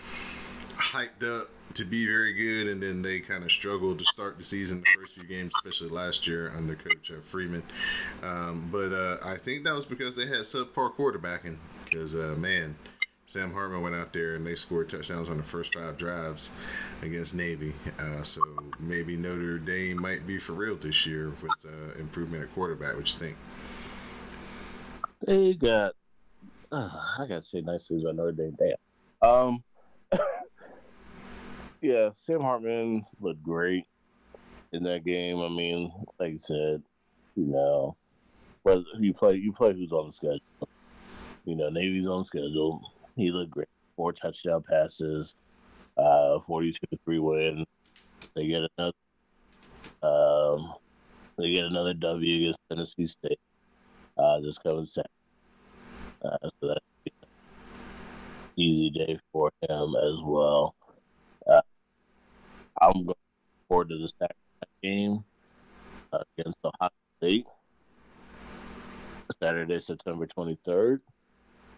hyped 0.76 1.22
up 1.24 1.48
to 1.74 1.84
be 1.84 2.04
very 2.04 2.32
good, 2.32 2.66
and 2.70 2.82
then 2.82 3.02
they 3.02 3.20
kind 3.20 3.44
of 3.44 3.50
struggled 3.50 3.98
to 3.98 4.04
start 4.06 4.38
the 4.38 4.44
season 4.44 4.80
the 4.80 5.00
first 5.00 5.14
few 5.14 5.24
games, 5.24 5.52
especially 5.58 5.88
last 5.88 6.26
year 6.26 6.52
under 6.56 6.74
Coach 6.74 7.10
uh, 7.10 7.20
Freeman. 7.24 7.62
Um, 8.22 8.68
but 8.70 8.92
uh, 8.92 9.18
I 9.24 9.36
think 9.36 9.64
that 9.64 9.74
was 9.74 9.86
because 9.86 10.16
they 10.16 10.26
had 10.26 10.40
subpar 10.40 10.94
quarterbacking. 10.94 11.56
Because 11.84 12.14
uh, 12.14 12.34
man, 12.36 12.74
Sam 13.26 13.52
Hartman 13.52 13.82
went 13.82 13.94
out 13.94 14.12
there 14.12 14.34
and 14.34 14.46
they 14.46 14.54
scored 14.54 14.88
touchdowns 14.88 15.28
on 15.30 15.38
the 15.38 15.42
first 15.42 15.74
five 15.74 15.96
drives 15.96 16.50
against 17.00 17.34
Navy. 17.34 17.72
Uh, 17.98 18.22
so 18.22 18.42
maybe 18.78 19.16
Notre 19.16 19.58
Dame 19.58 20.00
might 20.00 20.26
be 20.26 20.38
for 20.38 20.52
real 20.52 20.76
this 20.76 21.06
year 21.06 21.32
with 21.40 21.56
uh, 21.64 21.98
improvement 21.98 22.42
at 22.42 22.52
quarterback. 22.52 22.96
What 22.96 23.10
you 23.10 23.18
think? 23.18 23.36
They 25.26 25.54
got. 25.54 25.92
Uh, 26.70 26.90
I 27.18 27.26
gotta 27.26 27.42
say 27.42 27.60
nice 27.60 27.86
things 27.86 28.02
about 28.02 28.16
Notre 28.16 28.32
Dame. 28.32 28.56
Damn. 28.58 29.28
Um. 29.28 29.62
yeah, 31.80 32.10
Sam 32.16 32.40
Hartman 32.40 33.04
looked 33.20 33.42
great 33.42 33.84
in 34.72 34.82
that 34.84 35.04
game. 35.04 35.40
I 35.40 35.48
mean, 35.48 35.92
like 36.18 36.32
I 36.34 36.36
said, 36.36 36.82
you 37.36 37.46
know, 37.46 37.96
but 38.64 38.82
you 38.98 39.12
play 39.12 39.34
you 39.34 39.52
play 39.52 39.72
who's 39.72 39.92
on 39.92 40.06
the 40.06 40.12
schedule. 40.12 40.40
You 41.44 41.56
know, 41.56 41.68
Navy's 41.68 42.08
on 42.08 42.24
schedule. 42.24 42.82
He 43.16 43.30
looked 43.30 43.50
great. 43.50 43.68
Four 43.96 44.12
touchdown 44.12 44.62
passes, 44.68 45.34
uh, 45.96 46.40
forty-two 46.40 46.86
to 46.90 46.98
three 47.04 47.18
win. 47.18 47.64
They 48.34 48.46
get 48.48 48.62
another. 48.76 48.96
Um, 50.02 50.74
they 51.38 51.52
get 51.52 51.66
another 51.66 51.94
W 51.94 52.36
against 52.36 52.60
Tennessee 52.68 53.06
State. 53.06 53.38
Uh, 54.16 54.40
this 54.40 54.58
coming 54.58 54.84
Saturday. 54.84 55.08
Uh, 56.24 56.50
so 56.60 56.74
easy 58.56 58.90
day 58.90 59.18
for 59.32 59.50
him 59.62 59.94
as 59.96 60.20
well. 60.22 60.74
Uh, 61.46 61.60
I'm 62.80 63.04
going 63.04 63.14
forward 63.68 63.88
to 63.88 63.98
the 63.98 64.08
Saturday 64.08 64.34
game 64.82 65.24
uh, 66.12 66.22
against 66.38 66.58
Ohio 66.64 66.90
State. 67.18 67.46
Saturday, 69.40 69.80
September 69.80 70.26
23rd 70.26 71.00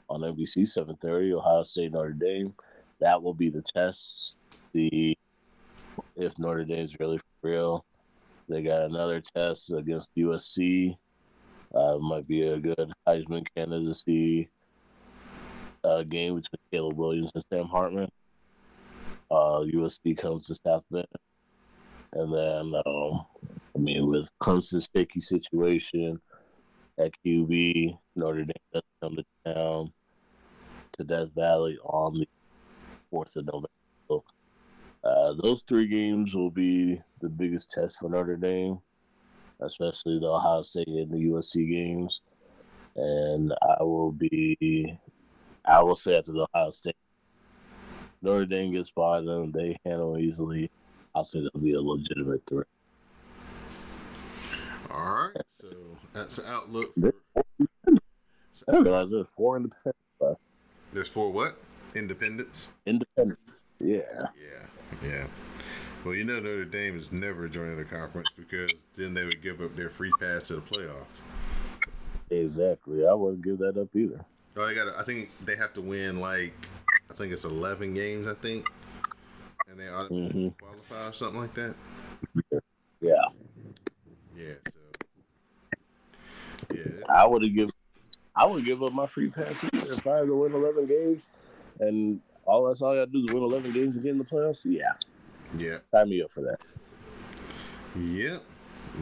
on 0.08 0.20
NBC 0.20 0.66
7:30, 0.66 1.32
Ohio 1.32 1.62
State 1.62 1.92
Notre 1.92 2.12
Dame. 2.12 2.54
That 3.00 3.22
will 3.22 3.34
be 3.34 3.48
the 3.48 3.62
test. 3.62 4.34
See 4.72 5.16
if 6.16 6.38
Notre 6.38 6.64
Dame's 6.64 6.98
really 6.98 7.18
for 7.18 7.24
real. 7.48 7.84
They 8.48 8.62
got 8.62 8.82
another 8.82 9.20
test 9.20 9.70
against 9.70 10.14
USC. 10.16 10.98
Uh, 11.74 11.98
might 11.98 12.28
be 12.28 12.42
a 12.42 12.58
good 12.58 12.92
Heisman 13.06 13.46
candidacy 13.56 14.48
uh, 15.82 16.02
game 16.04 16.36
between 16.36 16.60
Caleb 16.70 16.96
Williams 16.96 17.32
and 17.34 17.44
Sam 17.50 17.66
Hartman. 17.66 18.10
Uh, 19.30 19.64
USC 19.74 20.16
comes 20.16 20.46
to 20.46 20.54
South 20.54 20.84
Bend, 20.90 21.06
and 22.12 22.32
then 22.32 22.80
um, 22.86 23.26
I 23.74 23.78
mean 23.78 24.06
with 24.06 24.30
Clemson's 24.38 24.88
shaky 24.94 25.20
situation 25.20 26.20
at 26.98 27.12
QB, 27.24 27.98
Notre 28.14 28.44
Dame 28.44 28.54
does 28.72 28.82
come 29.02 29.16
to 29.16 29.24
town 29.52 29.92
to 30.92 31.04
Death 31.04 31.34
Valley 31.34 31.76
on 31.84 32.20
the 32.20 32.28
fourth 33.10 33.34
of 33.36 33.46
November. 33.46 33.68
Uh, 35.02 35.34
those 35.42 35.62
three 35.68 35.86
games 35.86 36.34
will 36.34 36.50
be 36.50 36.98
the 37.20 37.28
biggest 37.28 37.70
test 37.70 37.96
for 37.98 38.08
Notre 38.08 38.36
Dame, 38.36 38.78
especially 39.60 40.18
the 40.18 40.26
Ohio 40.26 40.62
State 40.62 40.88
and 40.88 41.10
the 41.10 41.24
USC 41.26 41.68
games. 41.68 42.20
And 42.96 43.52
I 43.62 43.82
will 43.82 44.12
be, 44.12 44.98
I 45.64 45.82
will 45.82 45.96
say 45.96 46.18
after 46.18 46.32
the 46.32 46.46
Ohio 46.54 46.70
State, 46.70 46.96
Notre 48.22 48.46
Dame 48.46 48.72
gets 48.72 48.90
by 48.90 49.20
them, 49.20 49.52
they 49.52 49.76
handle 49.84 50.18
easily. 50.18 50.70
I'll 51.14 51.24
say 51.24 51.40
they'll 51.40 51.62
be 51.62 51.74
a 51.74 51.80
legitimate 51.80 52.42
threat. 52.46 52.66
All 54.90 55.30
right, 55.34 55.42
so 55.52 55.66
that's 56.12 56.36
the 56.36 56.48
outlook. 56.48 56.92
I 56.96 58.72
didn't 58.72 58.84
realize 58.84 59.10
there's 59.10 59.26
four 59.34 59.56
independents. 59.56 59.98
left. 60.20 60.40
There's 60.92 61.08
four 61.08 61.32
what? 61.32 61.58
Independents? 61.94 62.70
Independents. 62.86 63.60
Yeah. 63.80 63.98
Yeah, 64.40 64.66
yeah. 65.02 65.26
Well, 66.04 66.14
you 66.14 66.24
know 66.24 66.38
Notre 66.38 66.66
Dame 66.66 66.98
is 66.98 67.12
never 67.12 67.48
joining 67.48 67.78
the 67.78 67.84
conference 67.84 68.28
because 68.36 68.70
then 68.94 69.14
they 69.14 69.24
would 69.24 69.42
give 69.42 69.62
up 69.62 69.74
their 69.74 69.88
free 69.88 70.12
pass 70.20 70.48
to 70.48 70.56
the 70.56 70.60
playoff. 70.60 71.06
Exactly. 72.30 73.06
I 73.06 73.12
wouldn't 73.14 73.42
give 73.42 73.58
that 73.58 73.78
up 73.78 73.88
either. 73.94 74.22
Oh, 74.56 74.66
they 74.66 74.74
got. 74.74 74.88
I 74.98 75.02
think 75.02 75.30
they 75.44 75.56
have 75.56 75.72
to 75.74 75.80
win 75.80 76.20
like 76.20 76.52
I 77.10 77.14
think 77.14 77.32
it's 77.32 77.44
eleven 77.44 77.94
games. 77.94 78.26
I 78.26 78.34
think, 78.34 78.66
and 79.68 79.80
they 79.80 79.88
automatically 79.88 80.50
Mhm. 80.50 80.58
qualify 80.58 81.08
or 81.08 81.12
something 81.12 81.40
like 81.40 81.54
that. 81.54 81.74
Yeah. 83.00 83.14
Yeah. 84.36 84.54
So. 84.66 84.72
Yeah. 86.74 87.00
I 87.08 87.26
would 87.26 87.42
have 87.42 87.54
give 87.54 87.70
I 88.36 88.46
would 88.46 88.64
give 88.64 88.82
up 88.82 88.92
my 88.92 89.06
free 89.06 89.30
pass 89.30 89.64
either 89.72 89.92
if 89.92 90.06
I 90.06 90.18
had 90.18 90.26
to 90.26 90.34
win 90.36 90.52
eleven 90.52 90.86
games 90.86 91.22
and 91.80 92.20
all 92.44 92.66
that's 92.66 92.82
all 92.82 92.92
I 92.92 92.96
gotta 92.96 93.10
do 93.10 93.18
is 93.20 93.32
win 93.32 93.42
eleven 93.42 93.72
games 93.72 93.94
and 93.96 94.04
get 94.04 94.10
in 94.12 94.18
the 94.18 94.24
playoffs. 94.24 94.62
Yeah. 94.64 94.92
Yeah. 95.56 95.78
Sign 95.90 96.08
me 96.08 96.22
up 96.22 96.30
for 96.30 96.40
that. 96.42 96.58
Yep. 97.96 98.42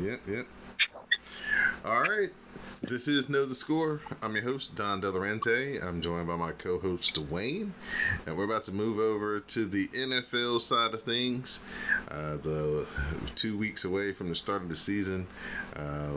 Yep. 0.03 0.21
Yep. 0.29 0.47
All 1.85 2.03
right. 2.03 2.31
This 2.83 3.07
is 3.07 3.29
Know 3.29 3.47
the 3.47 3.55
Score. 3.55 4.01
I'm 4.21 4.35
your 4.35 4.45
host, 4.45 4.75
Don 4.75 5.01
Delarente. 5.01 5.83
I'm 5.83 6.03
joined 6.03 6.27
by 6.27 6.37
my 6.37 6.53
co 6.53 6.79
host, 6.79 7.15
Dwayne. 7.15 7.71
And 8.27 8.37
we're 8.37 8.45
about 8.45 8.65
to 8.65 8.73
move 8.73 8.99
over 8.99 9.39
to 9.41 9.65
the 9.65 9.89
NFL 9.89 10.61
side 10.61 10.93
of 10.93 11.03
things. 11.03 11.63
Uh, 12.11 12.37
the 12.39 12.87
two 13.35 13.57
weeks 13.57 13.85
away 13.85 14.13
from 14.13 14.29
the 14.29 14.35
start 14.35 14.63
of 14.63 14.69
the 14.69 14.77
season, 14.77 15.27
uh, 15.77 16.11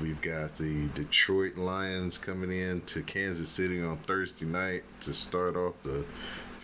we've 0.00 0.20
got 0.20 0.54
the 0.56 0.88
Detroit 0.88 1.56
Lions 1.56 2.18
coming 2.18 2.52
in 2.52 2.82
to 2.82 3.02
Kansas 3.02 3.48
City 3.48 3.82
on 3.82 3.96
Thursday 3.98 4.44
night 4.44 4.84
to 5.00 5.14
start 5.14 5.56
off 5.56 5.80
the 5.82 6.04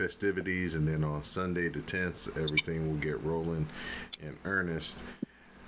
festivities. 0.03 0.75
And 0.75 0.87
then 0.87 1.05
on 1.05 1.23
Sunday, 1.23 1.69
the 1.69 1.81
10th, 1.81 2.37
everything 2.43 2.89
will 2.89 2.99
get 2.99 3.23
rolling 3.23 3.69
in 4.21 4.37
earnest. 4.45 5.03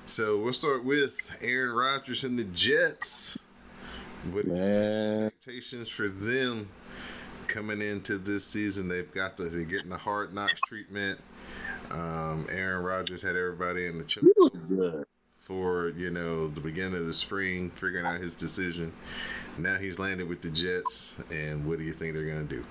So 0.06 0.38
we'll 0.38 0.52
start 0.52 0.84
with 0.84 1.16
Aaron 1.40 1.74
Rodgers 1.74 2.24
and 2.24 2.38
the 2.38 2.44
Jets. 2.44 3.38
What 4.32 4.46
Man. 4.46 5.26
expectations 5.26 5.88
for 5.88 6.08
them 6.08 6.68
coming 7.46 7.80
into 7.80 8.18
this 8.18 8.44
season? 8.44 8.88
They've 8.88 9.12
got 9.12 9.36
the 9.36 9.44
they're 9.44 9.62
getting 9.62 9.90
the 9.90 9.98
hard 9.98 10.34
knocks 10.34 10.60
treatment. 10.66 11.20
Um, 11.90 12.46
Aaron 12.50 12.82
Rodgers 12.82 13.22
had 13.22 13.36
everybody 13.36 13.86
in 13.86 13.98
the 13.98 14.04
choke 14.04 14.24
He 14.24 14.32
looks 14.38 14.58
good. 14.60 15.04
for 15.38 15.90
you 15.90 16.10
know 16.10 16.48
the 16.48 16.60
beginning 16.60 16.96
of 16.98 17.06
the 17.06 17.14
spring, 17.14 17.70
figuring 17.70 18.06
out 18.06 18.18
his 18.20 18.34
decision. 18.34 18.92
Now 19.58 19.76
he's 19.76 19.98
landed 19.98 20.26
with 20.28 20.40
the 20.40 20.50
Jets, 20.50 21.14
and 21.30 21.66
what 21.66 21.78
do 21.78 21.84
you 21.84 21.92
think 21.92 22.14
they're 22.14 22.26
gonna 22.26 22.44
do? 22.44 22.64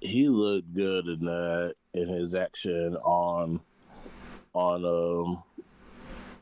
He 0.00 0.28
looked 0.28 0.72
good 0.74 1.06
in 1.06 1.24
that 1.24 1.74
in 1.94 2.08
his 2.08 2.34
action 2.34 2.96
on 2.96 3.60
on 4.54 4.84
um 4.84 5.42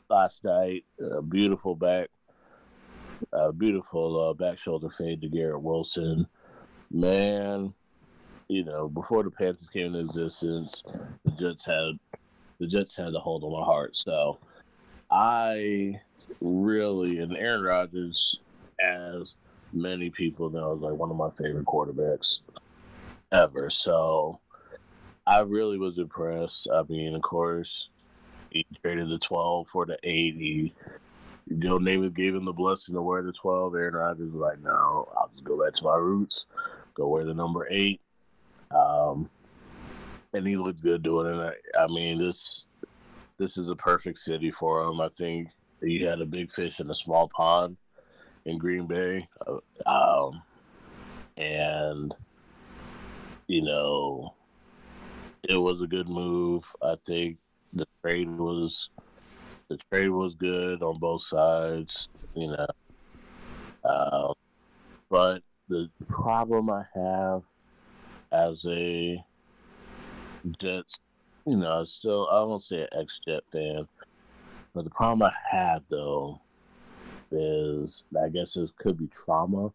last 0.09 0.45
night. 0.45 0.85
A 1.01 1.23
beautiful 1.23 1.75
back 1.75 2.09
a 3.33 3.53
beautiful 3.53 4.29
uh, 4.31 4.35
back 4.35 4.59
shoulder 4.59 4.89
fade 4.89 5.21
to 5.23 5.29
Garrett 5.29 5.63
Wilson. 5.63 6.27
Man, 6.91 7.75
you 8.49 8.65
know, 8.65 8.89
before 8.89 9.23
the 9.23 9.31
Panthers 9.31 9.69
came 9.69 9.87
into 9.87 10.01
existence, 10.01 10.83
the 11.25 11.31
Jets 11.33 11.65
had 11.65 11.99
the 12.59 12.67
Jets 12.67 12.97
had 12.97 13.15
a 13.15 13.19
hold 13.19 13.45
on 13.45 13.53
my 13.53 13.65
heart. 13.65 13.97
So 13.97 14.39
I 15.11 16.01
really 16.41 17.19
and 17.19 17.37
Aaron 17.37 17.63
Rodgers, 17.63 18.41
as 18.81 19.35
many 19.73 20.11
people 20.11 20.51
know, 20.51 20.75
is 20.75 20.81
like 20.81 20.95
one 20.95 21.11
of 21.11 21.17
my 21.17 21.31
favorite 21.31 21.67
quarterbacks 21.67 22.41
ever. 23.33 23.71
So 23.71 24.41
I 25.27 25.41
really 25.41 25.79
was 25.79 25.99
impressed. 25.99 26.69
I 26.73 26.83
mean, 26.89 27.15
of 27.15 27.23
course, 27.23 27.91
he 28.51 28.67
traded 28.83 29.09
the 29.09 29.19
12 29.19 29.69
for 29.69 29.87
the 29.87 29.99
80. 30.03 30.75
Joe 31.59 31.79
Namath 31.79 32.15
gave 32.15 32.35
him 32.35 32.45
the 32.45 32.53
blessing 32.53 32.95
to 32.95 33.03
wear 33.03 33.23
the 33.23 33.33
12. 33.33 33.75
Aaron 33.75 33.95
Rodgers 33.95 34.33
was 34.33 34.35
like, 34.35 34.61
no, 34.61 35.09
I'll 35.17 35.29
just 35.29 35.45
go 35.45 35.63
back 35.63 35.75
to 35.75 35.85
my 35.85 35.97
roots, 35.97 36.47
go 36.95 37.09
wear 37.09 37.25
the 37.25 37.35
number 37.35 37.67
eight. 37.71 38.01
Um, 38.71 39.31
and 40.33 40.47
he 40.47 40.57
looked 40.57 40.83
good 40.83 41.03
doing 41.03 41.39
it. 41.39 41.55
I, 41.77 41.85
I 41.85 41.87
mean, 41.87 42.19
this 42.19 42.67
this 43.39 43.57
is 43.59 43.69
a 43.69 43.77
perfect 43.77 44.19
city 44.19 44.51
for 44.51 44.83
him. 44.83 45.01
I 45.01 45.09
think 45.09 45.49
he 45.81 46.01
had 46.03 46.21
a 46.21 46.27
big 46.27 46.51
fish 46.51 46.81
in 46.81 46.91
a 46.91 46.95
small 46.95 47.29
pond 47.29 47.77
in 48.45 48.59
Green 48.59 48.87
Bay. 48.87 49.29
Uh, 49.47 49.59
um, 49.89 50.43
and, 51.37 52.15
you 53.49 53.63
know, 53.63 54.35
it 55.49 55.57
was 55.57 55.81
a 55.81 55.87
good 55.87 56.09
move. 56.09 56.65
I 56.83 56.97
think 57.07 57.39
the 57.73 57.87
trade 58.03 58.31
was 58.31 58.91
the 59.69 59.79
trade 59.91 60.09
was 60.09 60.35
good 60.35 60.83
on 60.83 60.99
both 60.99 61.23
sides, 61.23 62.09
you 62.35 62.49
know. 62.49 62.67
Uh, 63.85 64.33
but 65.09 65.43
the 65.69 65.91
problem 66.23 66.71
I 66.71 66.85
have 66.95 67.43
as 68.33 68.65
a 68.67 69.25
Jets, 70.59 70.99
you 71.47 71.57
know, 71.57 71.81
I 71.81 71.85
still 71.85 72.29
I 72.31 72.43
won't 72.43 72.63
say 72.63 72.83
an 72.83 72.89
ex 73.01 73.21
Jet 73.27 73.47
fan, 73.47 73.87
but 74.75 74.85
the 74.85 74.91
problem 74.91 75.23
I 75.23 75.57
have 75.57 75.85
though 75.89 76.41
is 77.31 78.05
I 78.21 78.29
guess 78.29 78.55
this 78.55 78.71
could 78.77 78.99
be 78.99 79.09
trauma. 79.09 79.73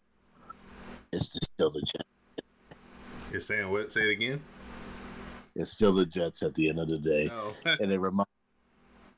It's 1.13 1.33
still 1.33 1.71
the 1.71 1.81
Jets. 1.81 2.10
It's 3.33 3.47
saying 3.47 3.69
what? 3.69 3.91
Say 3.91 4.01
it 4.03 4.11
again. 4.11 4.41
It's 5.55 5.73
still 5.73 5.93
the 5.93 6.05
Jets 6.05 6.43
at 6.43 6.55
the 6.55 6.69
end 6.69 6.79
of 6.79 6.87
the 6.89 6.97
day, 6.97 7.25
No. 7.25 7.53
and 7.79 7.91
it 7.91 7.99
reminds 7.99 8.29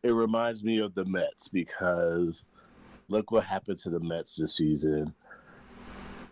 it 0.01 0.11
reminds 0.11 0.63
me 0.63 0.79
of 0.79 0.95
the 0.95 1.05
Mets 1.05 1.47
because 1.47 2.45
look 3.07 3.31
what 3.31 3.45
happened 3.45 3.77
to 3.79 3.89
the 3.89 3.99
Mets 3.99 4.35
this 4.35 4.57
season. 4.57 5.13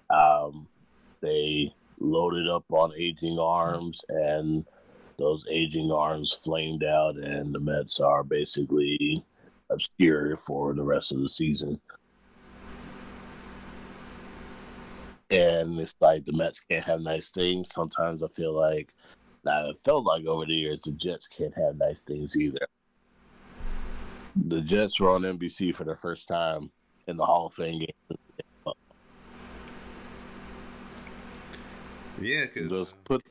Um, 0.10 0.67
they 1.22 1.74
loaded 2.00 2.50
up 2.50 2.65
on 2.72 2.91
aging 2.98 3.39
arms, 3.39 4.02
and 4.10 4.65
those 5.17 5.46
aging 5.50 5.91
arms 5.91 6.34
flamed 6.34 6.84
out, 6.84 7.15
and 7.17 7.54
the 7.56 7.60
Mets 7.60 8.00
are 8.00 8.24
basically 8.24 9.24
obscure 9.70 10.36
for 10.36 10.74
the 10.74 10.84
rest 10.84 11.12
of 11.12 11.20
the 11.20 11.30
season. 11.30 11.80
And 15.32 15.80
it's 15.80 15.96
like 16.02 16.26
the 16.26 16.34
Mets 16.34 16.60
can't 16.60 16.84
have 16.86 17.02
nice 17.02 17.30
things. 17.32 17.72
Sometimes 17.72 18.22
I 18.22 18.28
feel 18.28 18.54
like, 18.54 18.94
now 19.46 19.70
it 19.70 19.78
felt 19.84 20.06
like 20.06 20.26
over 20.26 20.46
the 20.46 20.54
years, 20.54 20.82
the 20.82 20.91
Jets 20.91 21.28
can't 21.28 21.56
have 21.56 21.78
nice 21.78 22.04
things 22.04 22.36
either. 22.38 22.67
The 24.36 24.62
Jets 24.62 25.00
were 25.00 25.10
on 25.10 25.22
NBC 25.24 25.74
for 25.74 25.84
the 25.86 25.96
first 25.96 26.28
time 26.28 26.72
in 27.08 27.17
the 27.17 27.26
Hall 27.26 27.48
of 27.48 27.54
Fame 27.54 27.80
game. 27.80 27.88
yeah, 32.20 32.46
because 32.46 32.70
Just 32.70 33.04
put 33.04 33.24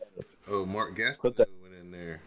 oh, 0.51 0.65
Mark 0.67 0.97
Gastineau 0.97 1.21
put 1.21 1.37
that- 1.37 1.49
went 1.63 1.75
in 1.75 1.91
there. 1.91 2.21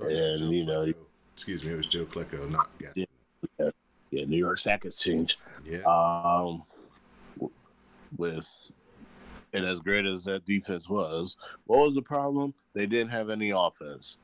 And, 0.00 0.38
Joe 0.38 0.50
you 0.50 0.64
know, 0.64 0.84
Klecko. 0.86 0.94
excuse 1.34 1.64
me, 1.64 1.72
it 1.72 1.76
was 1.76 1.86
Joe 1.86 2.04
Klecko, 2.06 2.50
not 2.50 2.70
Gastineau. 2.78 3.72
yeah, 4.10 4.24
New 4.24 4.38
York 4.38 4.58
Sack 4.58 4.84
Exchange. 4.84 5.38
Yeah, 5.64 5.78
Um, 5.82 6.62
with 8.18 8.72
and 9.52 9.64
as 9.64 9.80
great 9.80 10.04
as 10.04 10.24
that 10.24 10.44
defense 10.44 10.88
was, 10.88 11.36
what 11.64 11.86
was 11.86 11.94
the 11.94 12.02
problem? 12.02 12.52
They 12.74 12.86
didn't 12.86 13.10
have 13.10 13.30
any 13.30 13.50
offense. 13.50 14.18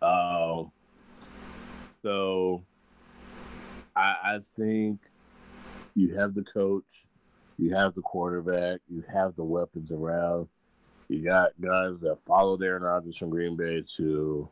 Um, 0.00 0.70
so 2.02 2.62
I, 3.96 4.16
I 4.24 4.38
think 4.40 5.00
you 5.94 6.16
have 6.16 6.34
the 6.34 6.44
coach, 6.44 7.06
you 7.58 7.74
have 7.74 7.94
the 7.94 8.02
quarterback, 8.02 8.80
you 8.88 9.02
have 9.12 9.34
the 9.34 9.44
weapons 9.44 9.92
around. 9.92 10.48
You 11.08 11.22
got 11.24 11.50
guys 11.60 12.00
that 12.00 12.20
followed 12.20 12.62
Aaron 12.62 12.82
Rodgers 12.82 13.16
from 13.16 13.30
Green 13.30 13.56
Bay 13.56 13.82
to 13.96 14.48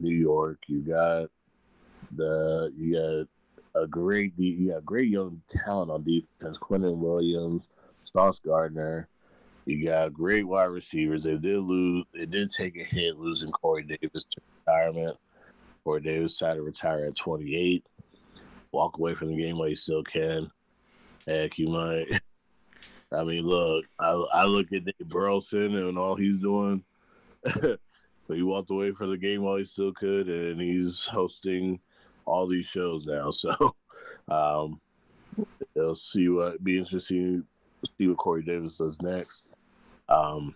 New 0.00 0.14
York. 0.14 0.58
You 0.66 0.80
got 0.80 1.30
the 2.14 2.72
you 2.76 2.94
got 2.94 3.82
a 3.82 3.86
great 3.86 4.34
you 4.36 4.72
got 4.72 4.84
great 4.84 5.08
young 5.08 5.40
talent 5.48 5.90
on 5.90 6.02
defense. 6.02 6.58
Quinnen 6.58 6.98
Williams, 6.98 7.68
Sauce 8.04 8.40
Gardner. 8.44 9.08
You 9.64 9.86
got 9.86 10.12
great 10.12 10.46
wide 10.46 10.64
receivers. 10.64 11.22
They 11.22 11.36
did 11.36 11.60
lose. 11.60 12.04
They 12.14 12.26
did 12.26 12.50
take 12.50 12.76
a 12.76 12.84
hit 12.84 13.18
losing 13.18 13.52
Corey 13.52 13.84
Davis 13.84 14.24
to 14.24 14.40
retirement. 14.66 15.16
Corey 15.84 16.00
Davis 16.00 16.32
decided 16.32 16.56
to 16.56 16.62
retire 16.62 17.06
at 17.06 17.16
28. 17.16 17.84
Walk 18.72 18.98
away 18.98 19.14
from 19.14 19.28
the 19.28 19.36
game 19.36 19.58
while 19.58 19.68
you 19.68 19.76
still 19.76 20.02
can. 20.02 20.50
Heck, 21.26 21.58
you 21.58 21.68
might. 21.68 22.06
I 23.12 23.24
mean, 23.24 23.44
look. 23.44 23.84
I 23.98 24.10
I 24.32 24.44
look 24.44 24.72
at 24.72 24.84
Nate 24.84 25.08
Burleson 25.08 25.76
and 25.76 25.98
all 25.98 26.16
he's 26.16 26.40
doing. 26.40 26.82
but 27.42 27.78
he 28.28 28.42
walked 28.42 28.70
away 28.70 28.92
from 28.92 29.10
the 29.10 29.18
game 29.18 29.42
while 29.42 29.56
he 29.56 29.64
still 29.64 29.92
could, 29.92 30.28
and 30.28 30.60
he's 30.60 31.04
hosting 31.04 31.78
all 32.24 32.46
these 32.46 32.66
shows 32.66 33.04
now. 33.06 33.30
So, 33.42 33.76
um, 34.28 34.80
it'll 35.74 35.94
see 35.94 36.28
what 36.28 36.62
be 36.62 36.78
interesting 36.78 37.44
see 37.86 38.08
what 38.08 38.16
Corey 38.16 38.42
Davis 38.42 38.78
does 38.78 39.00
next. 39.02 39.46
Um, 40.08 40.54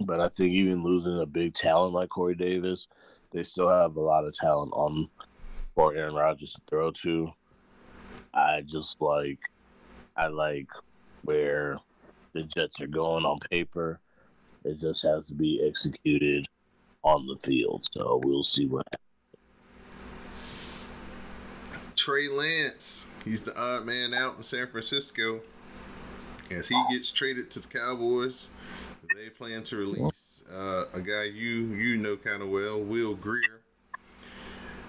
but 0.00 0.20
I 0.20 0.28
think 0.28 0.52
even 0.52 0.82
losing 0.82 1.20
a 1.20 1.26
big 1.26 1.54
talent 1.54 1.94
like 1.94 2.08
Corey 2.08 2.34
Davis, 2.34 2.88
they 3.32 3.42
still 3.42 3.68
have 3.68 3.96
a 3.96 4.00
lot 4.00 4.24
of 4.24 4.34
talent 4.36 4.72
on 4.74 5.08
for 5.74 5.94
Aaron 5.94 6.14
Rodgers 6.14 6.52
to 6.52 6.60
throw 6.68 6.90
to. 7.02 7.32
I 8.32 8.62
just 8.62 9.00
like, 9.00 9.40
I 10.16 10.28
like 10.28 10.68
where 11.22 11.78
the 12.32 12.42
Jets 12.42 12.80
are 12.80 12.86
going 12.86 13.24
on 13.24 13.38
paper. 13.38 14.00
It 14.64 14.80
just 14.80 15.02
has 15.02 15.26
to 15.28 15.34
be 15.34 15.62
executed 15.66 16.46
on 17.02 17.26
the 17.26 17.36
field. 17.36 17.84
So 17.92 18.20
we'll 18.24 18.42
see 18.42 18.66
what 18.66 18.86
Trey 21.96 22.28
Lance, 22.28 23.06
he's 23.24 23.42
the 23.42 23.56
odd 23.58 23.86
man 23.86 24.12
out 24.14 24.36
in 24.36 24.42
San 24.42 24.66
Francisco. 24.66 25.40
As 26.54 26.68
he 26.68 26.82
gets 26.90 27.10
traded 27.10 27.50
to 27.52 27.60
the 27.60 27.68
Cowboys, 27.68 28.50
they 29.14 29.28
plan 29.30 29.62
to 29.64 29.76
release 29.76 30.42
uh, 30.52 30.84
a 30.92 31.00
guy 31.00 31.24
you 31.24 31.66
you 31.74 31.96
know 31.96 32.16
kind 32.16 32.42
of 32.42 32.48
well, 32.48 32.80
Will 32.80 33.14
Grier. 33.14 33.60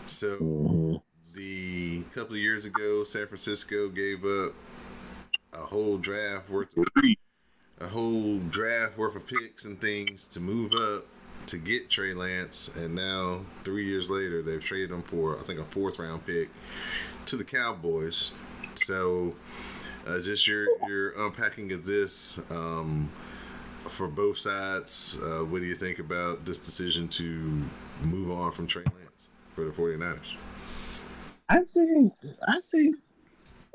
So 0.08 0.38
Mhm. 0.38 1.02
the 1.34 2.04
couple 2.14 2.36
of 2.36 2.42
years 2.42 2.66
ago, 2.66 3.04
San 3.04 3.28
Francisco 3.28 3.90
gave 3.90 4.24
up 4.26 4.54
a 5.54 5.66
whole 5.66 5.98
draft 5.98 6.50
worth 6.50 6.76
of 6.78 6.88
a 7.80 7.88
whole 7.90 8.40
draft 8.40 8.98
worth 8.98 9.16
of 9.16 9.28
picks 9.28 9.66
and 9.66 9.80
things 9.80 10.28
to 10.30 10.40
move 10.40 10.74
up 10.74 11.06
to 11.48 11.58
get 11.58 11.90
Trey 11.90 12.14
Lance, 12.14 12.70
and 12.76 12.96
now 12.96 13.42
three 13.64 13.86
years 13.86 14.10
later 14.10 14.42
they've 14.42 14.64
traded 14.64 14.92
him 14.92 15.04
for 15.04 15.38
I 15.40 15.44
think 15.44 15.60
a 15.60 15.66
fourth 15.66 16.00
round 16.00 16.26
pick 16.26 16.50
to 17.26 17.36
the 17.38 17.44
Cowboys. 17.44 18.34
So, 18.76 19.36
uh, 20.06 20.20
just 20.20 20.48
your 20.48 20.68
your 20.88 21.12
unpacking 21.26 21.72
of 21.72 21.86
this 21.86 22.40
um, 22.50 23.12
for 23.90 24.08
both 24.08 24.38
sides. 24.38 25.20
Uh, 25.22 25.46
what 25.46 25.60
do 25.60 25.66
you 25.66 25.76
think 25.76 26.00
about 26.00 26.46
this 26.46 26.58
decision 26.58 27.08
to 27.08 27.64
move 28.02 28.32
on 28.32 28.52
from 28.52 28.68
Trey 28.68 28.84
Lance 28.84 29.28
for 29.54 29.64
the 29.64 29.72
49ers? 29.72 30.36
I 31.50 31.64
think 31.64 32.14
I 32.48 32.60
think 32.62 32.96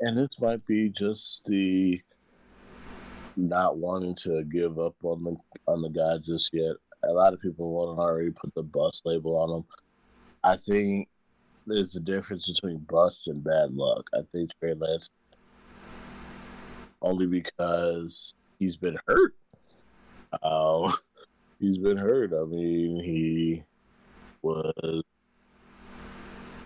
and 0.01 0.17
this 0.17 0.29
might 0.39 0.65
be 0.65 0.89
just 0.89 1.45
the 1.45 2.01
not 3.37 3.77
wanting 3.77 4.15
to 4.15 4.43
give 4.43 4.77
up 4.79 4.95
on 5.03 5.23
the 5.23 5.35
on 5.67 5.81
the 5.81 5.89
guy 5.89 6.17
just 6.17 6.53
yet. 6.53 6.75
A 7.03 7.13
lot 7.13 7.33
of 7.33 7.41
people 7.41 7.71
want 7.71 7.97
to 7.97 8.01
already 8.01 8.31
put 8.31 8.53
the 8.53 8.63
bust 8.63 9.05
label 9.05 9.35
on 9.37 9.57
him. 9.57 9.65
I 10.43 10.57
think 10.57 11.07
there's 11.65 11.95
a 11.95 11.99
difference 11.99 12.51
between 12.51 12.79
bust 12.89 13.27
and 13.27 13.43
bad 13.43 13.73
luck. 13.75 14.09
I 14.13 14.19
think 14.31 14.51
Trey 14.59 14.73
Lance 14.73 15.09
only 17.01 17.25
because 17.25 18.35
he's 18.59 18.77
been 18.77 18.97
hurt. 19.07 19.33
Um, 20.43 20.93
he's 21.59 21.77
been 21.77 21.97
hurt. 21.97 22.33
I 22.33 22.45
mean, 22.45 23.01
he 23.01 23.63
was 24.41 25.03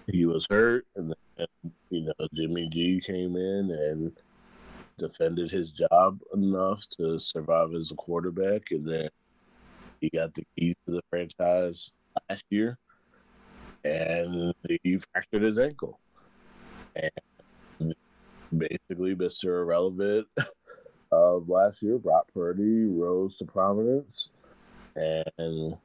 he 0.08 0.26
was 0.26 0.46
hurt, 0.50 0.86
and 0.96 1.14
then 1.38 1.48
you 1.90 2.06
know 2.06 2.28
Jimmy 2.34 2.70
G 2.72 3.02
came 3.04 3.36
in 3.36 3.72
and 3.72 4.12
defended 4.98 5.52
his 5.52 5.72
job 5.72 6.20
enough 6.34 6.88
to 6.90 7.20
survive 7.20 7.74
as 7.74 7.92
a 7.92 7.96
quarterback, 7.96 8.72
and 8.72 8.88
then 8.88 9.10
he 10.00 10.10
got 10.10 10.34
the 10.34 10.46
keys 10.58 10.76
to 10.86 10.94
the 10.94 11.02
franchise 11.10 11.92
last 12.30 12.46
year, 12.50 12.78
and 13.84 14.54
he 14.84 14.98
fractured 14.98 15.42
his 15.42 15.58
ankle. 15.58 16.00
And 16.96 17.12
basically, 18.58 19.16
Mr. 19.16 19.62
Irrelevant 19.62 20.28
of 21.12 21.50
last 21.50 21.82
year, 21.82 21.98
Brock 21.98 22.28
Purdy, 22.34 22.86
rose 22.86 23.38
to 23.38 23.46
prominence. 23.46 24.30
And, 24.96 25.78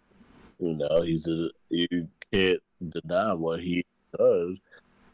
you 0.59 0.75
know, 0.75 1.03
he's 1.03 1.29
a, 1.29 1.51
you 1.69 2.09
can't 2.33 2.61
deny 2.89 3.33
what 3.35 3.61
he 3.61 3.85
does. 4.17 4.57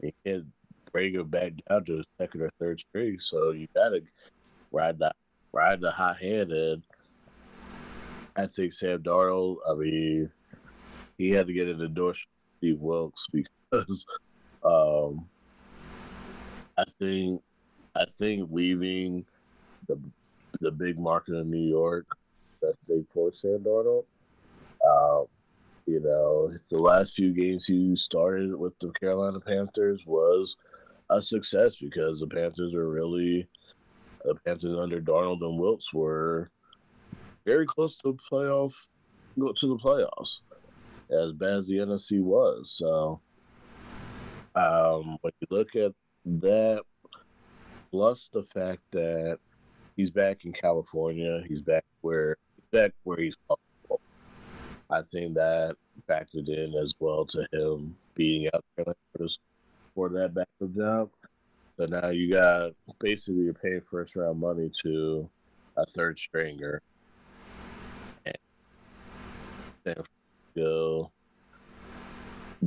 You 0.01 0.11
can't 0.25 0.45
bring 0.91 1.15
him 1.15 1.27
back 1.27 1.53
down 1.69 1.85
to 1.85 1.99
a 1.99 2.03
second 2.19 2.41
or 2.41 2.51
third 2.59 2.79
string. 2.79 3.19
So 3.19 3.51
you 3.51 3.67
got 3.73 3.89
to 3.89 4.01
ride 4.71 4.99
that, 4.99 5.15
ride 5.51 5.81
the 5.81 5.91
hot 5.91 6.17
hand. 6.17 6.51
And 6.51 6.83
I 8.35 8.45
think 8.45 8.73
Sam 8.73 9.01
Darnold, 9.01 9.57
I 9.69 9.73
mean, 9.73 10.31
he 11.17 11.31
had 11.31 11.47
to 11.47 11.53
get 11.53 11.67
an 11.67 11.81
endorsement 11.81 12.29
Steve 12.57 12.79
Wilks 12.79 13.27
because 13.31 14.05
um, 14.63 15.27
I 16.77 16.83
think 16.99 17.41
I 17.97 18.05
think 18.05 18.49
leaving 18.51 19.25
the 19.87 19.99
the 20.59 20.71
big 20.71 20.97
market 20.97 21.35
in 21.35 21.51
New 21.51 21.67
York 21.67 22.07
that 22.61 22.75
they 22.87 23.03
forced 23.09 23.41
Sam 23.41 23.59
Darnold. 23.59 24.05
Um, 24.87 25.25
you 25.85 25.99
know, 25.99 26.53
the 26.69 26.77
last 26.77 27.13
few 27.13 27.33
games 27.33 27.65
he 27.65 27.95
started 27.95 28.55
with 28.55 28.77
the 28.79 28.91
Carolina 28.91 29.39
Panthers 29.39 30.05
was 30.05 30.57
a 31.09 31.21
success 31.21 31.75
because 31.75 32.19
the 32.19 32.27
Panthers 32.27 32.73
are 32.73 32.89
really 32.89 33.47
the 34.25 34.35
Panthers 34.35 34.77
under 34.77 34.99
Darnold 34.99 35.41
and 35.41 35.57
Wilks 35.57 35.93
were 35.93 36.51
very 37.45 37.65
close 37.65 37.97
to 37.97 38.17
playoff 38.31 38.73
to 39.37 39.67
the 39.67 39.77
playoffs 39.77 40.41
as 41.09 41.31
bad 41.31 41.59
as 41.59 41.67
the 41.67 41.77
NFC 41.77 42.21
was. 42.21 42.71
So 42.71 43.21
um, 44.55 45.17
when 45.21 45.31
you 45.39 45.47
look 45.49 45.75
at 45.75 45.93
that, 46.25 46.81
plus 47.91 48.29
the 48.31 48.43
fact 48.43 48.81
that 48.91 49.39
he's 49.95 50.11
back 50.11 50.45
in 50.45 50.53
California, 50.53 51.43
he's 51.47 51.61
back 51.61 51.85
where 52.01 52.37
back 52.71 52.91
where 53.03 53.17
he's 53.17 53.35
comfortable. 53.47 54.01
I 54.89 55.01
think 55.01 55.35
that 55.35 55.75
factored 56.09 56.49
in 56.49 56.73
as 56.75 56.93
well 56.99 57.25
to 57.25 57.47
him 57.51 57.95
beating 58.13 58.49
out 58.53 58.63
there 58.75 58.95
for 59.95 60.09
that 60.09 60.33
backup 60.33 60.75
job. 60.75 61.09
So 61.77 61.85
now 61.85 62.09
you 62.09 62.29
got 62.31 62.71
basically 62.99 63.43
you're 63.43 63.53
paying 63.53 63.81
first 63.81 64.15
round 64.15 64.39
money 64.39 64.71
to 64.83 65.29
a 65.75 65.85
third 65.85 66.17
stringer. 66.17 66.81
And 68.25 68.37
Francisco, 69.83 71.11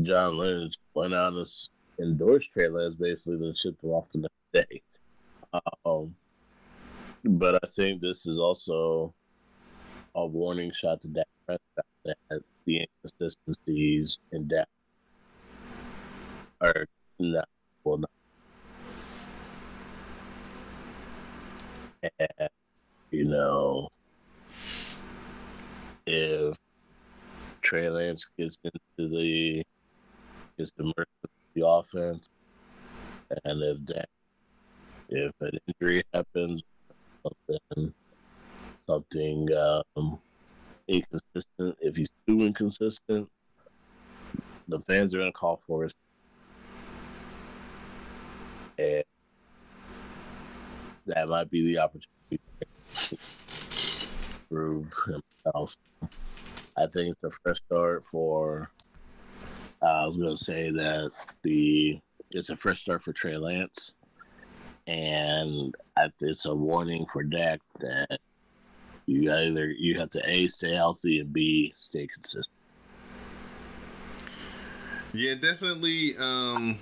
John 0.02 0.38
Lynch 0.38 0.76
went 0.94 1.14
on 1.14 1.36
and 1.38 1.46
endorsed 1.98 2.52
Trey 2.52 2.68
Lance 2.68 2.94
basically, 2.94 3.36
then 3.36 3.54
shipped 3.54 3.82
him 3.82 3.90
off 3.90 4.08
the 4.10 4.18
next 4.18 4.68
day. 4.70 4.82
Um, 5.52 6.14
but 7.24 7.56
I 7.56 7.66
think 7.66 8.00
this 8.00 8.26
is 8.26 8.38
also 8.38 9.14
a 10.14 10.26
warning 10.26 10.70
shot 10.72 11.00
to 11.02 11.08
Dak 11.08 11.26
Prescott 11.46 11.86
that 12.04 12.42
the 12.64 12.86
inconsistencies 12.86 14.18
in 14.32 14.46
Dak 14.46 14.68
are 16.60 16.86
not 17.18 17.48
well 17.84 17.98
not. 17.98 18.10
And, 22.18 22.48
you 23.10 23.24
know, 23.26 23.88
if 26.06 26.56
Trey 27.60 27.90
Lance 27.90 28.24
gets 28.38 28.58
into 28.64 28.78
the 28.98 29.64
gets 30.56 30.72
in 30.78 30.92
the 31.54 31.66
offense, 31.66 32.28
and 33.44 33.62
if 33.62 33.86
that 33.86 34.08
if 35.10 35.32
an 35.40 35.58
injury 35.66 36.04
happens, 36.14 36.62
something 37.22 37.94
something 38.86 39.48
um, 39.96 40.18
inconsistent, 40.88 41.76
if 41.80 41.96
he's 41.96 42.10
too 42.26 42.42
inconsistent, 42.42 43.28
the 44.68 44.78
fans 44.78 45.14
are 45.14 45.18
going 45.18 45.32
to 45.32 45.36
call 45.36 45.56
for 45.56 45.84
it. 45.84 45.94
And 48.78 49.04
that 51.06 51.28
might 51.28 51.50
be 51.50 51.64
the 51.66 51.78
opportunity 51.78 52.40
to 52.96 53.18
prove 54.48 54.92
himself. 55.06 55.76
I 56.76 56.86
think 56.86 57.16
it's 57.16 57.24
a 57.24 57.30
fresh 57.30 57.58
start 57.66 58.04
for. 58.04 58.70
Uh, 59.82 59.86
I 59.86 60.06
was 60.06 60.16
going 60.16 60.36
to 60.36 60.44
say 60.44 60.70
that 60.70 61.10
the 61.42 62.00
it's 62.30 62.50
a 62.50 62.56
fresh 62.56 62.82
start 62.82 63.02
for 63.02 63.12
Trey 63.12 63.36
Lance 63.36 63.94
and 64.90 65.74
it's 66.20 66.44
a 66.44 66.54
warning 66.54 67.06
for 67.06 67.22
Dak 67.22 67.60
that 67.78 68.18
you 69.06 69.32
either 69.32 69.66
you 69.66 69.98
have 69.98 70.10
to 70.10 70.28
a 70.28 70.48
stay 70.48 70.74
healthy 70.74 71.20
and 71.20 71.32
b 71.32 71.72
stay 71.76 72.06
consistent. 72.06 72.56
Yeah, 75.12 75.34
definitely 75.34 76.16
um, 76.18 76.78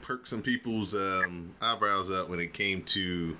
perk 0.00 0.26
some 0.26 0.42
people's 0.42 0.94
um, 0.94 1.54
eyebrows 1.60 2.10
up 2.10 2.28
when 2.28 2.40
it 2.40 2.52
came 2.52 2.82
to 2.84 3.36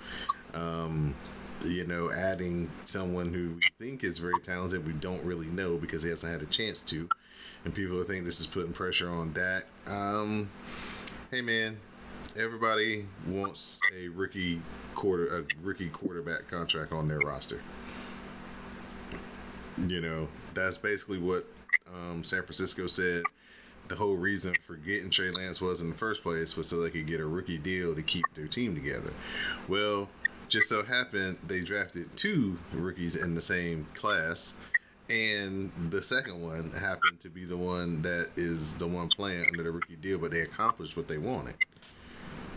um, 0.54 1.14
you 1.62 1.86
know 1.86 2.10
adding 2.10 2.70
someone 2.84 3.32
who 3.32 3.56
we 3.56 3.86
think 3.86 4.04
is 4.04 4.18
very 4.18 4.40
talented. 4.42 4.86
We 4.86 4.94
don't 4.94 5.24
really 5.24 5.48
know 5.48 5.76
because 5.76 6.02
he 6.02 6.08
hasn't 6.08 6.32
had 6.32 6.42
a 6.42 6.46
chance 6.46 6.80
to, 6.82 7.08
and 7.64 7.74
people 7.74 8.02
think 8.04 8.24
this 8.24 8.40
is 8.40 8.46
putting 8.46 8.72
pressure 8.72 9.10
on 9.10 9.34
Dak. 9.34 9.64
Um, 9.86 10.50
hey 11.30 11.42
man, 11.42 11.78
everybody 12.36 13.06
wants 13.26 13.80
a 13.96 14.08
rookie 14.08 14.60
quarter 14.94 15.38
a 15.38 15.44
rookie 15.62 15.88
quarterback 15.88 16.48
contract 16.48 16.92
on 16.92 17.08
their 17.08 17.18
roster. 17.18 17.60
You 19.86 20.00
know, 20.00 20.28
that's 20.54 20.78
basically 20.78 21.18
what 21.18 21.46
um, 21.92 22.22
San 22.24 22.42
Francisco 22.42 22.86
said. 22.86 23.24
The 23.88 23.96
whole 23.96 24.16
reason 24.16 24.54
for 24.66 24.76
getting 24.76 25.10
Trey 25.10 25.30
Lance 25.30 25.60
was 25.60 25.80
in 25.80 25.90
the 25.90 25.96
first 25.96 26.22
place 26.22 26.56
was 26.56 26.68
so 26.68 26.80
they 26.80 26.90
could 26.90 27.06
get 27.06 27.20
a 27.20 27.26
rookie 27.26 27.58
deal 27.58 27.94
to 27.94 28.02
keep 28.02 28.24
their 28.34 28.46
team 28.46 28.74
together. 28.74 29.12
Well, 29.68 30.08
just 30.48 30.68
so 30.68 30.82
happened 30.82 31.38
they 31.46 31.60
drafted 31.60 32.14
two 32.16 32.58
rookies 32.72 33.16
in 33.16 33.34
the 33.34 33.42
same 33.42 33.86
class, 33.94 34.56
and 35.10 35.72
the 35.90 36.02
second 36.02 36.40
one 36.40 36.70
happened 36.70 37.20
to 37.20 37.28
be 37.28 37.44
the 37.44 37.56
one 37.56 38.02
that 38.02 38.30
is 38.36 38.74
the 38.74 38.86
one 38.86 39.08
playing 39.08 39.46
under 39.46 39.62
the 39.62 39.72
rookie 39.72 39.96
deal, 39.96 40.18
but 40.18 40.30
they 40.30 40.40
accomplished 40.40 40.96
what 40.96 41.08
they 41.08 41.18
wanted 41.18 41.54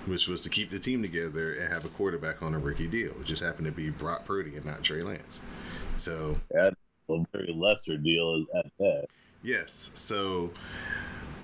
which 0.05 0.27
was 0.27 0.43
to 0.43 0.49
keep 0.49 0.69
the 0.69 0.79
team 0.79 1.01
together 1.01 1.53
and 1.53 1.71
have 1.71 1.85
a 1.85 1.89
quarterback 1.89 2.41
on 2.41 2.53
a 2.53 2.59
rookie 2.59 2.87
deal. 2.87 3.11
It 3.11 3.25
just 3.25 3.43
happened 3.43 3.65
to 3.65 3.71
be 3.71 3.89
Brock 3.89 4.25
Purdy 4.25 4.55
and 4.55 4.65
not 4.65 4.83
Trey 4.83 5.01
Lance. 5.01 5.39
So, 5.97 6.37
yeah, 6.53 6.71
a 7.09 7.23
very 7.31 7.53
lesser 7.53 7.97
deal 7.97 8.45
at 8.57 8.65
that. 8.79 9.05
Yes. 9.43 9.91
So, 9.93 10.51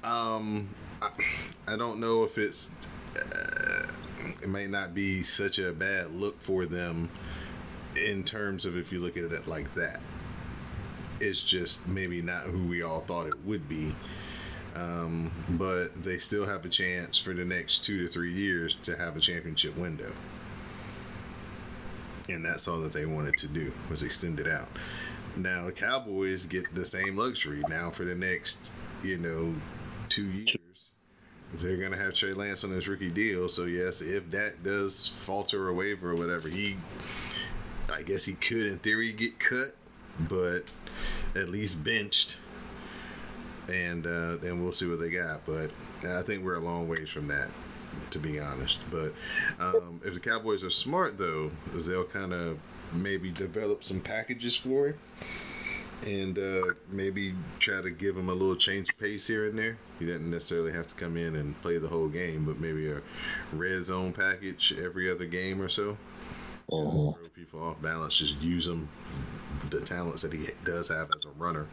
um, 0.04 0.70
I, 1.02 1.10
I 1.68 1.78
don't 1.78 2.00
know 2.00 2.24
if 2.24 2.38
it's 2.38 2.76
uh, 3.16 3.88
it 4.42 4.50
may 4.50 4.68
not 4.68 4.94
be 4.94 5.24
such 5.24 5.60
a 5.60 5.72
bad 5.72 6.12
look 6.12 6.42
for 6.42 6.66
them 6.66 7.10
in 7.96 8.24
terms 8.24 8.66
of 8.66 8.78
if 8.78 8.92
you 8.92 9.00
look 9.00 9.18
at 9.18 9.32
it 9.32 9.48
like 9.48 9.74
that. 9.76 10.00
It's 11.20 11.42
just 11.42 11.88
maybe 11.88 12.22
not 12.22 12.44
who 12.44 12.66
we 12.66 12.82
all 12.82 13.02
thought 13.02 13.28
it 13.28 13.46
would 13.46 13.70
be 13.70 13.96
um, 14.76 15.32
but 15.50 16.04
they 16.04 16.18
still 16.18 16.46
have 16.46 16.66
a 16.66 16.70
chance 16.70 17.18
for 17.18 17.34
the 17.34 17.46
next 17.46 17.84
two 17.84 18.00
to 18.00 18.08
three 18.08 18.34
years 18.34 18.76
to 18.76 18.98
have 18.98 19.16
a 19.16 19.20
championship 19.20 19.78
window. 19.78 20.14
And 22.30 22.46
that's 22.46 22.68
all 22.68 22.80
that 22.82 22.94
they 22.94 23.06
wanted 23.06 23.36
to 23.38 23.48
do 23.48 23.74
was 23.90 24.04
extend 24.04 24.40
it 24.40 24.48
out. 24.48 24.70
Now 25.36 25.66
the 25.66 25.72
Cowboys 25.72 26.46
get 26.46 26.74
the 26.74 26.86
same 26.86 27.18
luxury 27.18 27.64
now 27.68 27.90
for 27.90 28.06
the 28.06 28.16
next, 28.16 28.72
you 29.04 29.18
know, 29.18 29.56
two 30.10 30.26
years. 30.26 30.58
They're 31.54 31.78
gonna 31.78 31.98
have 31.98 32.14
Trey 32.14 32.32
Lance 32.32 32.64
on 32.64 32.72
his 32.72 32.88
rookie 32.88 33.10
deal. 33.10 33.50
So 33.50 33.66
yes, 33.66 34.02
if 34.02 34.32
that 34.32 34.64
does 34.64 35.10
falter 35.20 35.68
or 35.68 35.74
waiver 35.74 36.12
or 36.12 36.16
whatever, 36.16 36.48
he, 36.48 36.78
I 37.92 38.04
guess 38.04 38.24
he 38.26 38.34
could 38.34 38.66
in 38.66 38.80
theory 38.80 39.12
get 39.12 39.40
cut, 39.40 39.76
but 40.30 40.64
at 41.36 41.50
least 41.50 41.84
benched 41.84 42.38
and 43.72 44.06
uh, 44.06 44.38
and 44.44 44.62
we'll 44.62 44.74
see 44.74 44.88
what 44.88 45.00
they 45.00 45.10
got. 45.10 45.46
But 45.46 45.72
I 46.08 46.22
think 46.22 46.44
we're 46.44 46.56
a 46.56 46.60
long 46.60 46.88
ways 46.88 47.10
from 47.10 47.28
that, 47.30 47.50
to 48.12 48.20
be 48.20 48.40
honest. 48.40 48.84
But 48.92 49.14
um, 49.60 50.02
if 50.06 50.14
the 50.14 50.20
Cowboys 50.20 50.64
are 50.64 50.70
smart, 50.70 51.18
though, 51.18 51.52
is 51.76 51.86
they'll 51.86 52.04
kind 52.04 52.34
of 52.34 52.60
maybe 52.94 53.32
develop 53.32 53.84
some 53.84 54.02
packages 54.02 54.56
for 54.56 54.88
him. 54.88 55.00
And 56.04 56.40
uh, 56.40 56.74
maybe 56.90 57.36
try 57.60 57.80
to 57.80 57.92
give 57.92 58.18
him 58.18 58.28
a 58.30 58.34
little 58.34 58.56
change 58.56 58.90
of 58.90 58.98
pace 58.98 59.28
here 59.28 59.48
and 59.48 59.56
there. 59.58 59.78
He 60.00 60.08
doesn't 60.08 60.32
necessarily 60.32 60.72
have 60.72 60.88
to 60.88 60.96
come 60.96 61.16
in 61.16 61.36
and 61.36 61.62
play 61.62 61.78
the 61.78 61.90
whole 61.90 62.08
game, 62.08 62.44
but 62.44 62.60
maybe 62.60 62.90
a 62.90 63.04
red 63.54 63.86
zone 63.86 64.12
package 64.12 64.74
every 64.84 65.12
other 65.12 65.26
game 65.26 65.62
or 65.62 65.70
so. 65.70 65.98
Uh-huh. 66.72 67.12
Throw 67.12 67.30
people 67.36 67.64
off 67.64 67.80
balance. 67.84 68.18
Just 68.18 68.42
use 68.42 68.66
them, 68.66 68.90
the 69.70 69.80
talents 69.80 70.24
that 70.24 70.34
he 70.34 70.48
does 70.64 70.88
have 70.88 71.12
as 71.16 71.26
a 71.26 71.30
runner, 71.38 71.68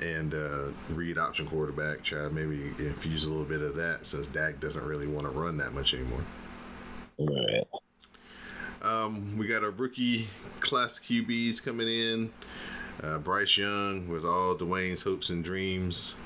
and 0.00 0.34
uh, 0.34 0.68
read 0.90 1.18
option 1.18 1.46
quarterback. 1.46 2.02
Try 2.02 2.28
maybe 2.28 2.72
infuse 2.78 3.24
a 3.24 3.28
little 3.28 3.44
bit 3.44 3.62
of 3.62 3.76
that 3.76 4.06
since 4.06 4.26
Dak 4.26 4.60
doesn't 4.60 4.84
really 4.84 5.06
want 5.06 5.26
to 5.26 5.32
run 5.32 5.56
that 5.58 5.72
much 5.72 5.94
anymore. 5.94 6.24
Right. 7.18 7.64
Um, 8.82 9.36
we 9.36 9.46
got 9.46 9.64
a 9.64 9.70
rookie 9.70 10.28
class 10.60 10.98
QBs 10.98 11.64
coming 11.64 11.88
in. 11.88 12.30
Uh, 13.02 13.18
Bryce 13.18 13.58
Young 13.58 14.08
with 14.08 14.24
all 14.24 14.54
Dwayne's 14.54 15.02
hopes 15.02 15.30
and 15.30 15.44
dreams. 15.44 16.16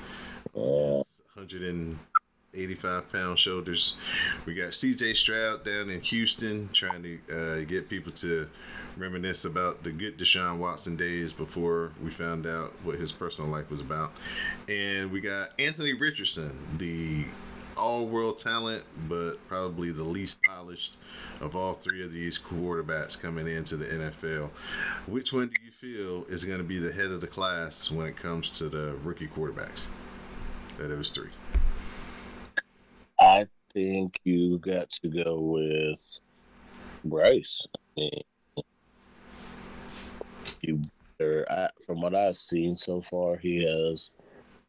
Yeah. 0.53 1.01
185 1.33 3.11
pound 3.11 3.39
shoulders. 3.39 3.95
We 4.45 4.53
got 4.53 4.69
CJ 4.69 5.15
Stroud 5.15 5.65
down 5.65 5.89
in 5.89 6.01
Houston 6.01 6.69
trying 6.73 7.03
to 7.03 7.19
uh, 7.31 7.65
get 7.65 7.89
people 7.89 8.11
to 8.13 8.47
reminisce 8.97 9.45
about 9.45 9.83
the 9.83 9.91
good 9.91 10.17
Deshaun 10.17 10.57
Watson 10.57 10.95
days 10.95 11.33
before 11.33 11.91
we 12.03 12.11
found 12.11 12.45
out 12.45 12.73
what 12.83 12.99
his 12.99 13.11
personal 13.11 13.49
life 13.49 13.69
was 13.69 13.81
about. 13.81 14.11
And 14.67 15.11
we 15.11 15.21
got 15.21 15.51
Anthony 15.59 15.93
Richardson, 15.93 16.67
the 16.77 17.25
all 17.77 18.05
world 18.05 18.37
talent, 18.37 18.83
but 19.07 19.35
probably 19.47 19.91
the 19.91 20.03
least 20.03 20.41
polished 20.43 20.97
of 21.39 21.55
all 21.55 21.73
three 21.73 22.03
of 22.03 22.11
these 22.11 22.37
quarterbacks 22.37 23.19
coming 23.19 23.47
into 23.47 23.77
the 23.77 23.85
NFL. 23.85 24.49
Which 25.07 25.33
one 25.33 25.47
do 25.47 25.55
you 25.63 25.71
feel 25.71 26.25
is 26.25 26.45
going 26.45 26.59
to 26.59 26.63
be 26.63 26.79
the 26.79 26.91
head 26.91 27.11
of 27.11 27.21
the 27.21 27.27
class 27.27 27.89
when 27.89 28.07
it 28.07 28.17
comes 28.17 28.51
to 28.59 28.69
the 28.69 28.95
rookie 29.03 29.27
quarterbacks? 29.27 29.85
That 30.77 30.87
those 30.87 31.09
three. 31.09 31.29
I 33.19 33.47
think 33.73 34.19
you 34.23 34.57
got 34.57 34.89
to 35.01 35.09
go 35.09 35.39
with 35.39 36.19
Bryce. 37.03 37.67
I 37.75 37.99
mean, 37.99 38.21
you 40.61 40.81
better, 41.17 41.45
I, 41.49 41.69
from 41.85 42.01
what 42.01 42.15
I've 42.15 42.35
seen 42.35 42.75
so 42.75 43.01
far, 43.01 43.37
he 43.37 43.63
has 43.63 44.11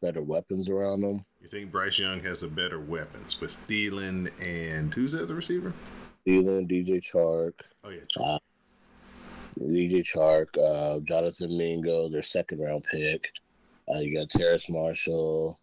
better 0.01 0.21
weapons 0.21 0.69
around 0.69 1.03
him. 1.03 1.25
You 1.41 1.49
think 1.49 1.71
Bryce 1.71 1.99
Young 1.99 2.21
has 2.21 2.41
the 2.41 2.47
better 2.47 2.79
weapons 2.79 3.39
with 3.39 3.57
Thielen 3.67 4.31
and 4.41 4.93
who's 4.93 5.13
the 5.13 5.25
receiver? 5.25 5.73
Thielen, 6.27 6.69
DJ 6.69 7.01
Chark, 7.01 7.53
Oh 7.83 7.89
yeah, 7.89 7.99
uh, 8.23 8.39
DJ 9.59 10.03
Chark, 10.03 10.47
uh, 10.57 10.99
Jonathan 11.01 11.57
Mingo, 11.57 12.09
their 12.09 12.21
second 12.21 12.59
round 12.59 12.85
pick. 12.89 13.31
Uh, 13.93 13.99
you 13.99 14.15
got 14.15 14.29
Terrace 14.29 14.69
Marshall. 14.69 15.59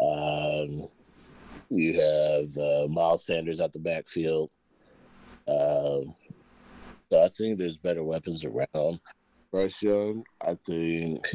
Um, 0.00 0.88
you 1.70 2.00
have 2.00 2.56
uh, 2.56 2.88
Miles 2.88 3.26
Sanders 3.26 3.60
at 3.60 3.72
the 3.72 3.78
backfield. 3.78 4.50
Um, 5.48 6.14
so 7.10 7.22
I 7.22 7.28
think 7.28 7.58
there's 7.58 7.78
better 7.78 8.04
weapons 8.04 8.44
around. 8.44 9.00
Young, 9.52 10.24
I 10.42 10.58
think. 10.66 11.26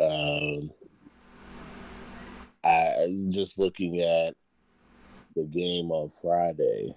Um, 0.00 0.70
I 2.64 3.14
just 3.28 3.58
looking 3.58 4.00
at 4.00 4.34
the 5.36 5.44
game 5.44 5.90
on 5.90 6.08
Friday, 6.08 6.96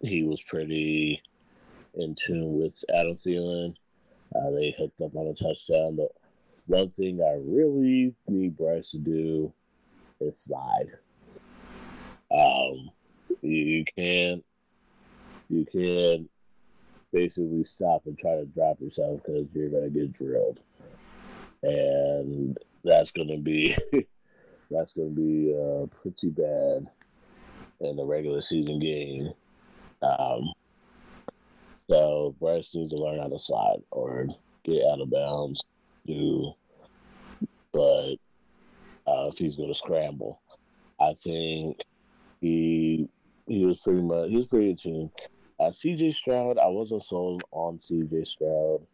he 0.00 0.22
was 0.22 0.42
pretty 0.42 1.22
in 1.94 2.14
tune 2.14 2.58
with 2.58 2.82
Adam 2.94 3.14
Thielen. 3.14 3.74
Uh, 4.34 4.50
they 4.50 4.74
hooked 4.78 5.00
up 5.02 5.14
on 5.14 5.26
a 5.26 5.34
touchdown. 5.34 5.96
The 5.96 6.08
one 6.66 6.90
thing 6.90 7.20
I 7.20 7.38
really 7.44 8.14
need 8.28 8.56
Bryce 8.56 8.90
to 8.92 8.98
do 8.98 9.52
is 10.20 10.38
slide. 10.38 10.92
Um, 12.30 12.90
you, 13.42 13.64
you 13.64 13.84
can't 13.84 14.44
you 15.48 15.64
can't 15.64 16.28
basically 17.12 17.64
stop 17.64 18.02
and 18.06 18.18
try 18.18 18.36
to 18.36 18.46
drop 18.46 18.80
yourself 18.80 19.22
because 19.22 19.46
you're 19.52 19.70
gonna 19.70 19.90
get 19.90 20.12
drilled, 20.12 20.60
and 21.62 22.58
that's 22.84 23.10
gonna 23.10 23.38
be 23.38 23.76
that's 24.70 24.92
gonna 24.92 25.10
be 25.10 25.54
uh, 25.54 25.86
pretty 26.00 26.30
bad 26.30 26.86
in 27.80 27.96
the 27.96 28.04
regular 28.04 28.40
season 28.40 28.78
game. 28.78 29.32
Um, 30.02 30.52
so 31.88 32.34
Bryce 32.40 32.74
needs 32.74 32.90
to 32.90 32.96
learn 32.96 33.20
how 33.20 33.28
to 33.28 33.38
slide 33.38 33.78
or 33.90 34.26
get 34.64 34.82
out 34.90 35.00
of 35.00 35.10
bounds. 35.10 35.64
Do, 36.06 36.52
but 37.72 38.14
uh, 39.06 39.28
if 39.28 39.38
he's 39.38 39.56
going 39.56 39.68
to 39.68 39.74
scramble, 39.74 40.40
I 41.00 41.14
think 41.14 41.80
he 42.40 43.08
he 43.46 43.64
was 43.64 43.78
pretty 43.80 44.02
much 44.02 44.30
he 44.30 44.36
was 44.36 44.46
pretty 44.46 44.70
in 44.70 44.76
tune. 44.76 45.10
Uh, 45.58 45.70
C.J. 45.70 46.12
Stroud, 46.12 46.58
I 46.58 46.68
wasn't 46.68 47.02
sold 47.02 47.42
on 47.50 47.80
C.J. 47.80 48.24
Stroud 48.24 48.86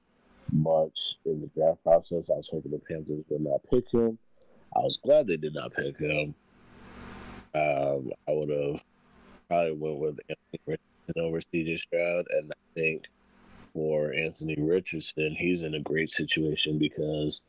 much 0.52 1.16
in 1.24 1.40
the 1.40 1.48
draft 1.48 1.82
process. 1.82 2.30
I 2.30 2.34
was 2.36 2.48
hoping 2.50 2.72
the 2.72 2.78
Panthers 2.78 3.24
would 3.28 3.40
not 3.40 3.60
pick 3.70 3.90
him. 3.90 4.18
I 4.74 4.80
was 4.80 4.98
glad 5.02 5.26
they 5.26 5.36
did 5.36 5.54
not 5.54 5.72
pick 5.72 5.98
him. 5.98 6.34
Um, 7.54 8.10
I 8.28 8.32
would 8.32 8.48
have 8.48 8.84
probably 9.48 9.72
went 9.72 9.98
with 9.98 10.20
Anthony 10.28 10.60
Richardson 10.66 11.22
over 11.22 11.40
C.J. 11.40 11.76
Stroud, 11.76 12.26
and 12.30 12.52
I 12.52 12.80
think 12.80 13.06
for 13.74 14.12
Anthony 14.12 14.56
Richardson, 14.58 15.34
he's 15.38 15.62
in 15.62 15.74
a 15.74 15.80
great 15.80 16.10
situation 16.10 16.78
because 16.78 17.40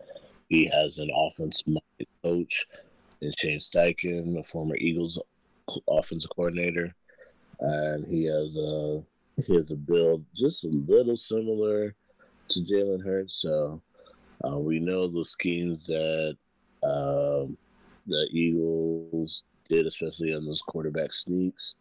he 0.50 0.66
has 0.68 0.98
an 0.98 1.10
offensive-minded 1.16 2.08
coach 2.24 2.66
in 3.22 3.32
Shane 3.38 3.60
Steichen, 3.60 4.38
a 4.38 4.44
former 4.44 4.76
Eagles 4.78 5.20
offensive 5.88 6.30
coordinator, 6.36 6.94
and 7.60 8.06
he 8.08 8.26
has 8.26 8.56
a 8.56 9.04
he 9.46 9.56
has 9.56 9.72
a 9.72 9.76
build 9.76 10.26
just 10.36 10.64
a 10.64 10.68
little 10.68 11.16
similar 11.16 11.96
to 12.50 12.60
Jalen 12.60 13.04
Hurts. 13.04 13.42
So 13.42 13.82
uh, 14.46 14.58
we 14.58 14.80
know 14.80 15.08
the 15.08 15.26
schemes 15.26 15.88
that 15.88 16.38
um, 16.84 17.58
the 18.06 18.28
Eagles 18.32 19.44
did, 19.70 19.88
especially 19.88 20.36
on 20.36 20.46
those 20.46 20.62
quarterback 20.62 21.14
sneaks. 21.14 21.76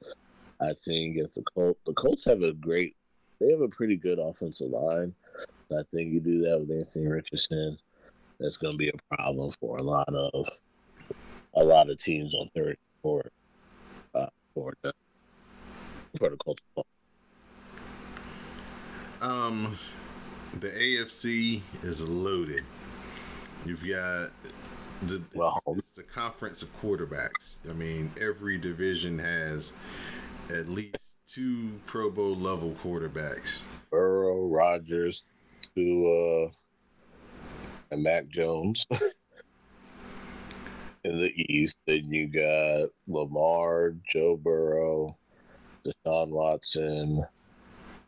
I 0.61 0.73
think 0.73 1.17
if 1.17 1.35
the 1.35 1.43
Colts, 1.43 1.81
the 1.87 1.93
Colts 1.93 2.25
have 2.25 2.43
a 2.43 2.53
great, 2.53 2.95
they 3.41 3.51
have 3.51 3.61
a 3.61 3.69
pretty 3.69 3.97
good 3.97 4.19
offensive 4.19 4.71
line. 4.71 5.15
I 5.73 5.83
think 5.93 6.13
you 6.13 6.21
do 6.21 6.43
that 6.43 6.61
with 6.61 6.71
Anthony 6.71 7.07
Richardson. 7.07 7.79
That's 8.39 8.57
going 8.57 8.75
to 8.75 8.79
be 8.79 8.91
a 8.91 9.17
problem 9.17 9.51
for 9.51 9.79
a 9.79 9.83
lot 9.83 10.09
of 10.09 10.47
a 11.55 11.65
lot 11.65 11.91
of 11.91 11.99
teams 11.99 12.35
on 12.35 12.49
third 12.55 12.77
for 13.03 13.31
uh, 14.15 14.27
for 14.55 14.75
the 14.83 14.93
Colts. 16.19 16.63
Um, 19.21 19.79
the 20.61 20.69
AFC 20.69 21.63
is 21.83 22.07
loaded. 22.07 22.65
You've 23.65 23.87
got 23.87 24.31
the 25.03 25.23
Well, 25.35 25.61
it's 25.79 25.93
the 25.93 26.03
conference 26.03 26.63
of 26.63 26.81
quarterbacks. 26.81 27.59
I 27.69 27.73
mean, 27.73 28.13
every 28.21 28.59
division 28.59 29.19
has 29.19 29.73
at 30.51 30.69
least 30.69 30.97
two 31.27 31.81
Pro 31.87 32.11
Bowl 32.11 32.35
level 32.37 32.77
quarterbacks. 32.83 33.65
Burrow, 33.91 34.49
Rodgers, 34.49 35.25
to 35.77 36.51
uh, 36.51 36.51
and 37.91 38.03
Mac 38.03 38.29
Jones. 38.29 38.87
In 41.05 41.19
the 41.19 41.33
East, 41.37 41.79
then 41.87 42.13
you 42.13 42.29
got 42.29 42.91
Lamar, 43.09 43.95
Joe 44.09 44.37
Burrow, 44.37 45.17
Deshaun 45.85 46.29
Watson, 46.29 47.25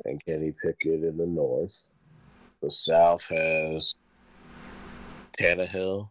and 0.05 0.25
Kenny 0.25 0.53
Pickett 0.63 1.05
in 1.05 1.17
the 1.17 1.27
North. 1.27 1.89
The 2.63 2.71
South 2.71 3.27
has 3.29 3.97
Tannehill, 5.39 6.09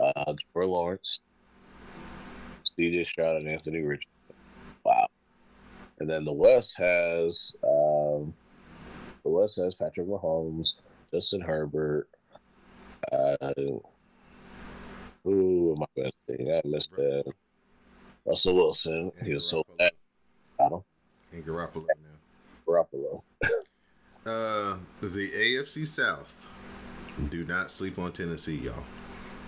uh, 0.00 0.34
Trevor 0.52 0.66
Lawrence, 0.66 1.20
C.J. 2.76 3.04
Stroud, 3.04 3.36
and 3.36 3.48
Anthony 3.48 3.82
Richardson. 3.82 4.10
Wow. 4.84 5.06
And 6.00 6.08
then 6.08 6.24
the 6.24 6.32
West 6.32 6.74
has 6.76 7.52
um, 7.64 8.34
the 9.24 9.30
West 9.30 9.56
has 9.56 9.74
Patrick 9.74 10.06
Mahomes, 10.06 10.74
Justin 11.12 11.40
Herbert. 11.40 12.08
Uh, 13.12 13.52
who 15.24 15.74
am 15.76 15.82
I 15.82 16.10
missing? 16.28 16.52
I 16.52 16.60
missed 16.64 16.90
that. 16.92 17.32
Russell 18.24 18.54
Wilson. 18.54 19.12
He 19.24 19.34
was 19.34 19.48
so 19.48 19.62
bad. 19.78 19.92
And 21.38 21.46
Garoppolo 21.46 21.86
now. 21.86 22.66
Garoppolo. 22.66 23.22
Uh, 24.26 24.76
the 25.00 25.30
AFC 25.30 25.86
South. 25.86 26.34
Do 27.30 27.44
not 27.44 27.70
sleep 27.70 27.98
on 27.98 28.12
Tennessee, 28.12 28.56
y'all. 28.56 28.84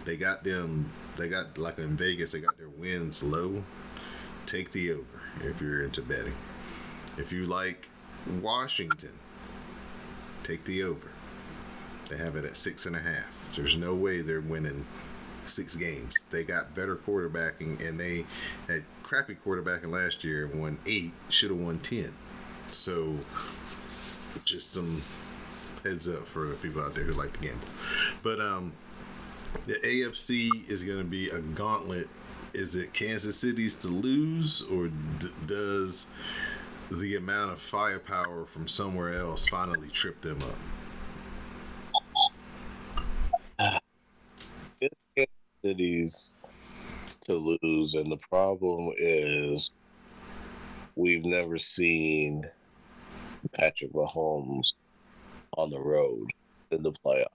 They 0.05 0.17
got 0.17 0.45
them. 0.45 0.91
They 1.17 1.29
got 1.29 1.59
like 1.59 1.79
in 1.79 1.97
Vegas. 1.97 2.33
They 2.33 2.41
got 2.41 2.57
their 2.57 2.69
wins 2.69 3.23
low. 3.25 3.65
Take 4.47 4.71
the 4.71 4.93
over 4.93 5.21
if 5.43 5.61
you're 5.61 5.83
into 5.83 6.01
betting. 6.03 6.37
If 7.19 7.33
you 7.33 7.47
like 7.47 7.89
Washington, 8.41 9.19
take 10.45 10.65
the 10.65 10.85
over. 10.85 11.11
They 12.09 12.17
have 12.17 12.37
it 12.37 12.45
at 12.45 12.57
six 12.57 12.87
and 12.87 12.95
a 12.95 13.01
half. 13.01 13.37
So 13.51 13.63
there's 13.63 13.77
no 13.77 13.95
way 13.95 14.23
they're 14.23 14.41
winning 14.41 14.87
six 15.47 15.75
games. 15.75 16.15
They 16.31 16.45
got 16.45 16.75
better 16.75 16.97
quarterbacking, 16.97 17.87
and 17.87 17.99
they 17.99 18.25
had 18.69 18.85
crappy 19.11 19.35
quarterbacking 19.35 19.91
last 19.91 20.23
year. 20.23 20.49
Won 20.55 20.79
eight, 20.87 21.13
should 21.31 21.51
have 21.51 21.59
won 21.59 21.81
ten. 21.81 22.15
So 22.71 23.19
just 24.45 24.73
some 24.73 25.03
heads 25.83 26.09
up 26.09 26.29
for 26.29 26.55
people 26.55 26.81
out 26.81 26.95
there 26.95 27.03
who 27.03 27.13
like 27.13 27.33
to 27.33 27.41
gamble. 27.41 27.67
But 28.23 28.41
um, 28.41 28.73
The 29.67 29.75
AFC 29.75 30.69
is 30.69 30.85
going 30.85 30.99
to 30.99 31.05
be 31.05 31.29
a 31.31 31.41
gauntlet. 31.41 32.09
Is 32.53 32.77
it 32.77 32.93
Kansas 32.93 33.37
City's 33.37 33.75
to 33.77 33.89
lose, 33.89 34.63
or 34.63 34.89
d- 35.19 35.31
does 35.47 36.09
the 36.91 37.17
amount 37.17 37.53
of 37.53 37.61
firepower 37.61 38.45
from 38.47 38.69
somewhere 38.69 39.17
else 39.19 39.49
finally 39.49 39.89
trip 39.89 40.21
them 40.21 40.41
up? 40.43 40.57
Cities 45.65 46.33
to 47.31 47.59
lose, 47.63 47.95
and 47.95 48.11
the 48.11 48.17
problem 48.29 48.91
is 48.99 49.71
we've 50.97 51.25
never 51.25 51.59
seen 51.59 52.45
Patrick 53.53 53.93
Mahomes 53.93 54.75
on 55.57 55.71
the 55.71 55.79
road 55.79 56.29
in 56.73 56.83
the 56.83 56.93
playoff. 56.93 57.27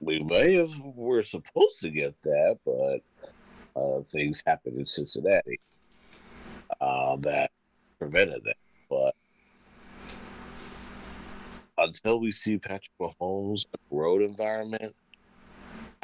We 0.00 0.20
may 0.20 0.54
have 0.54 0.70
we're 0.78 1.22
supposed 1.22 1.80
to 1.82 1.90
get 1.90 2.14
that, 2.22 2.56
but 2.64 3.00
uh, 3.78 4.00
things 4.04 4.42
happened 4.46 4.78
in 4.78 4.86
Cincinnati 4.86 5.60
uh, 6.80 7.16
that 7.16 7.50
prevented 7.98 8.44
that. 8.44 8.56
But 8.88 9.14
until 11.76 12.20
we 12.20 12.30
see 12.30 12.56
Patrick 12.56 12.90
Mahomes 12.98 13.66
in 13.66 13.78
a 13.92 14.00
road 14.00 14.22
environment 14.22 14.94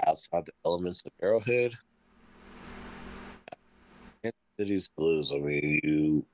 outside 0.07 0.47
the 0.47 0.53
elements 0.65 1.03
of 1.07 1.13
Arrowhead, 1.23 1.77
City's 4.59 4.89
lose. 4.97 5.33
I 5.33 5.39
mean, 5.39 5.81
you 5.83 6.27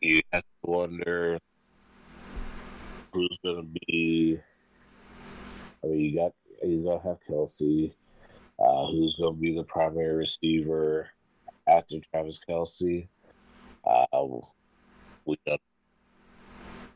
you 0.00 0.22
have 0.32 0.42
to 0.42 0.70
wonder 0.70 1.38
who's 3.12 3.38
gonna 3.44 3.66
be. 3.86 4.38
I 5.84 5.86
mean, 5.86 6.00
you 6.00 6.16
got 6.16 6.32
he's 6.62 6.82
gonna 6.82 7.02
have 7.02 7.18
Kelce. 7.28 7.92
Uh, 8.58 8.86
who's 8.86 9.16
gonna 9.20 9.36
be 9.36 9.54
the 9.54 9.64
primary 9.64 10.14
receiver 10.14 11.10
after 11.68 11.96
Travis 12.10 12.40
Kelce? 12.48 13.06
Uh, 13.84 14.26
we 15.26 15.36
got 15.46 15.60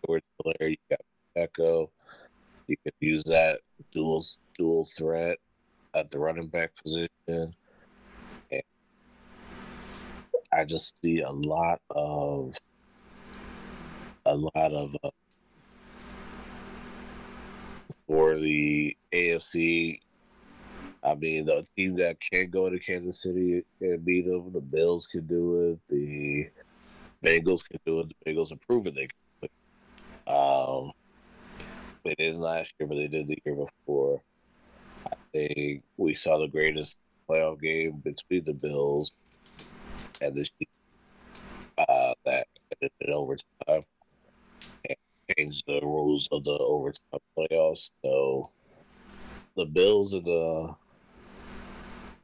George 0.07 0.23
Blair. 0.43 0.71
You 0.71 0.77
got 0.89 1.01
Echo. 1.37 1.91
You 2.67 2.77
could 2.83 2.95
use 3.01 3.25
that 3.25 3.61
dual 3.93 4.25
dual 4.57 4.87
threat 4.87 5.39
at 5.95 6.11
the 6.11 6.19
running 6.19 6.49
back 6.49 6.73
position. 6.83 7.09
And 7.29 8.63
I 10.53 10.65
just 10.65 11.01
see 11.01 11.21
a 11.21 11.31
lot 11.31 11.81
of 11.91 12.55
a 14.27 14.35
lot 14.35 14.73
of 14.73 14.97
uh, 15.03 15.11
for 18.07 18.39
the 18.39 18.97
AFC. 19.13 19.99
I 21.03 21.15
mean, 21.15 21.45
the 21.45 21.65
team 21.77 21.97
that 21.97 22.19
can 22.21 22.49
go 22.49 22.71
to 22.71 22.79
Kansas 22.79 23.23
City 23.23 23.63
and 23.81 24.05
beat 24.05 24.27
them, 24.27 24.53
the 24.53 24.61
Bills 24.61 25.07
can 25.07 25.27
do 25.27 25.73
it. 25.73 25.79
The 25.91 26.47
Bengals 27.23 27.61
can 27.69 27.79
do 27.85 28.01
it. 28.01 28.09
The 28.09 28.31
Bengals 28.33 28.51
have 28.51 28.61
proven 28.63 28.95
they 28.95 29.09
can. 29.09 29.51
Um, 30.27 30.93
they 32.05 32.15
didn't 32.15 32.41
last 32.41 32.73
year, 32.79 32.87
but 32.87 32.95
they 32.95 33.09
did 33.09 33.29
the 33.29 33.39
year 33.45 33.55
before. 33.55 34.23
Think 35.35 35.83
we 35.97 36.15
saw 36.15 36.39
the 36.39 36.49
greatest 36.49 36.99
playoff 37.29 37.61
game 37.61 38.01
between 38.05 38.45
the 38.45 38.55
Bills 38.55 39.13
and 40.21 40.35
the. 40.37 40.49
Uh, 41.77 42.15
that 42.25 42.47
in 42.81 43.13
overtime 43.13 43.85
and 44.89 44.97
changed 45.37 45.65
the 45.67 45.81
rules 45.83 46.29
of 46.31 46.45
the 46.45 46.53
overtime 46.53 47.21
playoffs. 47.37 47.91
So 48.03 48.51
the 49.57 49.65
Bills 49.65 50.15
and 50.15 50.25
the 50.25 50.77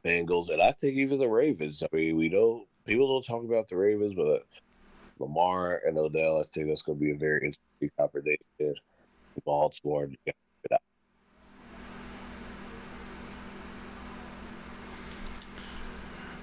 Bengals, 0.05 0.49
and 0.49 0.61
I 0.61 0.71
think 0.71 0.95
even 0.95 1.19
the 1.19 1.27
Ravens. 1.27 1.83
I 1.83 1.93
mean, 1.93 2.15
we 2.15 2.29
don't 2.29 2.65
people 2.85 3.07
don't 3.07 3.25
talk 3.25 3.43
about 3.43 3.67
the 3.67 3.75
Ravens, 3.75 4.13
but 4.13 4.45
Lamar 5.19 5.81
and 5.85 5.97
Odell, 5.97 6.39
I 6.39 6.43
think 6.43 6.67
that's 6.67 6.81
going 6.81 6.97
to 6.97 7.03
be 7.03 7.11
a 7.11 7.17
very 7.17 7.41
interesting 7.45 7.91
combination. 7.97 8.75
Baltimore. 9.45 10.09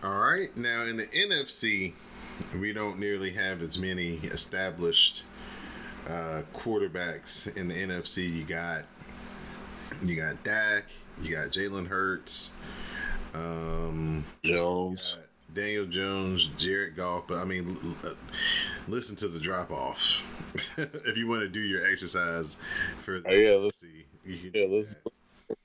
All 0.02 0.18
right. 0.18 0.54
Now 0.56 0.82
in 0.82 0.96
the 0.96 1.06
NFC, 1.06 1.92
we 2.60 2.72
don't 2.72 2.98
nearly 2.98 3.30
have 3.32 3.62
as 3.62 3.78
many 3.78 4.16
established 4.24 5.24
uh, 6.06 6.42
quarterbacks 6.54 7.54
in 7.56 7.68
the 7.68 7.74
NFC. 7.74 8.32
You 8.32 8.44
got 8.44 8.84
you 10.02 10.14
got 10.16 10.42
Dak, 10.44 10.84
you 11.20 11.34
got 11.34 11.48
Jalen 11.48 11.86
Hurts, 11.88 12.52
um, 13.34 14.24
Jones, 14.44 15.16
Daniel 15.52 15.86
Jones, 15.86 16.48
Jared 16.56 16.94
Goff. 16.96 17.26
But 17.26 17.38
I 17.38 17.44
mean, 17.44 17.78
l- 18.04 18.10
uh, 18.12 18.14
listen 18.86 19.16
to 19.16 19.28
the 19.28 19.40
drop 19.40 19.70
off. 19.72 20.22
if 20.76 21.16
you 21.16 21.26
want 21.26 21.42
to 21.42 21.48
do 21.48 21.60
your 21.60 21.84
exercise 21.90 22.56
for 23.02 23.20
the 23.20 23.28
Oh, 23.28 23.32
yeah, 23.32 23.50
let's- 23.56 23.82
NFC, 23.82 24.04
can 24.24 24.50
Yeah, 24.54 24.66
let's 24.68 24.94
go 24.94 25.10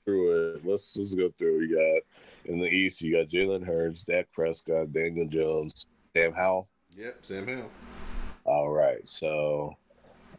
through 0.04 0.54
it. 0.56 0.66
Let's 0.66 0.96
let's 0.96 1.14
go 1.14 1.30
through. 1.38 1.58
We 1.60 1.68
got 1.68 2.02
in 2.44 2.58
the 2.58 2.68
East, 2.68 3.00
you 3.00 3.16
got 3.16 3.28
Jalen 3.28 3.66
Hurts, 3.66 4.04
Dak 4.04 4.26
Prescott, 4.32 4.92
Daniel 4.92 5.26
Jones, 5.26 5.86
Sam 6.16 6.32
Howell. 6.32 6.68
Yep, 6.96 7.18
Sam 7.22 7.46
Howell. 7.46 7.70
All 8.44 8.70
right, 8.70 9.06
so 9.06 9.74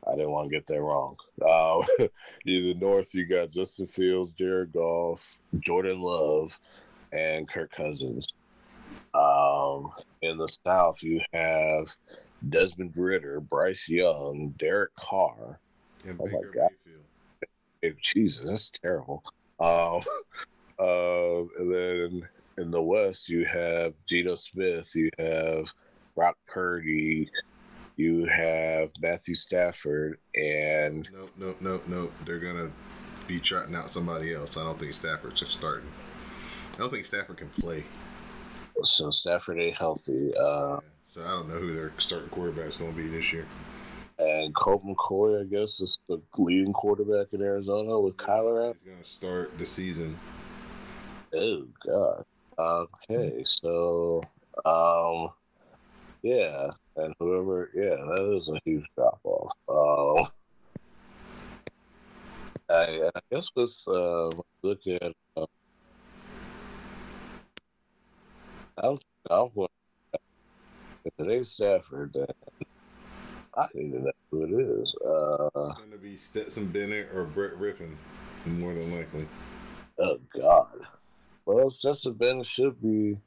I 0.08 0.12
didn't 0.12 0.32
want 0.32 0.50
to 0.50 0.56
get 0.56 0.68
that 0.68 0.82
wrong. 0.82 1.18
Uh, 1.42 1.82
in 2.46 2.64
the 2.64 2.76
North, 2.76 3.14
you 3.14 3.26
got 3.26 3.52
Justin 3.52 3.88
Fields, 3.88 4.32
Jared 4.34 4.74
Goff, 4.74 5.38
Jordan 5.60 6.02
Love, 6.02 6.58
and 7.12 7.48
Kirk 7.48 7.72
Cousins. 7.72 8.28
Um, 9.14 9.90
in 10.22 10.38
the 10.38 10.48
South, 10.66 11.02
you 11.02 11.22
have 11.34 11.88
Desmond 12.48 12.94
Ridder, 12.96 13.40
Bryce 13.40 13.88
Young, 13.88 14.54
Derek 14.58 14.94
Carr, 14.96 15.60
And 16.04 16.20
Oh 16.22 16.28
my 16.28 16.42
God. 16.54 16.70
Mayfield. 16.86 17.98
Jesus, 18.02 18.46
that's 18.46 18.72
terrible. 18.72 19.24
Um, 19.60 20.02
uh, 20.80 21.42
and 21.60 21.74
then 21.74 22.28
in 22.58 22.72
the 22.72 22.82
West, 22.82 23.30
you 23.30 23.46
have 23.46 23.94
Geno 24.06 24.36
Smith, 24.36 24.90
you 24.96 25.10
have 25.20 25.72
Brock 26.16 26.38
Purdy, 26.48 27.30
you 27.98 28.26
have 28.26 28.92
Matthew 29.02 29.36
Stafford, 29.36 30.18
and 30.36 31.10
Nope, 31.14 31.32
nope, 31.38 31.58
nope, 31.62 31.84
nope. 31.88 32.14
They're 32.26 32.40
gonna 32.40 32.72
be 33.28 33.40
trotting 33.40 33.76
out 33.76 33.92
somebody 33.92 34.34
else. 34.34 34.58
I 34.58 34.64
don't 34.64 34.80
think 34.80 34.94
Stafford's 34.94 35.46
starting. 35.50 35.92
I 36.74 36.78
don't 36.78 36.92
think 36.92 37.06
Stafford 37.06 37.38
can 37.38 37.50
play. 37.50 37.84
so 38.84 39.10
Stafford 39.10 39.60
ain't 39.60 39.78
healthy. 39.78 40.32
Uh, 40.40 40.80
So 41.08 41.24
I 41.24 41.30
don't 41.30 41.48
know 41.48 41.56
who 41.56 41.74
their 41.74 41.92
starting 41.98 42.30
quarterback's 42.30 42.76
going 42.76 42.94
to 42.94 43.02
be 43.02 43.08
this 43.08 43.32
year. 43.32 43.46
and 44.20 44.54
Colt 44.54 44.84
McCoy, 44.86 45.42
I 45.42 45.46
guess, 45.46 45.80
is 45.80 45.98
the 46.10 46.22
leading 46.38 46.74
quarterback 46.74 47.32
in 47.34 47.42
Arizona 47.42 47.98
with 48.00 48.18
Kyler. 48.18 48.74
He's 48.84 48.92
going 48.92 49.02
to 49.04 49.10
start 49.10 49.58
the 49.58 49.66
season. 49.66 50.18
Oh 51.34 51.68
God. 51.86 52.24
Okay, 52.58 53.44
so 53.44 54.22
um, 54.66 55.30
yeah, 56.22 56.72
and 56.96 57.14
whoever, 57.20 57.70
yeah, 57.74 57.96
that 57.96 58.34
is 58.36 58.50
a 58.50 58.60
huge 58.64 58.88
drop 58.98 59.20
off. 59.24 59.52
Um, 59.68 60.28
I, 62.70 63.10
I 63.14 63.20
guess 63.32 63.50
with 63.56 63.76
uh, 63.88 64.30
look 64.64 64.80
at, 64.88 65.14
uh, 65.36 65.46
I'm, 68.78 68.98
I'm 69.30 69.50
going. 69.54 69.68
If 71.04 71.14
it 71.20 71.32
ain't 71.32 71.48
Stafford, 71.48 72.14
then 72.14 72.26
I 73.56 73.68
need 73.76 73.92
to 73.92 74.00
know 74.00 74.12
who 74.32 74.44
it 74.44 74.52
is. 74.52 74.96
Uh, 75.06 75.50
It's 75.70 75.78
going 75.78 75.92
to 75.92 75.98
be 75.98 76.18
Stetson 76.18 76.68
Bennett 76.72 77.10
or 77.14 77.26
Brett 77.26 77.54
Rypien, 77.54 77.96
more 78.46 78.74
than 78.74 78.98
likely. 78.98 79.28
Oh 80.00 80.20
God. 80.36 80.88
Well, 81.46 81.70
Stetson 81.70 82.14
Bennett 82.14 82.46
should 82.46 82.82
be. 82.82 83.18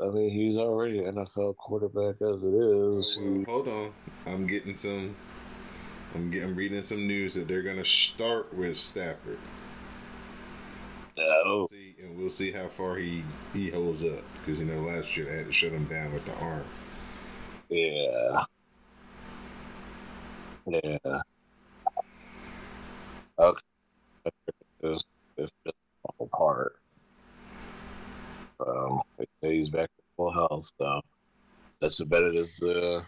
I 0.00 0.06
mean, 0.06 0.30
he's 0.30 0.56
already 0.56 1.04
an 1.04 1.14
NFL 1.14 1.56
quarterback 1.56 2.16
as 2.20 2.42
it 2.42 2.54
is. 2.54 3.18
Well, 3.20 3.34
He- 3.34 3.44
hold 3.44 3.68
on. 3.68 3.92
I'm 4.26 4.46
getting 4.46 4.74
some. 4.74 5.14
I'm 6.14 6.30
getting 6.30 6.54
reading 6.56 6.82
some 6.82 7.06
news 7.06 7.34
that 7.34 7.48
they're 7.48 7.62
going 7.62 7.76
to 7.78 7.84
start 7.84 8.52
with 8.52 8.76
Stafford. 8.76 9.38
no, 11.16 11.68
See, 11.70 11.94
and 12.02 12.18
we'll 12.18 12.28
see 12.28 12.50
how 12.52 12.68
far 12.68 12.96
he 12.96 13.24
he 13.54 13.70
holds 13.70 14.02
up 14.04 14.22
because 14.34 14.58
you 14.58 14.64
know 14.64 14.82
last 14.82 15.16
year 15.16 15.26
they 15.26 15.36
had 15.36 15.46
to 15.46 15.52
shut 15.52 15.70
him 15.72 15.84
down 15.86 16.12
with 16.12 16.24
the 16.26 16.34
arm. 16.34 16.64
yeah, 17.70 18.42
yeah. 20.66 21.20
Okay, 23.38 23.60
it's, 24.80 25.04
it's 25.36 25.52
fall 26.28 26.28
apart. 26.32 26.76
Um, 28.66 29.02
they 29.18 29.24
say 29.42 29.56
he's 29.56 29.70
back 29.70 29.88
to 29.88 30.02
full 30.16 30.32
health, 30.32 30.70
so 30.78 31.00
that's 31.80 32.00
Bennett 32.00 32.36
is 32.36 32.58
the 32.58 33.04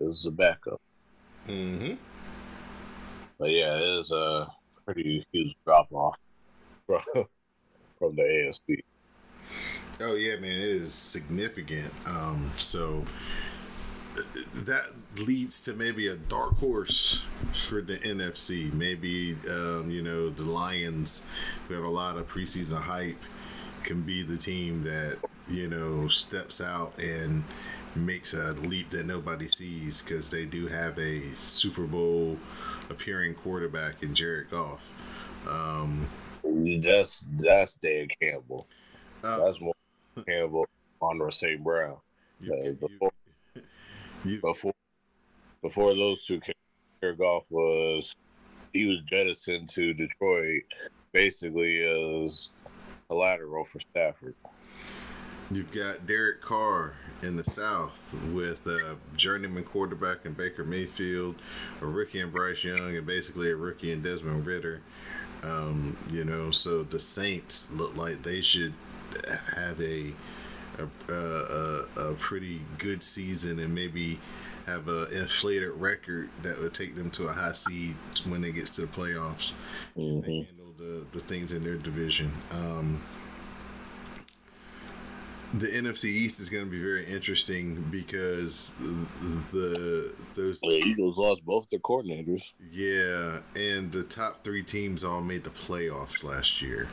is 0.00 0.24
the 0.24 0.30
backup. 0.30 0.80
Mm-hmm. 1.48 1.94
But 3.38 3.50
yeah, 3.50 3.76
it 3.76 3.98
is 4.00 4.10
a 4.10 4.48
pretty 4.84 5.26
huge 5.32 5.54
drop 5.64 5.88
off 5.92 6.18
from 6.86 7.00
from 7.98 8.16
the 8.16 8.22
AFC. 8.22 8.80
Oh 10.00 10.14
yeah, 10.14 10.36
man, 10.36 10.50
it 10.50 10.68
is 10.68 10.92
significant. 10.92 11.92
Um, 12.06 12.52
so 12.58 13.04
that 14.54 14.86
leads 15.16 15.60
to 15.62 15.72
maybe 15.74 16.08
a 16.08 16.16
dark 16.16 16.58
horse 16.58 17.22
for 17.52 17.80
the 17.80 17.98
NFC. 17.98 18.72
Maybe 18.72 19.36
um, 19.48 19.90
you 19.90 20.02
know 20.02 20.30
the 20.30 20.44
Lions, 20.44 21.26
who 21.68 21.74
have 21.74 21.84
a 21.84 21.88
lot 21.88 22.16
of 22.16 22.28
preseason 22.28 22.80
hype, 22.82 23.20
can 23.82 24.02
be 24.02 24.22
the 24.22 24.36
team 24.36 24.84
that 24.84 25.18
you 25.48 25.68
know 25.68 26.08
steps 26.08 26.60
out 26.60 26.98
and 26.98 27.44
makes 27.96 28.34
a 28.34 28.52
leap 28.52 28.90
that 28.90 29.06
nobody 29.06 29.48
sees 29.48 30.02
because 30.02 30.30
they 30.30 30.44
do 30.44 30.66
have 30.66 30.98
a 30.98 31.34
Super 31.36 31.84
Bowl 31.84 32.38
appearing 32.90 33.34
quarterback 33.34 34.02
in 34.02 34.14
Jared 34.14 34.50
Goff. 34.50 34.84
Um, 35.48 36.08
that's 36.82 37.26
that's 37.38 37.74
Dan 37.74 38.08
Campbell. 38.20 38.66
Uh, 39.22 39.44
that's 39.44 39.60
more 39.60 39.74
Campbell 40.26 40.66
on 41.00 41.30
St. 41.30 41.62
Brown. 41.62 41.96
You, 42.40 42.76
you, 44.24 44.40
before 44.40 44.74
before 45.62 45.94
those 45.94 46.26
two 46.26 46.40
Jared 47.00 47.18
Goff 47.18 47.50
was 47.50 48.14
he 48.72 48.86
was 48.86 49.00
jettisoned 49.02 49.68
to 49.70 49.94
Detroit 49.94 50.62
basically 51.12 51.84
as 51.84 52.50
collateral 53.08 53.64
for 53.64 53.80
Stafford. 53.80 54.34
You've 55.50 55.70
got 55.72 56.06
Derek 56.06 56.40
Carr 56.40 56.94
in 57.22 57.36
the 57.36 57.44
South 57.44 58.14
with 58.32 58.66
a 58.66 58.96
journeyman 59.16 59.64
quarterback 59.64 60.24
in 60.24 60.32
Baker 60.32 60.64
Mayfield, 60.64 61.36
a 61.80 61.86
rookie 61.86 62.20
in 62.20 62.30
Bryce 62.30 62.64
Young, 62.64 62.96
and 62.96 63.06
basically 63.06 63.50
a 63.50 63.56
rookie 63.56 63.92
in 63.92 64.02
Desmond 64.02 64.46
Ridder. 64.46 64.80
Um, 65.42 65.96
you 66.10 66.24
know, 66.24 66.50
so 66.50 66.82
the 66.82 66.98
Saints 66.98 67.70
look 67.72 67.94
like 67.96 68.22
they 68.22 68.40
should 68.40 68.72
have 69.54 69.80
a 69.80 70.12
a, 70.78 71.12
a, 71.12 72.10
a 72.10 72.14
pretty 72.14 72.60
good 72.78 73.02
season 73.02 73.58
and 73.58 73.74
maybe 73.74 74.18
have 74.66 74.88
an 74.88 75.12
inflated 75.12 75.70
record 75.72 76.30
that 76.42 76.58
would 76.60 76.72
take 76.72 76.94
them 76.96 77.10
to 77.10 77.26
a 77.26 77.32
high 77.32 77.52
seed 77.52 77.94
when 78.26 78.40
they 78.40 78.50
gets 78.50 78.70
to 78.70 78.82
the 78.82 78.86
playoffs. 78.86 79.52
Mm-hmm. 79.96 80.20
They 80.20 80.36
handle 80.36 80.74
the, 80.78 81.04
the 81.12 81.20
things 81.20 81.52
in 81.52 81.64
their 81.64 81.76
division. 81.76 82.32
Um, 82.50 83.02
the 85.52 85.68
NFC 85.68 86.06
East 86.06 86.40
is 86.40 86.50
going 86.50 86.64
to 86.64 86.70
be 86.70 86.80
very 86.80 87.06
interesting 87.06 87.86
because 87.90 88.74
the 89.52 90.12
those 90.34 90.58
the 90.60 90.82
Eagles 90.84 91.16
lost 91.16 91.44
both 91.44 91.70
their 91.70 91.78
coordinators. 91.78 92.52
Yeah, 92.72 93.38
and 93.54 93.92
the 93.92 94.02
top 94.02 94.42
three 94.42 94.64
teams 94.64 95.04
all 95.04 95.20
made 95.20 95.44
the 95.44 95.50
playoffs 95.50 96.24
last 96.24 96.60
year. 96.60 96.88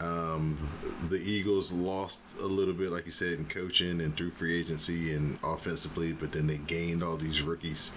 Um, 0.00 0.70
the 1.08 1.16
Eagles 1.16 1.72
lost 1.72 2.22
a 2.40 2.46
little 2.46 2.72
bit, 2.72 2.90
like 2.90 3.04
you 3.04 3.12
said, 3.12 3.34
in 3.34 3.44
coaching 3.44 4.00
and 4.00 4.16
through 4.16 4.30
free 4.30 4.58
agency 4.58 5.14
and 5.14 5.38
offensively, 5.44 6.12
but 6.12 6.32
then 6.32 6.46
they 6.46 6.56
gained 6.56 7.02
all 7.02 7.16
these 7.16 7.42
rookies 7.42 7.92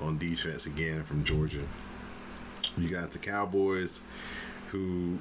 on 0.00 0.18
defense 0.18 0.66
again 0.66 1.04
from 1.04 1.22
Georgia. 1.22 1.64
You 2.76 2.88
got 2.88 3.12
the 3.12 3.18
Cowboys, 3.18 4.02
who 4.70 5.18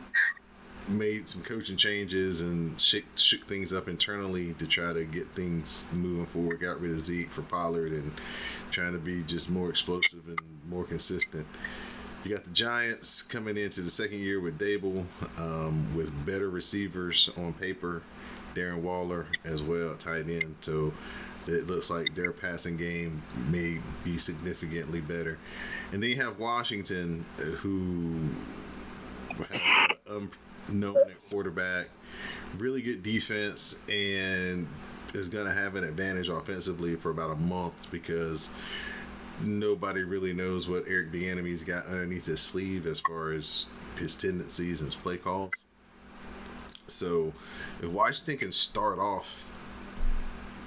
made 0.88 1.30
some 1.30 1.44
coaching 1.44 1.78
changes 1.78 2.42
and 2.42 2.80
shook, 2.80 3.04
shook 3.16 3.46
things 3.48 3.72
up 3.72 3.88
internally 3.88 4.54
to 4.56 4.68
try 4.68 4.92
to 4.92 5.06
get 5.06 5.32
things 5.34 5.86
moving 5.94 6.26
forward. 6.26 6.60
Got 6.60 6.82
rid 6.82 6.92
of 6.92 7.06
Zeke 7.06 7.32
for 7.32 7.44
Pollard 7.44 7.92
and 7.92 8.12
trying 8.72 8.94
to 8.94 9.00
be 9.00 9.24
just 9.24 9.50
more 9.50 9.70
explosive 9.70 10.28
and 10.28 10.40
more 10.68 10.84
consistent. 10.84 11.46
You 12.24 12.32
got 12.34 12.46
the 12.46 12.52
Giants 12.52 13.22
coming 13.22 13.58
into 13.58 13.82
the 13.82 13.90
second 13.90 14.20
year 14.20 14.40
with 14.40 14.58
Daboll, 14.58 15.06
um, 15.38 15.94
with 15.96 16.26
better 16.26 16.50
receivers 16.50 17.30
on 17.38 17.54
paper. 17.54 18.02
Darren 18.56 18.82
Waller 18.82 19.26
as 19.44 19.62
well, 19.62 19.96
tight 19.96 20.30
end. 20.30 20.56
So 20.62 20.94
it 21.48 21.68
looks 21.68 21.90
like 21.90 22.16
their 22.16 22.32
passing 22.32 22.78
game 22.78 23.24
may 23.50 23.80
be 24.04 24.18
significantly 24.18 25.02
better. 25.02 25.38
And 25.92 26.02
then 26.02 26.12
you 26.12 26.16
have 26.18 26.40
Washington, 26.40 27.26
uh, 27.40 27.44
who 27.44 28.30
has 29.36 29.62
um, 30.10 30.32
known 30.70 30.98
at 30.98 31.30
quarterback, 31.30 31.90
really 32.58 32.82
good 32.82 33.04
defense, 33.04 33.82
and 33.90 34.68
is 35.14 35.28
going 35.28 35.46
to 35.46 35.54
have 35.54 35.76
an 35.76 35.84
advantage 35.84 36.30
offensively 36.30 36.96
for 36.96 37.12
about 37.12 37.32
a 37.32 37.36
month 37.36 37.92
because 37.92 38.52
nobody 39.42 40.04
really 40.04 40.34
knows 40.34 40.68
what 40.68 40.86
Eric 40.88 41.12
Bieniemy's 41.12 41.64
got 41.64 41.86
underneath 41.86 42.26
his 42.26 42.42
sleeve 42.42 42.86
as 42.86 43.00
far 43.02 43.32
as 43.32 43.68
his 43.98 44.16
tendencies 44.16 44.80
and 44.80 44.88
his 44.88 44.96
play 44.96 45.18
calls. 45.18 45.52
So, 46.88 47.34
if 47.82 47.90
Washington 47.90 48.38
can 48.38 48.52
start 48.52 49.00
off 49.00 49.46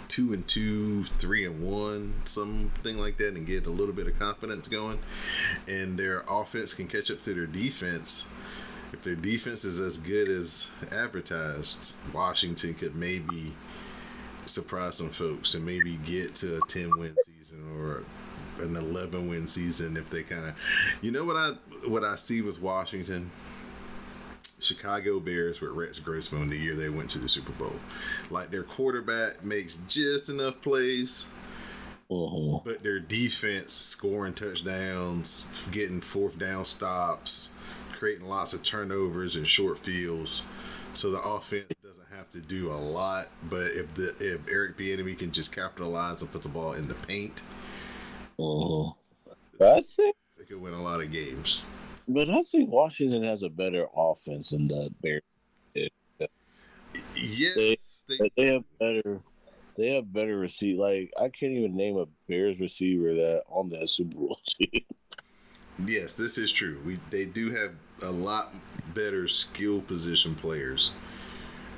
two 0.09 0.33
and 0.33 0.47
two, 0.47 1.05
three 1.05 1.45
and 1.45 1.63
one, 1.63 2.15
something 2.25 2.99
like 2.99 3.19
that, 3.19 3.35
and 3.35 3.47
get 3.47 3.67
a 3.67 3.71
little 3.71 3.95
bit 3.95 4.07
of 4.07 4.19
confidence 4.19 4.69
going, 4.69 4.99
and 5.69 5.99
their 5.99 6.25
offense 6.29 6.75
can 6.75 6.89
catch 6.89 7.11
up 7.11 7.21
to 7.23 7.35
their 7.35 7.47
defense, 7.47 8.27
if 8.93 9.03
their 9.03 9.15
defense 9.15 9.65
is 9.65 9.81
as 9.81 9.99
good 9.99 10.29
as 10.29 10.71
advertised, 10.91 11.97
Washington 12.13 12.75
could 12.75 12.97
maybe 12.97 13.55
surprise 14.47 14.97
some 14.97 15.11
folks 15.11 15.55
and 15.55 15.67
maybe 15.67 15.97
get 15.97 16.35
to 16.37 16.57
a 16.57 16.61
10 16.69 16.99
win 16.99 17.15
season 17.27 17.63
or 17.79 18.05
an 18.61 18.77
11 18.77 19.29
win 19.29 19.47
season 19.47 19.97
if 19.97 20.09
they 20.11 20.23
kind 20.23 20.47
of 20.47 20.55
you 21.01 21.11
know 21.11 21.25
what 21.25 21.37
I 21.37 21.53
what 21.87 22.05
I 22.05 22.17
see 22.17 22.43
with 22.43 22.61
Washington 22.61 23.31
Chicago 24.59 25.21
Bears 25.21 25.61
with 25.61 25.73
Rex 25.73 25.99
Grossman 25.99 26.49
the 26.49 26.57
year 26.57 26.75
they 26.75 26.89
went 26.89 27.11
to 27.11 27.19
the 27.19 27.29
Super 27.29 27.53
Bowl 27.53 27.75
like 28.31 28.51
their 28.51 28.63
quarterback 28.63 29.45
makes 29.45 29.79
just 29.89 30.31
enough 30.31 30.61
plays 30.63 31.29
uh-huh. 32.11 32.61
but 32.65 32.83
their 32.83 33.01
defense 33.01 33.73
scoring 33.73 34.33
touchdowns 34.35 35.49
getting 35.73 36.01
fourth 36.01 36.39
down 36.39 36.65
stops 36.65 37.51
creating 37.97 38.29
lots 38.29 38.53
of 38.53 38.63
turnovers 38.63 39.37
and 39.37 39.47
short 39.47 39.79
fields. 39.79 40.43
So 40.95 41.11
the 41.11 41.21
offense 41.21 41.73
doesn't 41.83 42.09
have 42.15 42.29
to 42.31 42.41
do 42.41 42.71
a 42.71 42.75
lot, 42.75 43.29
but 43.51 43.73
if 43.73 43.93
the 43.95 44.15
if 44.21 44.41
Eric 44.49 44.77
Bieniemy 44.79 45.19
can 45.19 45.33
just 45.33 45.55
capitalize 45.55 46.23
and 46.23 46.31
put 46.31 46.43
the 46.43 46.49
ball 46.49 46.75
in 46.75 46.89
the 46.89 46.95
paint, 46.95 47.43
uh, 48.39 48.89
I 49.61 49.81
think 49.81 50.17
they 50.39 50.45
could 50.45 50.61
win 50.61 50.75
a 50.75 50.83
lot 50.83 51.01
of 51.01 51.11
games. 51.11 51.67
But 52.09 52.29
I 52.29 52.43
think 52.43 52.71
Washington 52.71 53.25
has 53.25 53.43
a 53.43 53.49
better 53.49 53.87
offense 53.97 54.51
than 54.51 54.69
the 54.69 54.91
Bears. 55.03 55.23
Yes, 57.15 58.05
they, 58.09 58.19
they, 58.19 58.31
they 58.37 58.47
have 58.53 58.65
better. 58.79 59.21
They 59.77 59.95
have 59.95 60.13
better 60.13 60.39
receive. 60.39 60.79
Like 60.79 61.13
I 61.19 61.29
can't 61.29 61.53
even 61.53 61.77
name 61.77 61.97
a 61.97 62.07
Bears 62.29 62.61
receiver 62.61 63.15
that 63.15 63.43
on 63.49 63.71
that 63.71 63.89
Super 63.89 64.17
Bowl 64.17 64.39
team. 64.47 64.85
Yes, 65.85 66.15
this 66.15 66.39
is 66.39 66.51
true. 66.53 66.81
We 66.85 66.99
they 67.11 67.25
do 67.25 67.51
have 67.51 67.73
a 68.03 68.11
lot 68.11 68.55
better 68.95 69.29
skill 69.29 69.81
position 69.81 70.35
players 70.35 70.93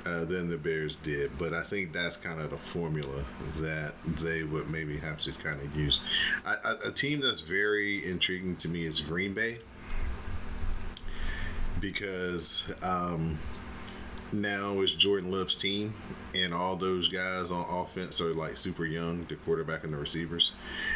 uh, 0.09 0.25
than 0.25 0.49
the 0.49 0.57
Bears 0.57 0.95
did, 0.97 1.37
but 1.37 1.53
I 1.53 1.63
think 1.63 1.93
that's 1.93 2.17
kind 2.17 2.39
of 2.39 2.49
the 2.49 2.57
formula 2.57 3.23
that 3.59 3.93
they 4.05 4.43
would 4.43 4.69
maybe 4.69 4.97
have 4.97 5.19
to 5.21 5.31
kind 5.33 5.61
of 5.61 5.75
use. 5.75 6.01
I, 6.45 6.55
I, 6.63 6.75
a 6.85 6.91
team 6.91 7.21
that's 7.21 7.41
very 7.41 8.09
intriguing 8.09 8.55
to 8.57 8.69
me 8.69 8.85
is 8.85 9.01
Green 9.01 9.33
Bay 9.33 9.59
because 11.79 12.65
um, 12.81 13.39
now 14.31 14.81
it's 14.81 14.93
Jordan 14.93 15.31
Love's 15.31 15.55
team, 15.55 15.93
and 16.33 16.53
all 16.53 16.75
those 16.75 17.07
guys 17.07 17.51
on 17.51 17.65
offense 17.69 18.19
are 18.19 18.33
like 18.33 18.57
super 18.57 18.85
young, 18.85 19.25
the 19.29 19.35
quarterback 19.35 19.83
and 19.83 19.93
the 19.93 19.97
receivers, 19.97 20.53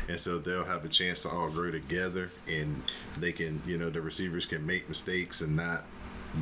and 0.07 0.20
so 0.20 0.39
they'll 0.39 0.66
have 0.66 0.86
a 0.86 0.89
chance 0.89 1.24
to 1.24 1.30
all 1.30 1.49
grow 1.49 1.72
together, 1.72 2.32
and 2.47 2.84
they 3.18 3.32
can, 3.32 3.61
you 3.66 3.78
know, 3.78 3.89
the 3.89 4.01
receivers 4.01 4.45
can 4.45 4.66
make 4.66 4.89
mistakes 4.89 5.41
and 5.41 5.55
not 5.55 5.84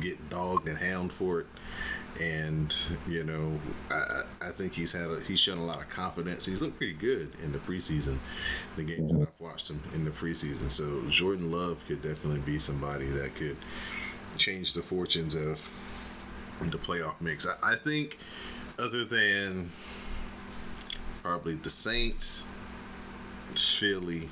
get 0.00 0.30
dogged 0.30 0.66
and 0.68 0.78
hound 0.78 1.12
for 1.12 1.40
it. 1.40 1.46
And 2.20 2.74
you 3.08 3.24
know, 3.24 3.58
I, 3.90 4.22
I 4.40 4.50
think 4.50 4.74
he's 4.74 4.92
had 4.92 5.10
a, 5.10 5.20
he's 5.20 5.40
shown 5.40 5.58
a 5.58 5.64
lot 5.64 5.80
of 5.80 5.88
confidence. 5.88 6.44
He's 6.46 6.60
looked 6.60 6.76
pretty 6.76 6.92
good 6.92 7.32
in 7.42 7.52
the 7.52 7.58
preseason, 7.58 8.18
the 8.76 8.82
games 8.82 9.10
I've 9.12 9.28
watched 9.38 9.70
him 9.70 9.82
in 9.94 10.04
the 10.04 10.10
preseason. 10.10 10.70
So 10.70 11.02
Jordan 11.08 11.50
Love 11.50 11.78
could 11.88 12.02
definitely 12.02 12.40
be 12.40 12.58
somebody 12.58 13.06
that 13.06 13.34
could 13.34 13.56
change 14.36 14.74
the 14.74 14.82
fortunes 14.82 15.34
of 15.34 15.60
the 16.60 16.78
playoff 16.78 17.20
mix. 17.20 17.46
I, 17.46 17.72
I 17.72 17.76
think, 17.76 18.18
other 18.78 19.04
than 19.04 19.70
probably 21.22 21.54
the 21.54 21.70
Saints, 21.70 22.44
Philly, 23.54 24.28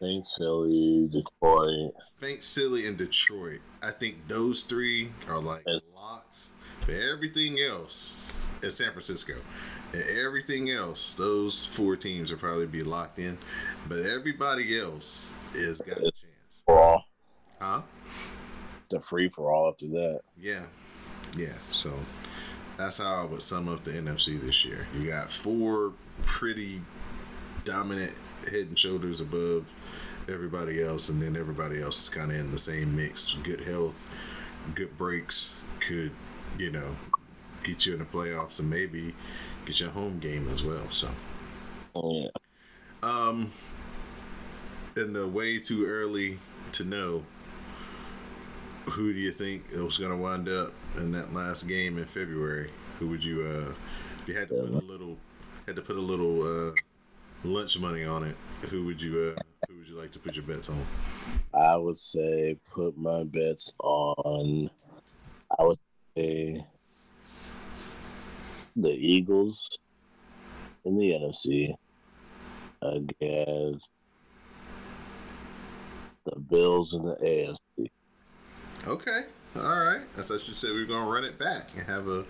Saints, 0.00 0.34
Philly, 0.38 1.08
Detroit. 1.10 1.92
Saints, 2.20 2.54
Philly, 2.54 2.86
and 2.86 2.96
Detroit. 2.96 3.60
I 3.82 3.90
think 3.90 4.28
those 4.28 4.62
three 4.62 5.10
are 5.28 5.40
like 5.40 5.64
locks. 5.94 6.50
But 6.86 6.94
everything 6.94 7.58
else 7.60 8.38
is 8.62 8.76
San 8.76 8.92
Francisco. 8.92 9.34
And 9.92 10.02
everything 10.04 10.70
else, 10.70 11.14
those 11.14 11.66
four 11.66 11.96
teams 11.96 12.30
will 12.30 12.38
probably 12.38 12.66
be 12.66 12.82
locked 12.82 13.18
in, 13.18 13.38
but 13.88 14.00
everybody 14.00 14.78
else 14.78 15.32
is 15.54 15.78
got 15.78 15.98
a 15.98 16.02
chance. 16.02 16.12
For 16.66 16.78
all. 16.78 17.04
Huh? 17.58 17.82
The 18.90 19.00
free 19.00 19.28
for 19.28 19.52
all 19.52 19.68
after 19.68 19.86
that. 19.88 20.20
Yeah. 20.38 20.66
Yeah. 21.36 21.54
So 21.70 21.92
that's 22.76 22.98
how 22.98 23.22
I 23.22 23.24
would 23.24 23.42
sum 23.42 23.68
up 23.68 23.84
the 23.84 23.92
NFC 23.92 24.40
this 24.40 24.64
year. 24.64 24.86
You 24.94 25.08
got 25.08 25.30
four 25.30 25.92
pretty 26.22 26.82
dominant 27.64 28.12
head 28.44 28.68
and 28.68 28.78
shoulders 28.78 29.20
above 29.20 29.66
everybody 30.28 30.82
else, 30.82 31.08
and 31.08 31.20
then 31.20 31.36
everybody 31.36 31.80
else 31.80 32.00
is 32.00 32.08
kind 32.08 32.30
of 32.30 32.38
in 32.38 32.50
the 32.50 32.58
same 32.58 32.94
mix. 32.96 33.34
Good 33.42 33.60
health, 33.62 34.10
good 34.74 34.96
breaks 34.98 35.54
could, 35.80 36.12
you 36.58 36.70
know, 36.70 36.96
get 37.62 37.86
you 37.86 37.92
in 37.94 37.98
the 37.98 38.04
playoffs 38.04 38.58
and 38.58 38.68
maybe 38.70 39.14
get 39.66 39.80
you 39.80 39.86
a 39.86 39.90
home 39.90 40.18
game 40.18 40.48
as 40.48 40.62
well. 40.62 40.90
So, 40.90 41.10
Yeah. 41.94 42.28
um, 43.02 43.52
in 44.96 45.12
the 45.12 45.26
way 45.28 45.58
too 45.58 45.84
early 45.86 46.38
to 46.72 46.84
know, 46.84 47.24
who 48.86 49.12
do 49.12 49.18
you 49.18 49.32
think 49.32 49.70
was 49.72 49.98
going 49.98 50.10
to 50.10 50.16
wind 50.16 50.48
up 50.48 50.72
in 50.96 51.12
that 51.12 51.32
last 51.32 51.64
game 51.68 51.98
in 51.98 52.06
February? 52.06 52.70
Who 52.98 53.08
would 53.08 53.22
you, 53.22 53.42
uh, 53.42 53.74
if 54.22 54.28
you 54.28 54.34
had 54.34 54.48
to 54.48 54.54
put 54.54 54.70
a 54.70 54.84
little, 54.86 55.16
had 55.66 55.76
to 55.76 55.82
put 55.82 55.96
a 55.96 56.00
little 56.00 56.70
uh, 56.70 56.72
lunch 57.44 57.78
money 57.78 58.04
on 58.04 58.24
it? 58.24 58.36
Who 58.70 58.84
would 58.86 59.00
you, 59.00 59.34
uh, 59.36 59.40
you 59.98 60.04
like 60.04 60.12
to 60.12 60.18
put 60.18 60.36
your 60.36 60.44
bets 60.44 60.70
on? 60.70 60.84
I 61.52 61.76
would 61.76 61.96
say 61.96 62.56
put 62.70 62.96
my 62.96 63.24
bets 63.24 63.72
on. 63.82 64.70
I 65.58 65.62
would 65.64 65.78
say 66.16 66.64
the 68.76 68.90
Eagles 68.90 69.78
in 70.84 70.96
the 70.98 71.10
NFC 71.10 71.74
against 72.80 73.90
the 76.24 76.38
Bills 76.38 76.94
in 76.94 77.04
the 77.04 77.16
AFC. 77.16 77.88
Okay, 78.86 79.24
all 79.56 79.62
right. 79.62 80.02
I 80.16 80.22
thought 80.22 80.46
you 80.46 80.54
said 80.54 80.70
we 80.70 80.80
were 80.80 80.86
going 80.86 81.04
to 81.04 81.10
run 81.10 81.24
it 81.24 81.38
back 81.38 81.70
and 81.76 81.84
have 81.86 82.06
a, 82.06 82.24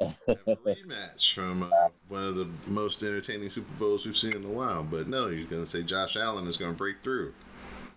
have 0.00 0.16
a 0.46 0.56
rematch 0.66 1.34
from 1.34 1.64
uh, 1.64 1.88
one 2.10 2.24
of 2.24 2.34
the 2.36 2.48
most 2.66 3.02
entertaining 3.02 3.48
Super 3.50 3.72
Bowls 3.78 4.04
we've 4.04 4.16
seen 4.16 4.34
in 4.34 4.44
a 4.44 4.48
while. 4.48 4.82
But 4.82 5.08
no, 5.08 5.28
you're 5.28 5.46
going 5.46 5.62
to 5.64 5.70
say 5.70 5.82
Josh 5.82 6.16
Allen 6.16 6.46
is 6.46 6.56
going 6.58 6.72
to 6.72 6.76
break 6.76 7.02
through. 7.02 7.32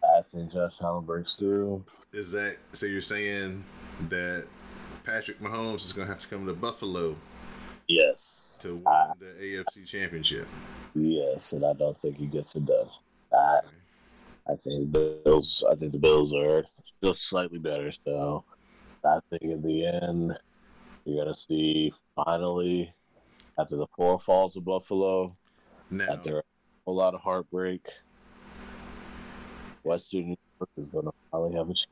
I 0.04 0.22
think 0.22 0.52
Josh 0.54 0.78
Allen 0.82 1.04
breaks 1.04 1.36
through. 1.36 1.84
Is 2.14 2.32
that 2.32 2.58
so? 2.72 2.86
You're 2.86 3.02
saying 3.02 3.64
that 4.10 4.46
Patrick 5.04 5.40
Mahomes 5.42 5.82
is 5.84 5.92
going 5.92 6.08
to 6.08 6.14
have 6.14 6.22
to 6.22 6.28
come 6.28 6.46
to 6.46 6.54
Buffalo 6.54 7.16
Yes. 7.88 8.50
to 8.60 8.76
win 8.76 8.84
Ah. 8.88 9.14
the 9.20 9.26
AFC 9.42 9.86
Championship? 9.86 10.48
Yes, 10.96 11.52
and 11.54 11.66
I 11.66 11.74
don't 11.74 12.00
think 12.00 12.18
he 12.18 12.28
gets 12.28 12.56
it 12.56 12.66
done. 12.66 12.88
I, 13.34 13.60
I 14.48 14.56
think 14.56 14.92
the 14.92 15.20
Bills. 15.26 15.66
I 15.70 15.76
think 15.76 15.92
the 15.92 15.98
Bills 15.98 16.32
are 16.34 16.64
still 16.86 17.14
slightly 17.14 17.60
better. 17.60 17.92
So 17.92 18.44
I 19.04 19.20
think 19.30 19.42
in 19.42 19.62
the 19.64 19.86
end, 19.88 20.38
you're 21.06 21.24
gonna 21.26 21.34
see 21.34 21.92
finally 22.16 22.94
after 23.60 23.76
the 23.78 23.88
four 23.96 24.20
falls 24.20 24.56
of 24.56 24.66
Buffalo, 24.66 25.38
Now, 25.90 26.08
after 26.10 26.40
a 26.40 26.44
whole 26.86 26.96
lot 26.96 27.16
of 27.16 27.22
heartbreak, 27.22 27.86
Western 29.84 30.30
New 30.30 30.36
York 30.60 30.70
is 30.78 30.88
gonna 30.90 31.12
finally 31.32 31.54
have 31.56 31.70
a 31.70 31.74
chance. 31.74 31.88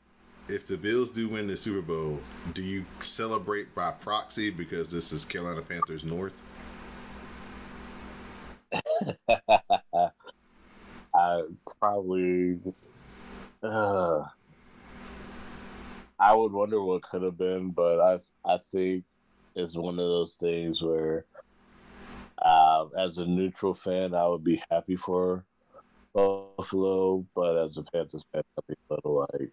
if 0.47 0.67
the 0.67 0.77
Bills 0.77 1.09
do 1.11 1.29
win 1.29 1.47
the 1.47 1.57
Super 1.57 1.81
Bowl, 1.81 2.21
do 2.53 2.61
you 2.61 2.85
celebrate 2.99 3.73
by 3.73 3.91
proxy 3.91 4.49
because 4.51 4.89
this 4.91 5.11
is 5.13 5.25
Carolina 5.25 5.61
Panthers 5.63 6.03
North? 6.03 6.33
I 11.13 11.43
probably. 11.79 12.59
Uh, 13.63 14.25
I 16.19 16.33
would 16.33 16.51
wonder 16.53 16.81
what 16.81 17.01
could 17.03 17.23
have 17.23 17.37
been, 17.37 17.71
but 17.71 17.99
I 17.99 18.19
I 18.45 18.57
think 18.57 19.05
it's 19.55 19.75
one 19.75 19.95
of 19.99 20.05
those 20.05 20.35
things 20.35 20.81
where, 20.81 21.25
uh, 22.41 22.87
as 22.97 23.17
a 23.17 23.25
neutral 23.25 23.73
fan, 23.73 24.13
I 24.13 24.27
would 24.27 24.43
be 24.43 24.61
happy 24.69 24.95
for 24.95 25.45
Buffalo, 26.13 27.25
but 27.35 27.57
as 27.57 27.77
a 27.77 27.83
Panthers 27.83 28.25
fan, 28.31 28.43
I'd 28.57 28.67
be 28.67 28.75
a 28.89 28.93
little 28.93 29.27
like, 29.31 29.51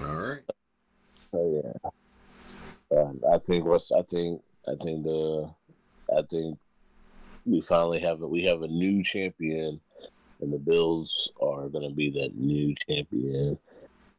All 0.00 0.14
right. 0.16 0.42
oh 1.34 1.62
yeah. 1.62 1.90
And 2.90 3.22
I 3.32 3.38
think 3.38 3.64
what's 3.64 3.92
I 3.92 4.02
think 4.02 4.42
I 4.68 4.72
think 4.82 5.04
the 5.04 5.50
I 6.16 6.22
think 6.22 6.58
we 7.44 7.60
finally 7.60 8.00
have 8.00 8.22
it. 8.22 8.30
We 8.30 8.44
have 8.44 8.62
a 8.62 8.68
new 8.68 9.02
champion, 9.02 9.80
and 10.40 10.52
the 10.52 10.58
Bills 10.58 11.30
are 11.40 11.68
going 11.68 11.88
to 11.88 11.94
be 11.94 12.10
that 12.10 12.36
new 12.36 12.74
champion. 12.88 13.58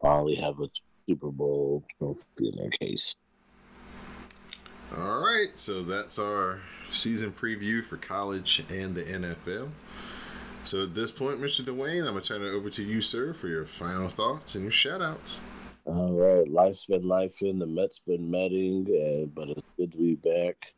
Finally, 0.01 0.36
have 0.36 0.60
a 0.60 0.70
Super 1.08 1.32
Bowl 1.32 1.84
trophy 1.97 2.49
in 2.49 2.58
their 2.58 2.70
case. 2.70 3.16
All 4.96 5.22
right, 5.22 5.50
so 5.56 5.82
that's 5.82 6.20
our 6.20 6.60
season 6.91 7.32
preview 7.32 7.84
for 7.84 7.98
college 7.98 8.64
and 8.70 8.94
the 8.94 9.04
NFL. 9.04 9.72
So 10.66 10.84
at 10.84 10.94
this 10.94 11.10
point, 11.10 11.41
Mr. 11.41 11.62
Dwayne, 11.62 12.06
I'm 12.06 12.12
going 12.12 12.22
to 12.22 12.28
turn 12.28 12.44
it 12.44 12.52
over 12.52 12.70
to 12.70 12.84
you, 12.84 13.02
sir, 13.02 13.34
for 13.34 13.48
your 13.48 13.66
final 13.66 14.08
thoughts 14.08 14.54
and 14.54 14.64
your 14.64 14.72
shout 14.72 15.02
outs. 15.02 15.41
All 15.86 16.14
right, 16.14 16.48
life's 16.48 16.86
been 16.86 17.08
life 17.08 17.41
in 17.41 17.58
the 17.58 17.66
Mets 17.66 18.00
been 18.00 18.30
metting, 18.30 18.86
uh, 18.88 19.26
but 19.34 19.50
it's 19.50 19.64
good 19.78 19.94
to 19.94 19.98
be 19.98 20.14
back 20.14 20.76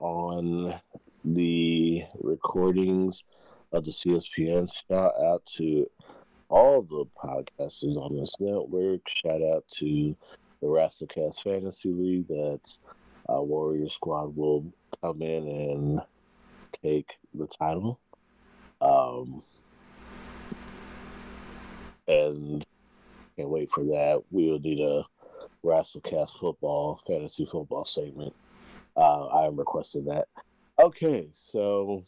on 0.00 0.80
the 1.22 2.04
recordings 2.20 3.24
of 3.72 3.84
the 3.84 3.90
CSPN. 3.90 4.70
Shout 4.88 5.12
out 5.22 5.44
to 5.56 5.86
all 6.48 6.80
the 6.80 7.04
podcasters 7.14 7.96
on 7.96 8.16
this 8.16 8.34
network. 8.40 9.06
Shout 9.06 9.42
out 9.42 9.64
to 9.76 10.16
the 10.60 10.66
Wrestlecast 10.66 11.42
Fantasy 11.42 11.90
League 11.90 12.26
that 12.28 12.78
uh, 13.28 13.42
Warrior 13.42 13.88
Squad 13.88 14.36
will 14.36 14.72
come 15.02 15.22
in 15.22 15.48
and 15.48 16.00
take 16.82 17.18
the 17.34 17.46
title. 17.46 17.98
Um, 18.80 19.42
and 22.06 22.64
can't 23.36 23.50
wait 23.50 23.70
for 23.70 23.84
that. 23.84 24.22
We'll 24.30 24.58
need 24.58 24.80
a 24.80 25.04
Wrestlecast 25.64 26.38
football, 26.38 27.00
fantasy 27.06 27.44
football 27.44 27.84
segment. 27.84 28.34
Uh, 28.96 29.26
I 29.26 29.46
am 29.46 29.56
requesting 29.56 30.06
that. 30.06 30.28
Okay, 30.78 31.28
so 31.34 32.04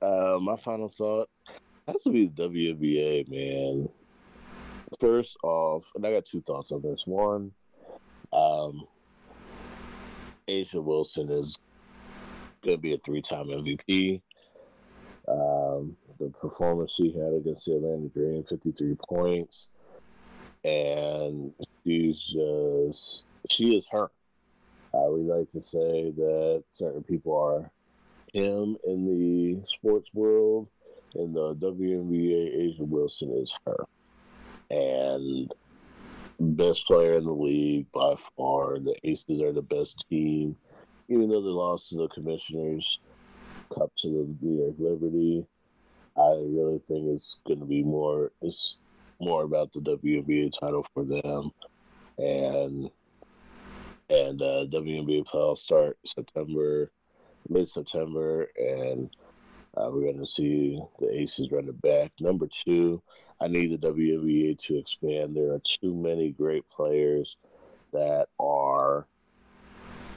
uh, 0.00 0.38
my 0.40 0.56
final 0.56 0.88
thought 0.88 1.28
has 1.86 2.02
to 2.02 2.10
be 2.10 2.26
the 2.26 2.48
WNBA, 2.48 3.28
man. 3.28 3.88
First 5.00 5.36
off, 5.42 5.90
and 5.94 6.06
I 6.06 6.12
got 6.12 6.24
two 6.24 6.42
thoughts 6.42 6.72
on 6.72 6.82
this. 6.82 7.02
One, 7.06 7.52
um, 8.32 8.86
A'ja 10.52 10.82
Wilson 10.82 11.30
is 11.30 11.58
going 12.62 12.76
to 12.76 12.80
be 12.80 12.94
a 12.94 12.98
three-time 12.98 13.46
MVP. 13.46 14.20
Um, 15.28 15.96
the 16.18 16.28
performance 16.28 16.92
she 16.92 17.12
had 17.12 17.32
against 17.34 17.66
the 17.66 17.76
Atlanta 17.76 18.08
Dream, 18.08 18.42
53 18.42 18.96
points. 19.08 19.68
And 20.64 21.52
she's 21.84 22.20
just, 22.20 23.26
she 23.50 23.76
is 23.76 23.86
her. 23.90 24.10
Uh, 24.94 25.10
we 25.10 25.22
like 25.22 25.50
to 25.52 25.62
say 25.62 26.10
that 26.10 26.64
certain 26.68 27.02
people 27.02 27.36
are 27.36 27.70
him 28.32 28.76
in 28.86 29.06
the 29.06 29.62
sports 29.66 30.10
world. 30.12 30.68
In 31.14 31.32
the 31.32 31.54
WNBA, 31.56 32.56
A'ja 32.56 32.88
Wilson 32.88 33.32
is 33.32 33.54
her. 33.66 33.84
And 34.70 35.52
best 36.42 36.86
player 36.86 37.14
in 37.14 37.24
the 37.24 37.32
league 37.32 37.86
by 37.92 38.14
far. 38.36 38.78
The 38.78 38.94
Aces 39.04 39.40
are 39.40 39.52
the 39.52 39.62
best 39.62 40.04
team. 40.08 40.56
Even 41.08 41.28
though 41.28 41.42
they 41.42 41.48
lost 41.48 41.90
to 41.90 41.96
the 41.96 42.08
Commissioners 42.08 43.00
Cup 43.74 43.92
to 43.98 44.08
the 44.08 44.46
New 44.46 44.62
York 44.62 44.74
Liberty, 44.78 45.46
I 46.16 46.30
really 46.48 46.78
think 46.78 47.06
it's 47.06 47.40
going 47.46 47.60
to 47.60 47.66
be 47.66 47.82
more. 47.82 48.32
It's 48.40 48.78
more 49.20 49.44
about 49.44 49.72
the 49.72 49.80
WNBA 49.80 50.52
title 50.58 50.86
for 50.92 51.04
them, 51.04 51.50
and 52.18 52.90
and 54.10 54.42
uh, 54.42 54.66
WNBA 54.70 55.24
playoffs 55.24 55.58
start 55.58 55.98
September, 56.04 56.90
mid 57.48 57.68
September, 57.68 58.48
and 58.56 59.10
uh, 59.76 59.88
we're 59.90 60.02
going 60.02 60.18
to 60.18 60.26
see 60.26 60.80
the 60.98 61.20
Aces 61.20 61.50
run 61.50 61.68
it 61.68 61.80
back. 61.80 62.12
Number 62.20 62.46
two, 62.46 63.02
I 63.40 63.48
need 63.48 63.72
the 63.72 63.88
WNBA 63.88 64.58
to 64.66 64.78
expand. 64.78 65.36
There 65.36 65.52
are 65.52 65.60
too 65.64 65.94
many 65.94 66.30
great 66.30 66.68
players 66.68 67.36
that 67.92 68.26
are 68.38 69.06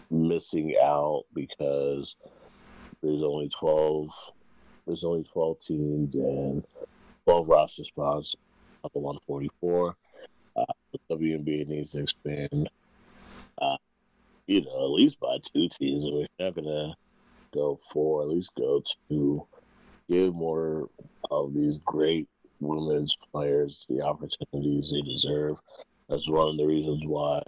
missing 0.09 0.75
out 0.83 1.23
because 1.33 2.15
there's 3.01 3.23
only 3.23 3.49
12 3.49 4.09
there's 4.85 5.03
only 5.03 5.23
12 5.23 5.59
teams 5.59 6.15
and 6.15 6.63
12 7.25 7.49
roster 7.49 7.83
spots 7.83 8.35
up 8.83 8.93
to 8.93 8.99
144 8.99 9.95
uh, 10.55 10.63
WNBA 11.09 11.67
needs 11.67 11.93
to 11.93 12.01
expand 12.01 12.69
uh, 13.59 13.77
you 14.47 14.63
know, 14.63 14.85
at 14.85 14.91
least 14.91 15.19
by 15.19 15.37
two 15.53 15.69
teams. 15.69 16.05
and 16.05 16.13
we're 16.13 16.27
not 16.39 16.55
gonna 16.55 16.95
go 17.55 17.79
four. 17.91 18.21
At 18.21 18.29
least 18.29 18.51
go 18.55 18.83
two. 19.09 19.47
Give 20.09 20.35
more 20.35 20.89
of 21.31 21.53
these 21.53 21.79
great 21.79 22.29
women's 22.59 23.17
players 23.31 23.85
the 23.89 24.01
opportunities 24.01 24.91
they 24.91 25.01
deserve. 25.01 25.57
That's 26.09 26.29
one 26.29 26.49
of 26.49 26.57
the 26.57 26.65
reasons 26.65 27.03
why 27.05 27.41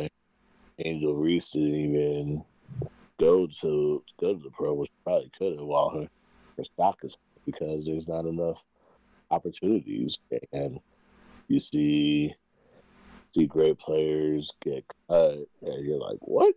Angel 0.79 1.15
Reese 1.15 1.49
didn't 1.51 1.75
even 1.75 2.43
go 3.19 3.47
to 3.61 4.03
go 4.19 4.33
to 4.33 4.43
the 4.43 4.49
pro, 4.51 4.73
which 4.73 4.91
probably 5.03 5.31
could 5.37 5.57
have 5.57 5.67
while 5.67 5.89
her, 5.89 6.07
her 6.57 6.63
stock 6.63 6.99
is 7.03 7.17
because 7.45 7.85
there's 7.85 8.07
not 8.07 8.25
enough 8.25 8.63
opportunities 9.31 10.19
and 10.51 10.79
you 11.47 11.59
see 11.59 12.33
see 13.35 13.45
great 13.45 13.77
players 13.77 14.51
get 14.63 14.85
cut 15.09 15.37
and 15.61 15.85
you're 15.85 15.99
like, 15.99 16.19
What? 16.21 16.55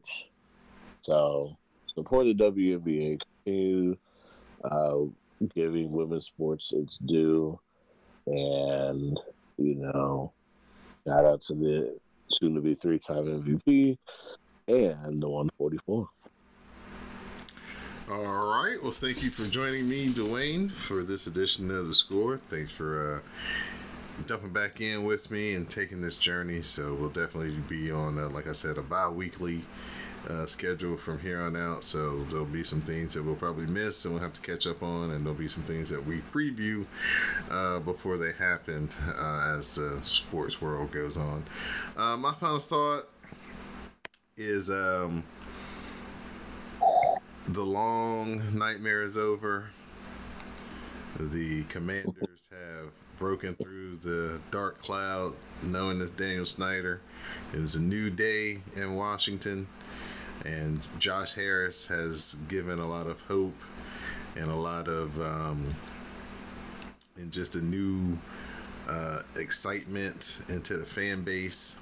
So 1.03 1.57
support 1.95 2.27
the 2.27 2.35
WNBA, 2.35 3.21
continue 3.45 3.97
uh, 4.65 4.97
giving 5.55 5.91
women's 5.93 6.27
sports 6.27 6.73
its 6.73 6.99
due 6.99 7.59
and 8.27 9.19
you 9.57 9.75
know, 9.75 10.33
shout 11.07 11.25
out 11.25 11.41
to 11.43 11.55
the 11.55 11.99
soon 12.29 12.55
to 12.55 12.61
be 12.61 12.75
three 12.75 12.99
time 12.99 13.27
MVP 13.27 13.99
and 14.69 15.23
the 15.23 15.29
144. 15.29 16.09
All 18.11 18.63
right. 18.63 18.83
Well, 18.83 18.93
thank 18.93 19.23
you 19.23 19.31
for 19.31 19.45
joining 19.47 19.89
me, 19.89 20.09
Dwayne, 20.09 20.71
for 20.71 21.03
this 21.03 21.27
edition 21.27 21.71
of 21.71 21.87
the 21.87 21.95
score. 21.95 22.41
Thanks 22.49 22.73
for 22.73 23.23
uh, 23.23 24.25
jumping 24.27 24.53
back 24.53 24.81
in 24.81 25.05
with 25.05 25.31
me 25.31 25.55
and 25.55 25.69
taking 25.71 26.01
this 26.01 26.17
journey. 26.17 26.63
So 26.63 26.95
we'll 26.95 27.11
definitely 27.11 27.57
be 27.69 27.91
on, 27.91 28.19
uh, 28.19 28.29
like 28.29 28.49
I 28.49 28.53
said, 28.53 28.79
a 28.79 28.83
bi-weekly 28.83 29.63
uh, 30.29 30.47
schedule 30.47 30.97
from 30.97 31.19
here 31.19 31.41
on 31.41 31.57
out. 31.57 31.85
So 31.85 32.25
there'll 32.25 32.45
be 32.45 32.65
some 32.65 32.81
things 32.81 33.15
that 33.15 33.23
we'll 33.23 33.37
probably 33.37 33.67
miss 33.67 34.05
and 34.05 34.15
we'll 34.15 34.23
have 34.23 34.33
to 34.35 34.41
catch 34.41 34.67
up 34.67 34.83
on, 34.83 35.11
and 35.11 35.25
there'll 35.25 35.39
be 35.39 35.49
some 35.49 35.63
things 35.63 35.89
that 35.91 36.05
we 36.05 36.21
preview 36.33 36.85
uh, 37.51 37.79
before 37.81 38.19
they 38.19 38.33
happen 38.33 38.89
uh, 39.07 39.57
as 39.57 39.77
the 39.77 40.01
sports 40.05 40.61
world 40.61 40.91
goes 40.91 41.17
on. 41.17 41.45
Uh, 41.97 42.17
my 42.17 42.35
final 42.35 42.61
thought 42.61 43.09
is. 44.37 44.71
Um, 44.71 45.25
the 47.49 47.65
long 47.65 48.57
nightmare 48.57 49.03
is 49.03 49.17
over. 49.17 49.71
The 51.19 51.65
commanders 51.65 52.49
have 52.51 52.91
broken 53.19 53.55
through 53.57 53.97
the 53.97 54.41
dark 54.51 54.81
cloud, 54.81 55.35
knowing 55.63 56.01
as 56.01 56.11
Daniel 56.13 56.47
Snyder. 56.47 57.01
It 57.53 57.59
is 57.59 57.75
a 57.75 57.83
new 57.83 58.09
day 58.09 58.63
in 58.77 58.95
Washington, 58.95 59.67
and 60.45 60.81
Josh 60.99 61.35
Harris 61.35 61.87
has 61.89 62.37
given 62.49 62.79
a 62.79 62.87
lot 62.87 63.07
of 63.07 63.21
hope 63.23 63.57
and 64.37 64.51
a 64.51 64.55
lot 64.55 64.89
of 64.89 65.21
um, 65.21 65.75
and 67.17 67.31
just 67.31 67.57
a 67.57 67.63
new 67.63 68.19
uh, 68.89 69.23
excitement 69.37 70.41
into 70.49 70.77
the 70.77 70.87
fan 70.87 71.23
base. 71.23 71.77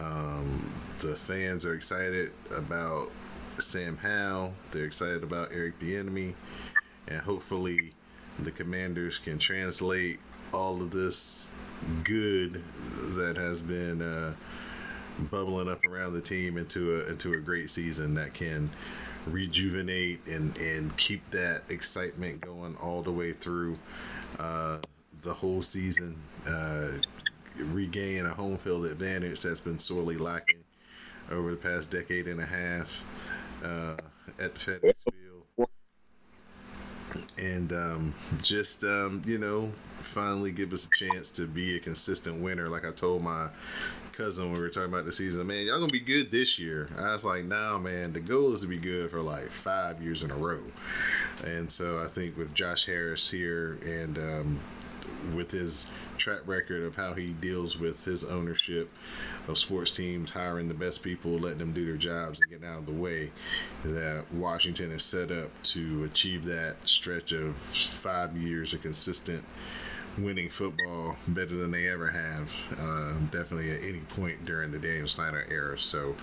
Um, 0.00 0.72
the 0.98 1.16
fans 1.16 1.66
are 1.66 1.74
excited 1.74 2.32
about 2.54 3.10
Sam 3.58 3.96
Howell. 3.96 4.54
They're 4.70 4.84
excited 4.84 5.22
about 5.22 5.50
Eric 5.52 5.80
Bieniemy, 5.80 6.34
and 7.08 7.20
hopefully, 7.20 7.92
the 8.40 8.50
Commanders 8.50 9.18
can 9.18 9.38
translate 9.38 10.20
all 10.52 10.82
of 10.82 10.90
this 10.90 11.52
good 12.04 12.62
that 13.16 13.36
has 13.36 13.62
been 13.62 14.02
uh, 14.02 14.34
bubbling 15.18 15.68
up 15.68 15.84
around 15.84 16.12
the 16.12 16.20
team 16.20 16.58
into 16.58 17.00
a 17.00 17.10
into 17.10 17.32
a 17.34 17.38
great 17.38 17.70
season 17.70 18.14
that 18.14 18.34
can 18.34 18.70
rejuvenate 19.26 20.24
and 20.26 20.56
and 20.58 20.96
keep 20.96 21.28
that 21.30 21.62
excitement 21.68 22.40
going 22.40 22.76
all 22.76 23.02
the 23.02 23.12
way 23.12 23.32
through 23.32 23.78
uh, 24.38 24.78
the 25.22 25.34
whole 25.34 25.62
season. 25.62 26.16
Uh, 26.46 26.88
regain 27.58 28.26
a 28.26 28.34
home 28.34 28.58
field 28.58 28.84
advantage 28.84 29.40
that's 29.42 29.60
been 29.60 29.78
sorely 29.78 30.16
lacking 30.16 30.62
over 31.30 31.50
the 31.50 31.56
past 31.56 31.90
decade 31.90 32.28
and 32.28 32.40
a 32.40 32.46
half 32.46 33.02
uh, 33.64 33.96
at 34.38 34.54
FedEx 34.54 34.92
Field, 35.10 35.68
and 37.38 37.72
um, 37.72 38.14
just 38.42 38.84
um, 38.84 39.22
you 39.26 39.38
know, 39.38 39.72
finally 40.00 40.52
give 40.52 40.72
us 40.72 40.86
a 40.86 40.90
chance 40.96 41.30
to 41.30 41.46
be 41.46 41.76
a 41.76 41.80
consistent 41.80 42.42
winner. 42.42 42.68
Like 42.68 42.84
I 42.84 42.92
told 42.92 43.22
my 43.22 43.48
cousin 44.16 44.46
when 44.46 44.54
we 44.54 44.60
were 44.60 44.70
talking 44.70 44.92
about 44.92 45.04
the 45.04 45.12
season, 45.12 45.46
man, 45.46 45.66
y'all 45.66 45.78
gonna 45.78 45.92
be 45.92 46.00
good 46.00 46.30
this 46.30 46.58
year. 46.58 46.88
I 46.96 47.12
was 47.12 47.24
like, 47.24 47.44
nah, 47.44 47.78
man, 47.78 48.12
the 48.12 48.20
goal 48.20 48.54
is 48.54 48.62
to 48.62 48.66
be 48.66 48.78
good 48.78 49.10
for 49.10 49.20
like 49.20 49.50
five 49.50 50.02
years 50.02 50.22
in 50.22 50.30
a 50.30 50.36
row. 50.36 50.62
And 51.44 51.70
so 51.70 52.02
I 52.02 52.08
think 52.08 52.36
with 52.36 52.54
Josh 52.54 52.86
Harris 52.86 53.30
here 53.30 53.78
and 53.84 54.16
um, 54.18 54.60
with 55.34 55.50
his 55.50 55.90
track 56.16 56.40
record 56.46 56.82
of 56.82 56.96
how 56.96 57.12
he 57.12 57.32
deals 57.34 57.78
with 57.78 58.04
his 58.04 58.24
ownership 58.24 58.90
of 59.48 59.58
sports 59.58 59.90
teams, 59.90 60.30
hiring 60.30 60.68
the 60.68 60.74
best 60.74 61.02
people, 61.02 61.32
letting 61.32 61.58
them 61.58 61.72
do 61.72 61.84
their 61.84 61.96
jobs 61.96 62.40
and 62.40 62.50
getting 62.50 62.66
out 62.66 62.78
of 62.80 62.86
the 62.86 62.92
way, 62.92 63.30
that 63.84 64.24
Washington 64.32 64.90
is 64.92 65.04
set 65.04 65.30
up 65.30 65.50
to 65.62 66.04
achieve 66.04 66.44
that 66.44 66.76
stretch 66.84 67.32
of 67.32 67.54
five 67.56 68.36
years 68.36 68.72
of 68.72 68.80
consistent 68.80 69.44
winning 70.18 70.48
football 70.48 71.16
better 71.28 71.56
than 71.56 71.70
they 71.70 71.88
ever 71.88 72.08
have, 72.08 72.52
uh, 72.78 73.18
definitely 73.30 73.70
at 73.70 73.82
any 73.82 74.00
point 74.00 74.44
during 74.44 74.70
the 74.70 74.78
Daniel 74.78 75.08
Snyder 75.08 75.46
era. 75.50 75.78
So 75.78 76.14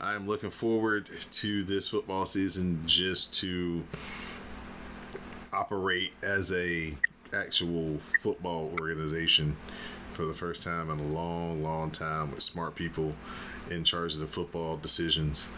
I'm 0.00 0.26
looking 0.26 0.50
forward 0.50 1.08
to 1.30 1.64
this 1.64 1.88
football 1.88 2.26
season 2.26 2.82
just 2.86 3.32
to 3.40 3.84
operate 5.52 6.12
as 6.22 6.52
a 6.52 6.94
actual 7.32 7.98
football 8.22 8.74
organization 8.80 9.56
for 10.12 10.24
the 10.26 10.34
first 10.34 10.62
time 10.62 10.90
in 10.90 10.98
a 10.98 11.06
long, 11.06 11.62
long 11.62 11.90
time 11.90 12.32
with 12.32 12.42
smart 12.42 12.74
people 12.74 13.14
in 13.70 13.84
charge 13.84 14.14
of 14.14 14.20
the 14.20 14.26
football 14.26 14.76
decisions. 14.76 15.50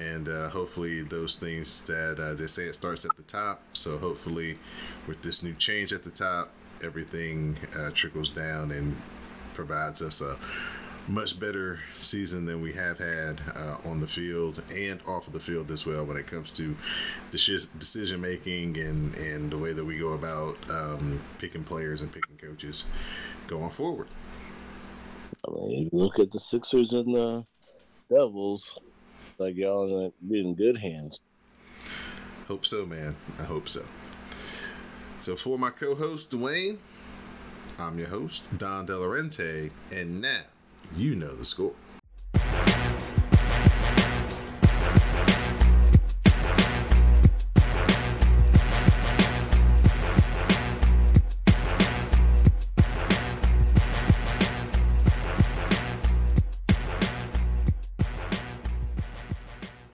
And 0.00 0.28
uh, 0.28 0.48
hopefully, 0.48 1.02
those 1.02 1.36
things 1.36 1.82
that 1.82 2.18
uh, 2.18 2.34
they 2.34 2.46
say 2.46 2.64
it 2.64 2.74
starts 2.74 3.04
at 3.04 3.16
the 3.16 3.22
top. 3.22 3.62
So, 3.72 3.98
hopefully, 3.98 4.58
with 5.06 5.22
this 5.22 5.42
new 5.42 5.54
change 5.54 5.92
at 5.92 6.02
the 6.02 6.10
top, 6.10 6.50
everything 6.82 7.56
uh, 7.76 7.90
trickles 7.90 8.28
down 8.28 8.70
and 8.70 8.96
provides 9.54 10.02
us 10.02 10.20
a 10.20 10.36
much 11.08 11.38
better 11.38 11.80
season 11.98 12.44
than 12.44 12.60
we 12.60 12.72
have 12.72 12.98
had 12.98 13.40
uh, 13.56 13.76
on 13.84 14.00
the 14.00 14.06
field 14.06 14.62
and 14.74 15.00
off 15.06 15.26
of 15.26 15.32
the 15.32 15.40
field 15.40 15.70
as 15.70 15.84
well 15.84 16.04
when 16.04 16.16
it 16.16 16.26
comes 16.26 16.50
to 16.50 16.76
decision 17.30 18.20
making 18.20 18.76
and, 18.78 19.14
and 19.16 19.50
the 19.50 19.58
way 19.58 19.72
that 19.72 19.84
we 19.84 19.98
go 19.98 20.12
about 20.12 20.56
um, 20.70 21.20
picking 21.38 21.64
players 21.64 22.02
and 22.02 22.12
picking 22.12 22.36
coaches 22.36 22.84
going 23.48 23.70
forward. 23.70 24.06
I 25.46 25.50
mean, 25.50 25.86
if 25.86 25.92
you 25.92 25.98
look 25.98 26.20
at 26.20 26.30
the 26.30 26.38
Sixers 26.38 26.92
and 26.92 27.14
the 27.14 27.44
Devils, 28.08 28.78
like 29.38 29.56
y'all 29.56 30.12
be 30.28 30.40
in 30.40 30.54
good 30.54 30.76
hands. 30.76 31.20
Hope 32.46 32.64
so, 32.64 32.86
man. 32.86 33.16
I 33.40 33.44
hope 33.44 33.68
so. 33.68 33.84
So 35.22 35.36
for 35.36 35.56
my 35.56 35.70
co-host 35.70 36.30
Dwayne, 36.30 36.78
I'm 37.78 37.96
your 37.96 38.08
host 38.08 38.48
Don 38.58 38.88
Delarente, 38.88 39.70
and 39.92 40.20
now 40.20 40.42
you 40.96 41.14
know 41.14 41.32
the 41.32 41.44
score. 41.44 41.74